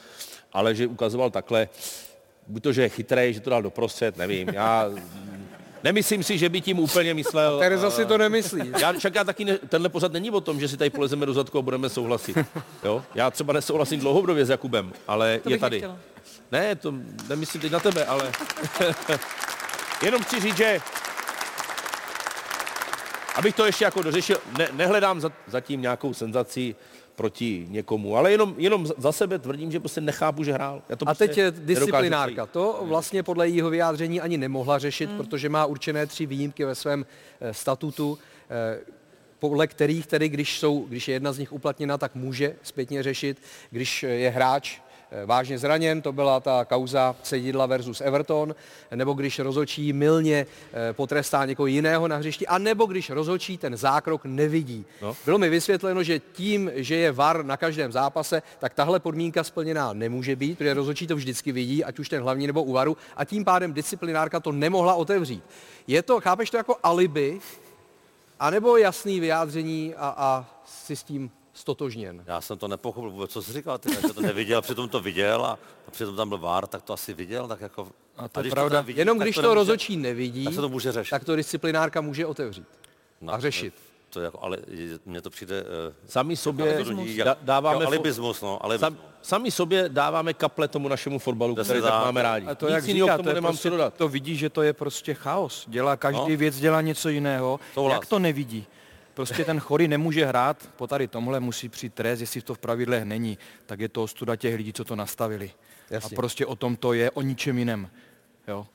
ale 0.53 0.75
že 0.75 0.87
ukazoval 0.87 1.29
takhle, 1.29 1.69
buď 2.47 2.63
to, 2.63 2.73
že 2.73 2.81
je 2.81 2.89
chytrý, 2.89 3.33
že 3.33 3.39
to 3.39 3.49
dal 3.49 3.61
doprostřed, 3.61 4.17
nevím. 4.17 4.47
Já 4.47 4.91
nemyslím 5.83 6.23
si, 6.23 6.37
že 6.37 6.49
by 6.49 6.61
tím 6.61 6.79
úplně 6.79 7.13
myslel. 7.13 7.59
Tereza 7.59 7.91
si 7.91 8.01
eh, 8.01 8.05
to 8.05 8.17
nemyslí. 8.17 8.71
Já, 8.79 8.93
však 8.93 9.15
já 9.15 9.23
taky 9.23 9.45
ne, 9.45 9.57
tenhle 9.57 9.89
pořad 9.89 10.11
není 10.13 10.31
o 10.31 10.41
tom, 10.41 10.59
že 10.59 10.67
si 10.67 10.77
tady 10.77 10.89
polezeme 10.89 11.25
do 11.25 11.33
zadku 11.33 11.57
a 11.59 11.61
budeme 11.61 11.89
souhlasit. 11.89 12.37
Jo? 12.83 13.03
Já 13.15 13.31
třeba 13.31 13.53
nesouhlasím 13.53 13.99
dlouhodobě 13.99 14.45
s 14.45 14.49
Jakubem, 14.49 14.93
ale 15.07 15.39
To 15.43 15.49
je 15.49 15.57
tady. 15.57 15.75
nechtěla. 15.75 15.97
Ne, 16.51 16.75
to 16.75 16.93
nemyslím 17.29 17.61
teď 17.61 17.71
na 17.71 17.79
tebe, 17.79 18.05
ale 18.05 18.31
jenom 20.03 20.23
chci 20.23 20.39
říct, 20.39 20.57
že 20.57 20.79
abych 23.35 23.55
to 23.55 23.65
ještě 23.65 23.83
jako 23.85 24.01
dořešil, 24.01 24.37
ne, 24.57 24.67
nehledám 24.71 25.21
za, 25.21 25.31
zatím 25.47 25.81
nějakou 25.81 26.13
senzaci 26.13 26.75
proti 27.21 27.65
někomu, 27.69 28.17
ale 28.17 28.31
jenom, 28.31 28.55
jenom 28.57 28.87
za- 28.97 29.11
sebe 29.11 29.39
tvrdím, 29.39 29.71
že 29.71 29.79
prostě 29.79 30.01
nechápu, 30.01 30.43
že 30.43 30.53
hrál. 30.53 30.81
Já 30.89 30.95
to 30.95 31.05
A 31.05 31.05
prostě 31.05 31.27
teď 31.27 31.37
je 31.37 31.51
disciplinárka. 31.51 32.45
To 32.45 32.79
vlastně 32.81 33.23
podle 33.23 33.49
jeho 33.49 33.69
vyjádření 33.69 34.21
ani 34.21 34.37
nemohla 34.37 34.79
řešit, 34.79 35.09
protože 35.17 35.49
má 35.49 35.65
určené 35.65 36.07
tři 36.07 36.25
výjimky 36.25 36.65
ve 36.65 36.75
svém 36.75 37.05
eh, 37.41 37.53
statutu, 37.53 38.17
eh, 38.49 38.79
podle 39.39 39.67
kterých 39.67 40.07
tedy, 40.07 40.29
když, 40.29 40.59
jsou, 40.59 40.85
když 40.89 41.07
je 41.07 41.13
jedna 41.13 41.33
z 41.33 41.37
nich 41.37 41.53
uplatněna, 41.53 41.97
tak 41.97 42.15
může 42.15 42.55
zpětně 42.63 43.03
řešit. 43.03 43.37
Když 43.69 44.03
je 44.03 44.29
hráč 44.29 44.79
vážně 45.25 45.57
zraněn, 45.57 46.01
to 46.01 46.11
byla 46.11 46.39
ta 46.39 46.65
kauza 46.65 47.15
Cedidla 47.21 47.65
versus 47.65 48.01
Everton, 48.01 48.55
nebo 48.95 49.13
když 49.13 49.39
rozhočí 49.39 49.93
milně 49.93 50.45
eh, 50.73 50.93
potrestá 50.93 51.45
někoho 51.45 51.67
jiného 51.67 52.07
na 52.07 52.17
hřišti, 52.17 52.47
a 52.47 52.57
nebo 52.57 52.85
když 52.85 53.09
rozhočí 53.09 53.57
ten 53.57 53.77
zákrok 53.77 54.25
nevidí. 54.25 54.85
No. 55.01 55.15
Bylo 55.25 55.37
mi 55.37 55.49
vysvětleno, 55.49 56.03
že 56.03 56.19
tím, 56.19 56.71
že 56.75 56.95
je 56.95 57.11
VAR 57.11 57.45
na 57.45 57.57
každém 57.57 57.91
zápase, 57.91 58.41
tak 58.59 58.73
tahle 58.73 58.99
podmínka 58.99 59.43
splněná 59.43 59.93
nemůže 59.93 60.35
být, 60.35 60.57
protože 60.57 60.73
rozhodčí 60.73 61.07
to 61.07 61.15
vždycky 61.15 61.51
vidí, 61.51 61.83
ať 61.83 61.99
už 61.99 62.09
ten 62.09 62.21
hlavní 62.21 62.47
nebo 62.47 62.63
u 62.63 62.73
VARu, 62.73 62.97
a 63.15 63.25
tím 63.25 63.45
pádem 63.45 63.73
disciplinárka 63.73 64.39
to 64.39 64.51
nemohla 64.51 64.93
otevřít. 64.93 65.43
Je 65.87 66.03
to, 66.03 66.21
chápeš 66.21 66.49
to 66.49 66.57
jako 66.57 66.75
alibi, 66.83 67.39
anebo 68.39 68.77
jasný 68.77 69.19
vyjádření 69.19 69.95
a, 69.97 70.13
a 70.17 70.45
si 70.65 70.95
s 70.95 71.03
tím 71.03 71.31
stotožněn? 71.53 72.23
Já 72.27 72.41
jsem 72.41 72.57
to 72.57 72.67
nepochopil 72.67 73.09
vůbec, 73.09 73.31
co 73.31 73.41
jsi 73.41 73.53
říkal, 73.53 73.77
ty, 73.77 73.89
že 73.95 74.13
to 74.13 74.21
neviděl, 74.21 74.61
přitom 74.61 74.89
to 74.89 74.99
viděl 74.99 75.45
a, 75.45 75.59
a 75.87 75.91
přitom 75.91 76.15
tam 76.15 76.29
byl 76.29 76.37
VAR, 76.37 76.67
tak 76.67 76.81
to 76.81 76.93
asi 76.93 77.13
viděl, 77.13 77.47
tak 77.47 77.61
jako... 77.61 77.87
A 78.17 78.27
to 78.27 78.39
je 78.39 78.41
když 78.43 78.53
pravda. 78.53 78.69
teda 78.69 78.81
vidí, 78.81 78.99
Jenom 78.99 79.19
když 79.19 79.35
to, 79.35 79.41
nemůže- 79.41 79.55
rozhodčí 79.55 79.97
nevidí, 79.97 80.43
tak 80.45 80.53
se 80.53 80.61
to 80.61 80.69
může 80.69 80.91
řešit. 80.91 81.09
tak 81.11 81.23
to 81.23 81.35
disciplinárka 81.35 82.01
může 82.01 82.25
otevřít 82.25 82.67
No, 83.21 83.33
a 83.33 83.39
řešit. 83.39 83.73
To 84.09 84.19
je 84.19 84.23
jako, 84.25 84.39
ale 84.43 84.57
mně 85.05 85.21
to 85.21 85.29
přijde... 85.29 85.61
Uh, 85.61 85.67
Sami 86.07 86.35
sobě 86.37 86.75
alibismus. 86.75 87.07
da- 87.09 87.35
dáváme... 87.41 87.85
Alibismus, 87.85 88.41
no, 88.41 88.65
alibismus. 88.65 88.87
Sam, 88.89 88.97
sami 89.21 89.51
sobě 89.51 89.89
dáváme 89.89 90.33
kaple 90.33 90.67
tomu 90.67 90.87
našemu 90.87 91.19
fotbalu, 91.19 91.55
Přesně 91.55 91.71
který 91.71 91.81
tak 91.81 92.05
máme 92.05 92.21
rádi. 92.23 92.47
A 92.47 92.55
to, 92.55 92.65
Nic 92.65 92.75
jak 92.75 92.85
jinýho 92.87 93.07
říká, 93.07 93.13
k 93.13 93.17
tomu 93.17 93.23
to, 93.23 93.29
je 93.29 93.35
nemám 93.35 93.51
prostě, 93.51 93.69
co 93.69 93.75
dodat. 93.75 93.93
to 93.93 94.07
vidí, 94.07 94.35
že 94.37 94.49
to 94.49 94.61
je 94.61 94.73
prostě 94.73 95.13
chaos. 95.13 95.65
Dělá 95.67 95.95
každý 95.97 96.21
No. 96.21 96.29
no. 96.29 96.37
věc, 96.37 96.59
dělá 96.59 96.81
něco 96.81 97.09
jiného. 97.09 97.59
Souhlas. 97.73 97.93
Jak 97.93 98.05
to 98.05 98.19
nevidí? 98.19 98.65
Prostě 99.25 99.45
ten 99.45 99.59
chorý 99.59 99.87
nemůže 99.87 100.25
hrát, 100.25 100.69
po 100.75 100.87
tady 100.87 101.07
tomhle 101.07 101.39
musí 101.39 101.69
přijít 101.69 101.93
trest, 101.93 102.19
jestli 102.21 102.41
to 102.41 102.53
v 102.53 102.59
pravidlech 102.59 103.03
není, 103.03 103.37
tak 103.65 103.79
je 103.79 103.89
to 103.89 104.03
ostuda 104.03 104.35
těch 104.35 104.55
lidí, 104.55 104.73
co 104.73 104.83
to 104.85 104.95
nastavili. 104.95 105.51
Jasně. 105.89 106.15
A 106.15 106.15
prostě 106.15 106.45
o 106.45 106.55
tom 106.55 106.75
to 106.75 106.93
je, 106.93 107.11
o 107.11 107.21
ničem 107.21 107.57
jiném. 107.57 107.89
Jo? 108.47 108.67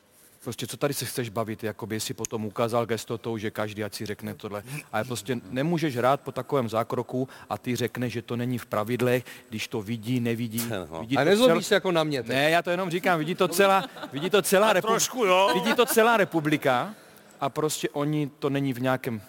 Prostě 0.44 0.66
co 0.66 0.76
tady 0.76 0.94
se 0.94 1.04
chceš 1.04 1.28
bavit, 1.28 1.64
jakoby 1.64 2.00
si 2.00 2.14
potom 2.14 2.44
ukázal 2.44 2.86
gestotou, 2.86 3.38
že 3.38 3.50
každý 3.50 3.84
ať 3.84 3.94
si 3.94 4.06
řekne 4.06 4.34
tohle. 4.34 4.62
Ale 4.92 5.04
prostě 5.04 5.38
nemůžeš 5.50 5.96
hrát 5.96 6.20
po 6.20 6.32
takovém 6.32 6.68
zákroku 6.68 7.28
a 7.50 7.58
ty 7.58 7.76
řekneš, 7.76 8.12
že 8.12 8.22
to 8.22 8.36
není 8.36 8.58
v 8.58 8.66
pravidlech, 8.66 9.24
když 9.48 9.68
to 9.68 9.82
vidí, 9.82 10.20
nevidí. 10.20 10.70
vidí 11.00 11.16
A 11.16 11.24
nezlobíš 11.24 11.54
cel- 11.64 11.68
se 11.68 11.74
jako 11.74 11.92
na 11.92 12.04
mě. 12.04 12.22
teď. 12.22 12.28
Ne, 12.32 12.50
já 12.50 12.62
to 12.62 12.70
jenom 12.70 12.90
říkám, 12.90 13.18
vidí 13.18 13.34
to 13.34 13.48
celá, 13.48 13.84
vidí 14.12 14.30
to 14.30 14.42
celá, 14.42 14.74
repu- 14.74 14.86
trošku, 14.86 15.24
jo. 15.24 15.50
vidí 15.54 15.74
to 15.74 15.86
celá 15.86 16.16
republika 16.16 16.94
a 17.40 17.48
prostě 17.48 17.88
oni 17.88 18.30
to 18.38 18.50
není 18.50 18.72
v 18.72 18.80
nějakém 18.80 19.20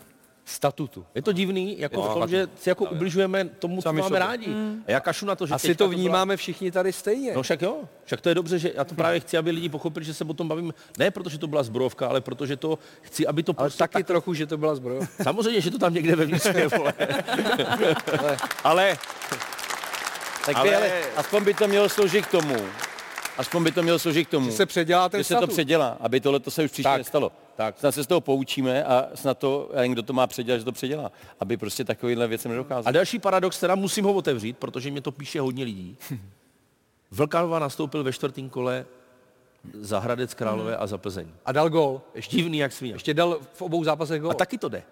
statutu. 0.49 1.05
Je 1.15 1.21
to 1.21 1.31
divný, 1.31 1.79
jako 1.79 2.01
to 2.01 2.09
v 2.09 2.13
tom, 2.13 2.27
že 2.29 2.47
si 2.61 2.69
jako 2.69 2.85
ubližujeme 2.85 3.45
tomu, 3.45 3.81
co 3.81 3.89
máme 3.89 4.03
sobě. 4.03 4.19
rádi. 4.19 4.47
A 4.87 4.91
já 4.91 4.99
kašu 4.99 5.25
na 5.25 5.35
to, 5.35 5.47
že 5.47 5.53
Asi 5.53 5.75
to 5.75 5.87
byla- 5.87 5.97
vnímáme 5.99 6.37
všichni 6.37 6.71
tady 6.71 6.93
stejně. 6.93 7.33
No 7.35 7.43
však 7.43 7.61
jo, 7.61 7.77
však 8.05 8.21
to 8.21 8.29
je 8.29 8.35
dobře, 8.35 8.59
že 8.59 8.71
já 8.75 8.83
to 8.83 8.95
právě 8.95 9.19
chci, 9.19 9.37
aby 9.37 9.51
lidi 9.51 9.69
pochopili, 9.69 10.05
že 10.05 10.13
se 10.13 10.23
o 10.23 10.33
tom 10.33 10.47
bavím, 10.47 10.73
ne 10.97 11.11
protože 11.11 11.37
to 11.37 11.47
byla 11.47 11.63
zbrojovka, 11.63 12.07
ale 12.07 12.21
protože 12.21 12.55
to 12.57 12.79
chci, 13.01 13.27
aby 13.27 13.43
to 13.43 13.53
Ale 13.57 13.65
prostě 13.69 13.79
taky 13.79 13.93
tak... 13.93 14.07
trochu, 14.07 14.33
že 14.33 14.45
to 14.45 14.57
byla 14.57 14.75
zbroj. 14.75 14.99
Samozřejmě, 15.23 15.61
že 15.61 15.71
to 15.71 15.77
tam 15.77 15.93
někde 15.93 16.15
vevnitř 16.15 16.45
je, 16.45 16.67
vole. 16.77 16.93
ale 18.63 18.97
Tak 20.45 20.55
Ale- 20.55 20.75
ale... 20.75 20.91
ale 20.91 21.01
aspoň 21.15 21.43
by 21.43 21.53
to 21.53 21.67
mělo 21.67 21.89
sloužit 21.89 22.25
k 22.25 22.31
tomu. 22.31 22.55
Aspoň 23.37 23.63
by 23.63 23.71
to 23.71 23.83
mělo 23.83 23.99
sloužit 23.99 24.27
k 24.27 24.31
tomu. 24.31 24.45
Že 24.45 24.51
se 24.57 24.65
předělá 24.65 25.09
ten 25.09 25.19
že 25.19 25.23
se 25.23 25.35
to 25.35 25.47
předělá, 25.47 25.97
aby 25.99 26.19
tohle 26.21 26.39
to 26.39 26.51
se 26.51 26.63
už 26.63 26.71
příště 26.71 26.89
Tak, 26.89 26.97
nestalo. 26.97 27.31
Tak. 27.57 27.79
Snad 27.79 27.91
se 27.91 28.03
z 28.03 28.07
toho 28.07 28.21
poučíme 28.21 28.83
a 28.83 29.07
snad 29.15 29.37
to, 29.37 29.69
a 29.75 29.87
kdo 29.87 30.03
to 30.03 30.13
má 30.13 30.27
předělat, 30.27 30.59
že 30.59 30.65
to 30.65 30.71
předělá. 30.71 31.11
Aby 31.39 31.57
prostě 31.57 31.83
takovýhle 31.83 32.27
věcem 32.27 32.51
A 32.51 32.53
nedokázal. 32.53 32.93
další 32.93 33.19
paradox, 33.19 33.59
teda 33.59 33.75
musím 33.75 34.05
ho 34.05 34.13
otevřít, 34.13 34.57
protože 34.57 34.91
mě 34.91 35.01
to 35.01 35.11
píše 35.11 35.41
hodně 35.41 35.63
lidí. 35.63 35.97
Vlkanova 37.11 37.59
nastoupil 37.59 38.03
ve 38.03 38.13
čtvrtém 38.13 38.49
kole 38.49 38.85
Za 39.81 39.99
Hradec 39.99 40.33
Králové 40.33 40.77
a 40.77 40.87
za 40.87 40.97
Plzeň. 40.97 41.27
A 41.45 41.51
dal 41.51 41.69
gol. 41.69 42.01
Ještě, 42.15 42.35
Divný 42.37 42.57
jak 42.57 42.71
svíňa. 42.71 42.95
ještě 42.95 43.13
dal 43.13 43.39
v 43.53 43.61
obou 43.61 43.83
zápasech 43.83 44.21
gol. 44.21 44.31
A 44.31 44.33
taky 44.33 44.57
to 44.57 44.69
jde. 44.69 44.83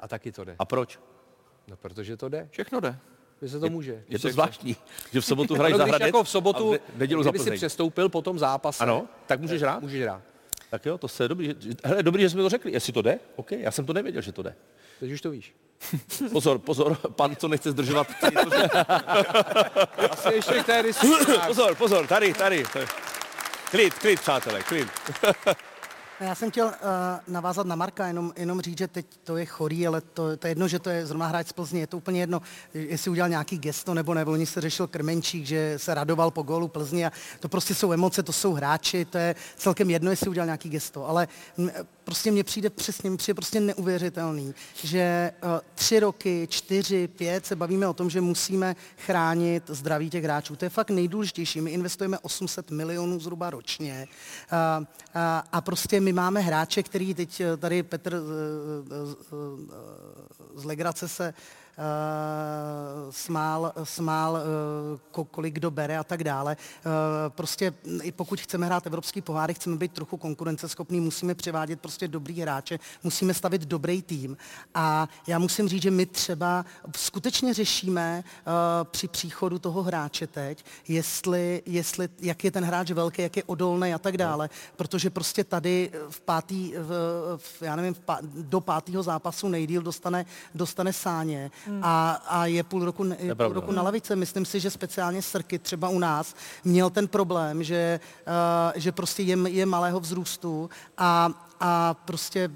A 0.00 0.08
taky 0.08 0.32
to 0.32 0.44
jde. 0.44 0.56
A 0.58 0.64
proč? 0.64 0.98
No, 1.68 1.76
protože 1.76 2.16
to 2.16 2.28
jde. 2.28 2.48
Všechno 2.50 2.80
jde. 2.80 2.98
Že 3.42 3.48
se 3.48 3.60
to 3.60 3.68
může. 3.70 4.04
Je 4.08 4.18
to 4.18 4.28
zvláštní, 4.28 4.76
že 5.12 5.20
v 5.20 5.24
sobotu 5.24 5.54
hrají 5.54 5.74
Ano, 5.74 5.78
za 5.78 5.88
Hradec 5.88 6.06
jako 6.06 6.24
v 6.24 6.28
sobotu, 6.28 6.74
a 6.74 6.76
v 6.94 6.98
nedělu 6.98 7.22
za 7.22 7.30
kdyby 7.30 7.38
si 7.38 7.44
Plzeň. 7.44 7.56
přestoupil 7.58 8.08
po 8.08 8.22
tom 8.22 8.38
zápase. 8.38 8.82
Ano, 8.82 9.06
tak 9.26 9.40
můžeš 9.40 9.62
hrát? 9.62 9.80
Můžeš 9.82 10.02
hrát. 10.02 10.22
Tak 10.74 10.86
jo, 10.86 10.98
to 10.98 11.08
se 11.08 11.28
dobrý. 11.28 11.54
Hele, 11.84 12.02
dobrý, 12.02 12.22
že 12.22 12.30
jsme 12.30 12.42
to 12.42 12.48
řekli. 12.48 12.72
Jestli 12.72 12.92
to 12.92 13.02
jde? 13.02 13.18
OK, 13.36 13.52
já 13.52 13.70
jsem 13.70 13.86
to 13.86 13.92
nevěděl, 13.92 14.22
že 14.22 14.32
to 14.32 14.42
jde. 14.42 14.54
Teď 15.00 15.12
už 15.12 15.20
to 15.20 15.30
víš. 15.30 15.54
Pozor, 16.32 16.58
pozor, 16.58 16.96
pan, 16.96 17.36
co 17.36 17.48
nechce 17.48 17.70
zdržovat. 17.70 18.06
to. 18.20 20.12
Asi 20.12 20.34
ještě 20.34 20.54
k 20.54 20.66
té 20.66 20.82
diskusi. 20.82 21.32
pozor, 21.46 21.74
pozor, 21.74 22.06
tady, 22.06 22.34
tady. 22.34 22.64
Klid, 23.70 23.94
klid, 23.94 24.20
přátelé, 24.20 24.62
klid. 24.62 24.88
Já 26.20 26.34
jsem 26.34 26.50
chtěl 26.50 26.66
uh, 26.66 26.72
navázat 27.28 27.66
na 27.66 27.76
Marka, 27.76 28.06
jenom, 28.06 28.32
jenom 28.36 28.60
říct, 28.60 28.78
že 28.78 28.88
teď 28.88 29.06
to 29.24 29.36
je 29.36 29.46
chorý, 29.46 29.86
ale 29.86 30.00
to, 30.00 30.36
to 30.36 30.46
je 30.46 30.50
jedno, 30.50 30.68
že 30.68 30.78
to 30.78 30.90
je 30.90 31.06
zrovna 31.06 31.26
hráč 31.26 31.48
z 31.48 31.52
Plzně, 31.52 31.80
je 31.80 31.86
to 31.86 31.96
úplně 31.96 32.20
jedno, 32.20 32.42
jestli 32.74 33.10
udělal 33.10 33.28
nějaký 33.28 33.58
gesto 33.58 33.94
nebo 33.94 34.14
ne. 34.14 34.22
Loni 34.22 34.46
se 34.46 34.60
řešil 34.60 34.86
Krmenčík, 34.86 35.46
že 35.46 35.74
se 35.76 35.94
radoval 35.94 36.30
po 36.30 36.42
gólu 36.42 36.68
Plzně 36.68 37.06
a 37.06 37.12
to 37.40 37.48
prostě 37.48 37.74
jsou 37.74 37.92
emoce, 37.92 38.22
to 38.22 38.32
jsou 38.32 38.52
hráči, 38.52 39.04
to 39.04 39.18
je 39.18 39.34
celkem 39.56 39.90
jedno, 39.90 40.10
jestli 40.10 40.30
udělal 40.30 40.46
nějaký 40.46 40.68
gesto, 40.68 41.08
ale 41.08 41.28
prostě 42.04 42.30
mně 42.30 42.44
přijde 42.44 42.70
přesně, 42.70 43.10
mně 43.10 43.16
přijde 43.16 43.34
prostě 43.34 43.60
neuvěřitelný, 43.60 44.54
že 44.82 45.32
uh, 45.44 45.50
tři 45.74 46.00
roky, 46.00 46.46
čtyři, 46.50 47.08
pět 47.08 47.46
se 47.46 47.56
bavíme 47.56 47.86
o 47.86 47.94
tom, 47.94 48.10
že 48.10 48.20
musíme 48.20 48.76
chránit 48.98 49.64
zdraví 49.66 50.10
těch 50.10 50.24
hráčů. 50.24 50.56
To 50.56 50.64
je 50.64 50.68
fakt 50.68 50.90
nejdůležitější. 50.90 51.60
My 51.60 51.70
investujeme 51.70 52.18
800 52.18 52.70
milionů 52.70 53.20
zhruba 53.20 53.50
ročně 53.50 54.08
uh, 54.52 54.82
uh, 54.82 54.86
a 55.52 55.60
prostě 55.60 56.00
my 56.00 56.12
máme 56.12 56.40
hráče, 56.40 56.82
který 56.82 57.14
teď 57.14 57.40
eh, 57.40 57.56
tady 57.56 57.82
Petr 57.82 58.20
z, 58.20 59.16
z, 60.54 60.64
Legrace 60.64 61.08
se 61.08 61.34
smál, 63.10 63.72
smál 63.84 64.32
uh, 64.32 65.00
ko, 65.10 65.24
kolik 65.24 65.54
kdo 65.54 65.70
bere 65.70 65.98
a 65.98 66.04
tak 66.04 66.24
dále. 66.24 66.56
Uh, 66.86 66.92
prostě 67.28 67.74
i 68.02 68.12
pokud 68.12 68.40
chceme 68.40 68.66
hrát 68.66 68.86
evropský 68.86 69.20
poháry, 69.20 69.54
chceme 69.54 69.76
být 69.76 69.92
trochu 69.92 70.16
konkurenceschopný, 70.16 71.00
musíme 71.00 71.34
přivádět 71.34 71.80
prostě 71.80 72.08
dobrý 72.08 72.40
hráče, 72.40 72.78
musíme 73.02 73.34
stavit 73.34 73.62
dobrý 73.62 74.02
tým. 74.02 74.36
A 74.74 75.08
já 75.26 75.38
musím 75.38 75.68
říct, 75.68 75.82
že 75.82 75.90
my 75.90 76.06
třeba 76.06 76.64
skutečně 76.96 77.54
řešíme 77.54 78.24
při 78.84 79.08
příchodu 79.08 79.58
toho 79.58 79.82
hráče 79.82 80.26
teď, 80.26 80.64
jestli, 80.88 81.62
jestli, 81.66 82.08
jak 82.20 82.44
je 82.44 82.50
ten 82.50 82.64
hráč 82.64 82.90
velký, 82.90 83.22
jak 83.22 83.36
je 83.36 83.44
odolný 83.44 83.94
a 83.94 83.98
tak 83.98 84.16
dále, 84.16 84.50
protože 84.76 85.10
prostě 85.10 85.44
tady 85.44 85.90
v 86.10 86.20
pátý, 86.20 86.72
v, 86.76 86.90
v, 87.36 87.62
já 87.62 87.76
nevím, 87.76 87.94
v 87.94 88.00
pá, 88.00 88.18
do 88.22 88.60
pátého 88.60 89.02
zápasu 89.02 89.48
nejdíl 89.48 89.82
dostane, 89.82 90.26
dostane 90.54 90.92
sáně 90.92 91.50
a, 91.82 92.10
a 92.28 92.46
je 92.46 92.62
půl 92.62 92.84
roku, 92.84 93.04
je 93.18 93.34
půl 93.34 93.52
roku 93.52 93.70
no. 93.70 93.76
na 93.76 93.82
lavice. 93.82 94.16
Myslím 94.16 94.44
si, 94.44 94.60
že 94.60 94.70
speciálně 94.70 95.22
Srky 95.22 95.58
třeba 95.58 95.88
u 95.88 95.98
nás 95.98 96.34
měl 96.64 96.90
ten 96.90 97.08
problém, 97.08 97.62
že, 97.64 98.00
uh, 98.26 98.80
že 98.80 98.92
prostě 98.92 99.22
je, 99.22 99.38
je 99.48 99.66
malého 99.66 100.00
vzrůstu 100.00 100.70
a, 100.98 101.30
a 101.60 101.94
prostě 101.94 102.50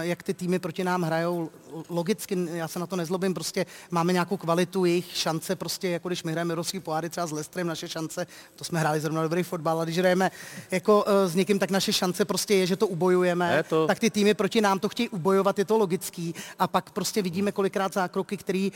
jak 0.00 0.22
ty 0.22 0.34
týmy 0.34 0.58
proti 0.58 0.84
nám 0.84 1.02
hrajou, 1.02 1.50
logicky, 1.88 2.36
já 2.52 2.68
se 2.68 2.78
na 2.78 2.86
to 2.86 2.96
nezlobím, 2.96 3.34
prostě 3.34 3.66
máme 3.90 4.12
nějakou 4.12 4.36
kvalitu, 4.36 4.84
jejich 4.84 5.16
šance, 5.16 5.56
prostě 5.56 5.88
jako 5.88 6.08
když 6.08 6.22
my 6.22 6.32
hrajeme 6.32 6.52
evropský 6.52 6.80
poháry 6.80 7.10
třeba 7.10 7.26
s 7.26 7.32
Lestrem, 7.32 7.66
naše 7.66 7.88
šance, 7.88 8.26
to 8.56 8.64
jsme 8.64 8.80
hráli 8.80 9.00
zrovna 9.00 9.22
dobrý 9.22 9.42
fotbal, 9.42 9.76
ale 9.76 9.86
když 9.86 9.98
hrajeme 9.98 10.30
jako 10.70 11.04
uh, 11.04 11.12
s 11.30 11.34
někým, 11.34 11.58
tak 11.58 11.70
naše 11.70 11.92
šance 11.92 12.24
prostě 12.24 12.54
je, 12.54 12.66
že 12.66 12.76
to 12.76 12.86
ubojujeme, 12.86 13.56
Je 13.56 13.62
to- 13.62 13.86
tak 13.86 13.98
ty 13.98 14.10
týmy 14.10 14.34
proti 14.34 14.60
nám 14.60 14.78
to 14.78 14.88
chtějí 14.88 15.08
ubojovat, 15.08 15.58
je 15.58 15.64
to 15.64 15.78
logický. 15.78 16.34
A 16.58 16.66
pak 16.66 16.90
prostě 16.90 17.22
vidíme 17.22 17.52
kolikrát 17.52 17.92
zákroky, 17.94 18.36
který, 18.36 18.72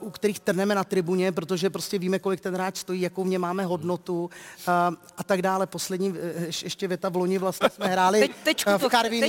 uh, 0.00 0.06
u 0.06 0.10
kterých 0.10 0.40
trneme 0.40 0.74
na 0.74 0.84
tribuně, 0.84 1.32
protože 1.32 1.70
prostě 1.70 1.98
víme, 1.98 2.18
kolik 2.18 2.40
ten 2.40 2.54
hráč 2.54 2.76
stojí, 2.76 3.00
jakou 3.00 3.24
v 3.24 3.28
něm 3.28 3.40
máme 3.40 3.64
hodnotu 3.64 4.24
uh, 4.24 4.30
a 5.16 5.22
tak 5.24 5.42
dále. 5.42 5.66
Poslední 5.66 6.14
eh, 6.20 6.46
ješ- 6.48 6.64
ještě 6.64 6.88
věta 6.88 7.08
v 7.08 7.16
loni 7.16 7.38
vlastně 7.38 7.68
jsme 7.70 7.86
hráli 7.86 8.20
Teď- 8.20 8.32
eh, 8.66 8.78
v 8.78 8.88
Karviní, 8.88 9.20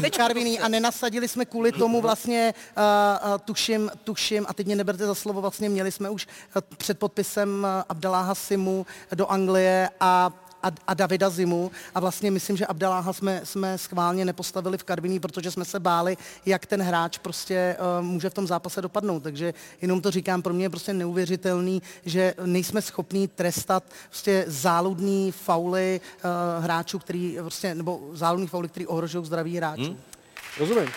Karviní 0.40 0.60
a 0.60 0.68
nenasadili 0.68 1.28
jsme 1.28 1.44
kvůli 1.44 1.72
tomu 1.72 2.00
vlastně, 2.00 2.54
uh, 2.76 3.38
tuším, 3.44 3.90
tuším, 4.04 4.46
a 4.48 4.54
teď 4.54 4.66
mě 4.66 4.76
neberte 4.76 5.06
za 5.06 5.14
slovo, 5.14 5.40
vlastně 5.40 5.68
měli 5.68 5.92
jsme 5.92 6.10
už 6.10 6.26
eh, 6.56 6.60
před 6.76 6.98
podpisem 6.98 7.66
Abdaláha 7.88 8.34
Simu 8.34 8.86
do 9.14 9.26
Anglie 9.26 9.90
a 10.00 10.32
a, 10.62 10.70
a 10.86 10.94
Davida 10.94 11.30
Zimu 11.30 11.70
a 11.94 12.00
vlastně 12.00 12.30
myslím, 12.30 12.56
že 12.56 12.66
Abdaláha 12.66 13.12
jsme, 13.12 13.40
jsme 13.44 13.78
schválně 13.78 14.24
nepostavili 14.24 14.78
v 14.78 14.84
Karviní, 14.84 15.20
protože 15.20 15.50
jsme 15.50 15.64
se 15.64 15.80
báli, 15.80 16.16
jak 16.46 16.66
ten 16.66 16.82
hráč 16.82 17.18
prostě 17.18 17.76
uh, 17.98 18.06
může 18.06 18.30
v 18.30 18.34
tom 18.34 18.46
zápase 18.46 18.82
dopadnout. 18.82 19.22
Takže 19.22 19.54
jenom 19.82 20.00
to 20.00 20.10
říkám, 20.10 20.42
pro 20.42 20.54
mě 20.54 20.64
je 20.64 20.70
prostě 20.70 20.94
neuvěřitelný, 20.94 21.82
že 22.04 22.34
nejsme 22.44 22.82
schopní 22.82 23.28
trestat 23.28 23.84
prostě 24.08 24.44
záludný 24.48 25.32
fauly 25.32 26.00
uh, 26.00 26.64
hráčů, 26.64 26.98
který 26.98 27.36
prostě, 27.40 27.74
nebo 27.74 28.00
záludný 28.12 28.46
fauly, 28.46 28.68
který 28.68 28.86
ohrožují 28.86 29.26
zdraví 29.26 29.56
hráčů. 29.56 29.82
Hmm? 29.82 30.09
Rozumím. 30.58 30.90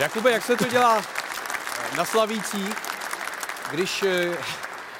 Jakube, 0.00 0.30
jak 0.32 0.42
se 0.42 0.56
to 0.56 0.64
dělá 0.68 1.02
na 1.96 2.04
Slavících, 2.04 2.74
když... 3.70 4.02
eh, 4.02 4.36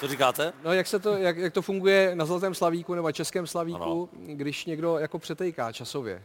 Co 0.01 0.09
říkáte? 0.09 0.53
No, 0.65 0.73
jak, 0.73 0.87
se 0.87 0.99
to, 0.99 1.17
jak, 1.17 1.37
jak 1.37 1.53
to 1.53 1.63
funguje 1.63 2.11
na 2.17 2.25
Zlatém 2.27 2.55
Slavíku 2.55 2.95
nebo 2.95 3.13
Českém 3.13 3.47
Slavíku, 3.47 3.83
ano. 3.83 4.09
když 4.35 4.67
někdo 4.67 4.99
jako 4.99 5.19
přetejká 5.19 5.73
časově? 5.73 6.23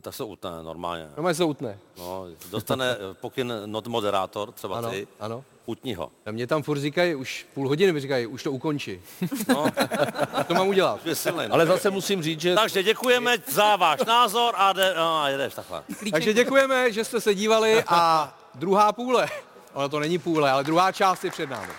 Tak 0.00 0.14
se 0.14 0.24
utne 0.24 0.50
normálně. 0.62 1.10
No, 1.16 1.34
se 1.34 1.44
utne. 1.44 1.78
No, 1.98 2.24
dostane 2.50 2.90
eh, 2.90 3.14
pokyn 3.14 3.52
not 3.66 3.86
moderátor, 3.86 4.52
třeba 4.52 4.78
Ano, 4.78 4.90
ty, 4.90 5.08
ano. 5.20 5.44
Utni 5.70 5.94
ho. 5.94 6.10
A 6.26 6.30
mě 6.30 6.46
tam 6.46 6.62
furt 6.62 6.80
říkají, 6.80 7.14
už 7.14 7.46
půl 7.54 7.68
hodiny 7.68 7.92
mi 7.92 8.00
říkají, 8.00 8.26
už 8.26 8.42
to 8.42 8.52
ukončí. 8.52 9.00
No. 9.48 9.66
to 10.46 10.54
mám 10.54 10.68
udělat. 10.68 11.06
Je 11.06 11.14
silnej, 11.14 11.48
no. 11.48 11.54
Ale 11.54 11.66
zase 11.66 11.90
musím 11.90 12.22
říct, 12.22 12.40
že... 12.40 12.54
Takže 12.54 12.82
děkujeme 12.82 13.36
za 13.48 13.76
váš 13.76 14.00
názor 14.06 14.54
a, 14.56 14.72
de, 14.72 14.94
no, 14.96 15.22
a 15.22 15.28
jedeš 15.28 15.54
takhle. 15.54 15.82
Takže 16.10 16.32
děkujeme, 16.34 16.92
že 16.92 17.04
jste 17.04 17.20
se 17.20 17.34
dívali 17.34 17.84
a 17.86 18.32
druhá 18.54 18.92
půle, 18.92 19.28
ono 19.72 19.88
to 19.88 20.00
není 20.00 20.18
půle, 20.18 20.50
ale 20.50 20.64
druhá 20.64 20.92
část 20.92 21.24
je 21.24 21.30
před 21.30 21.50
námi. 21.50 21.72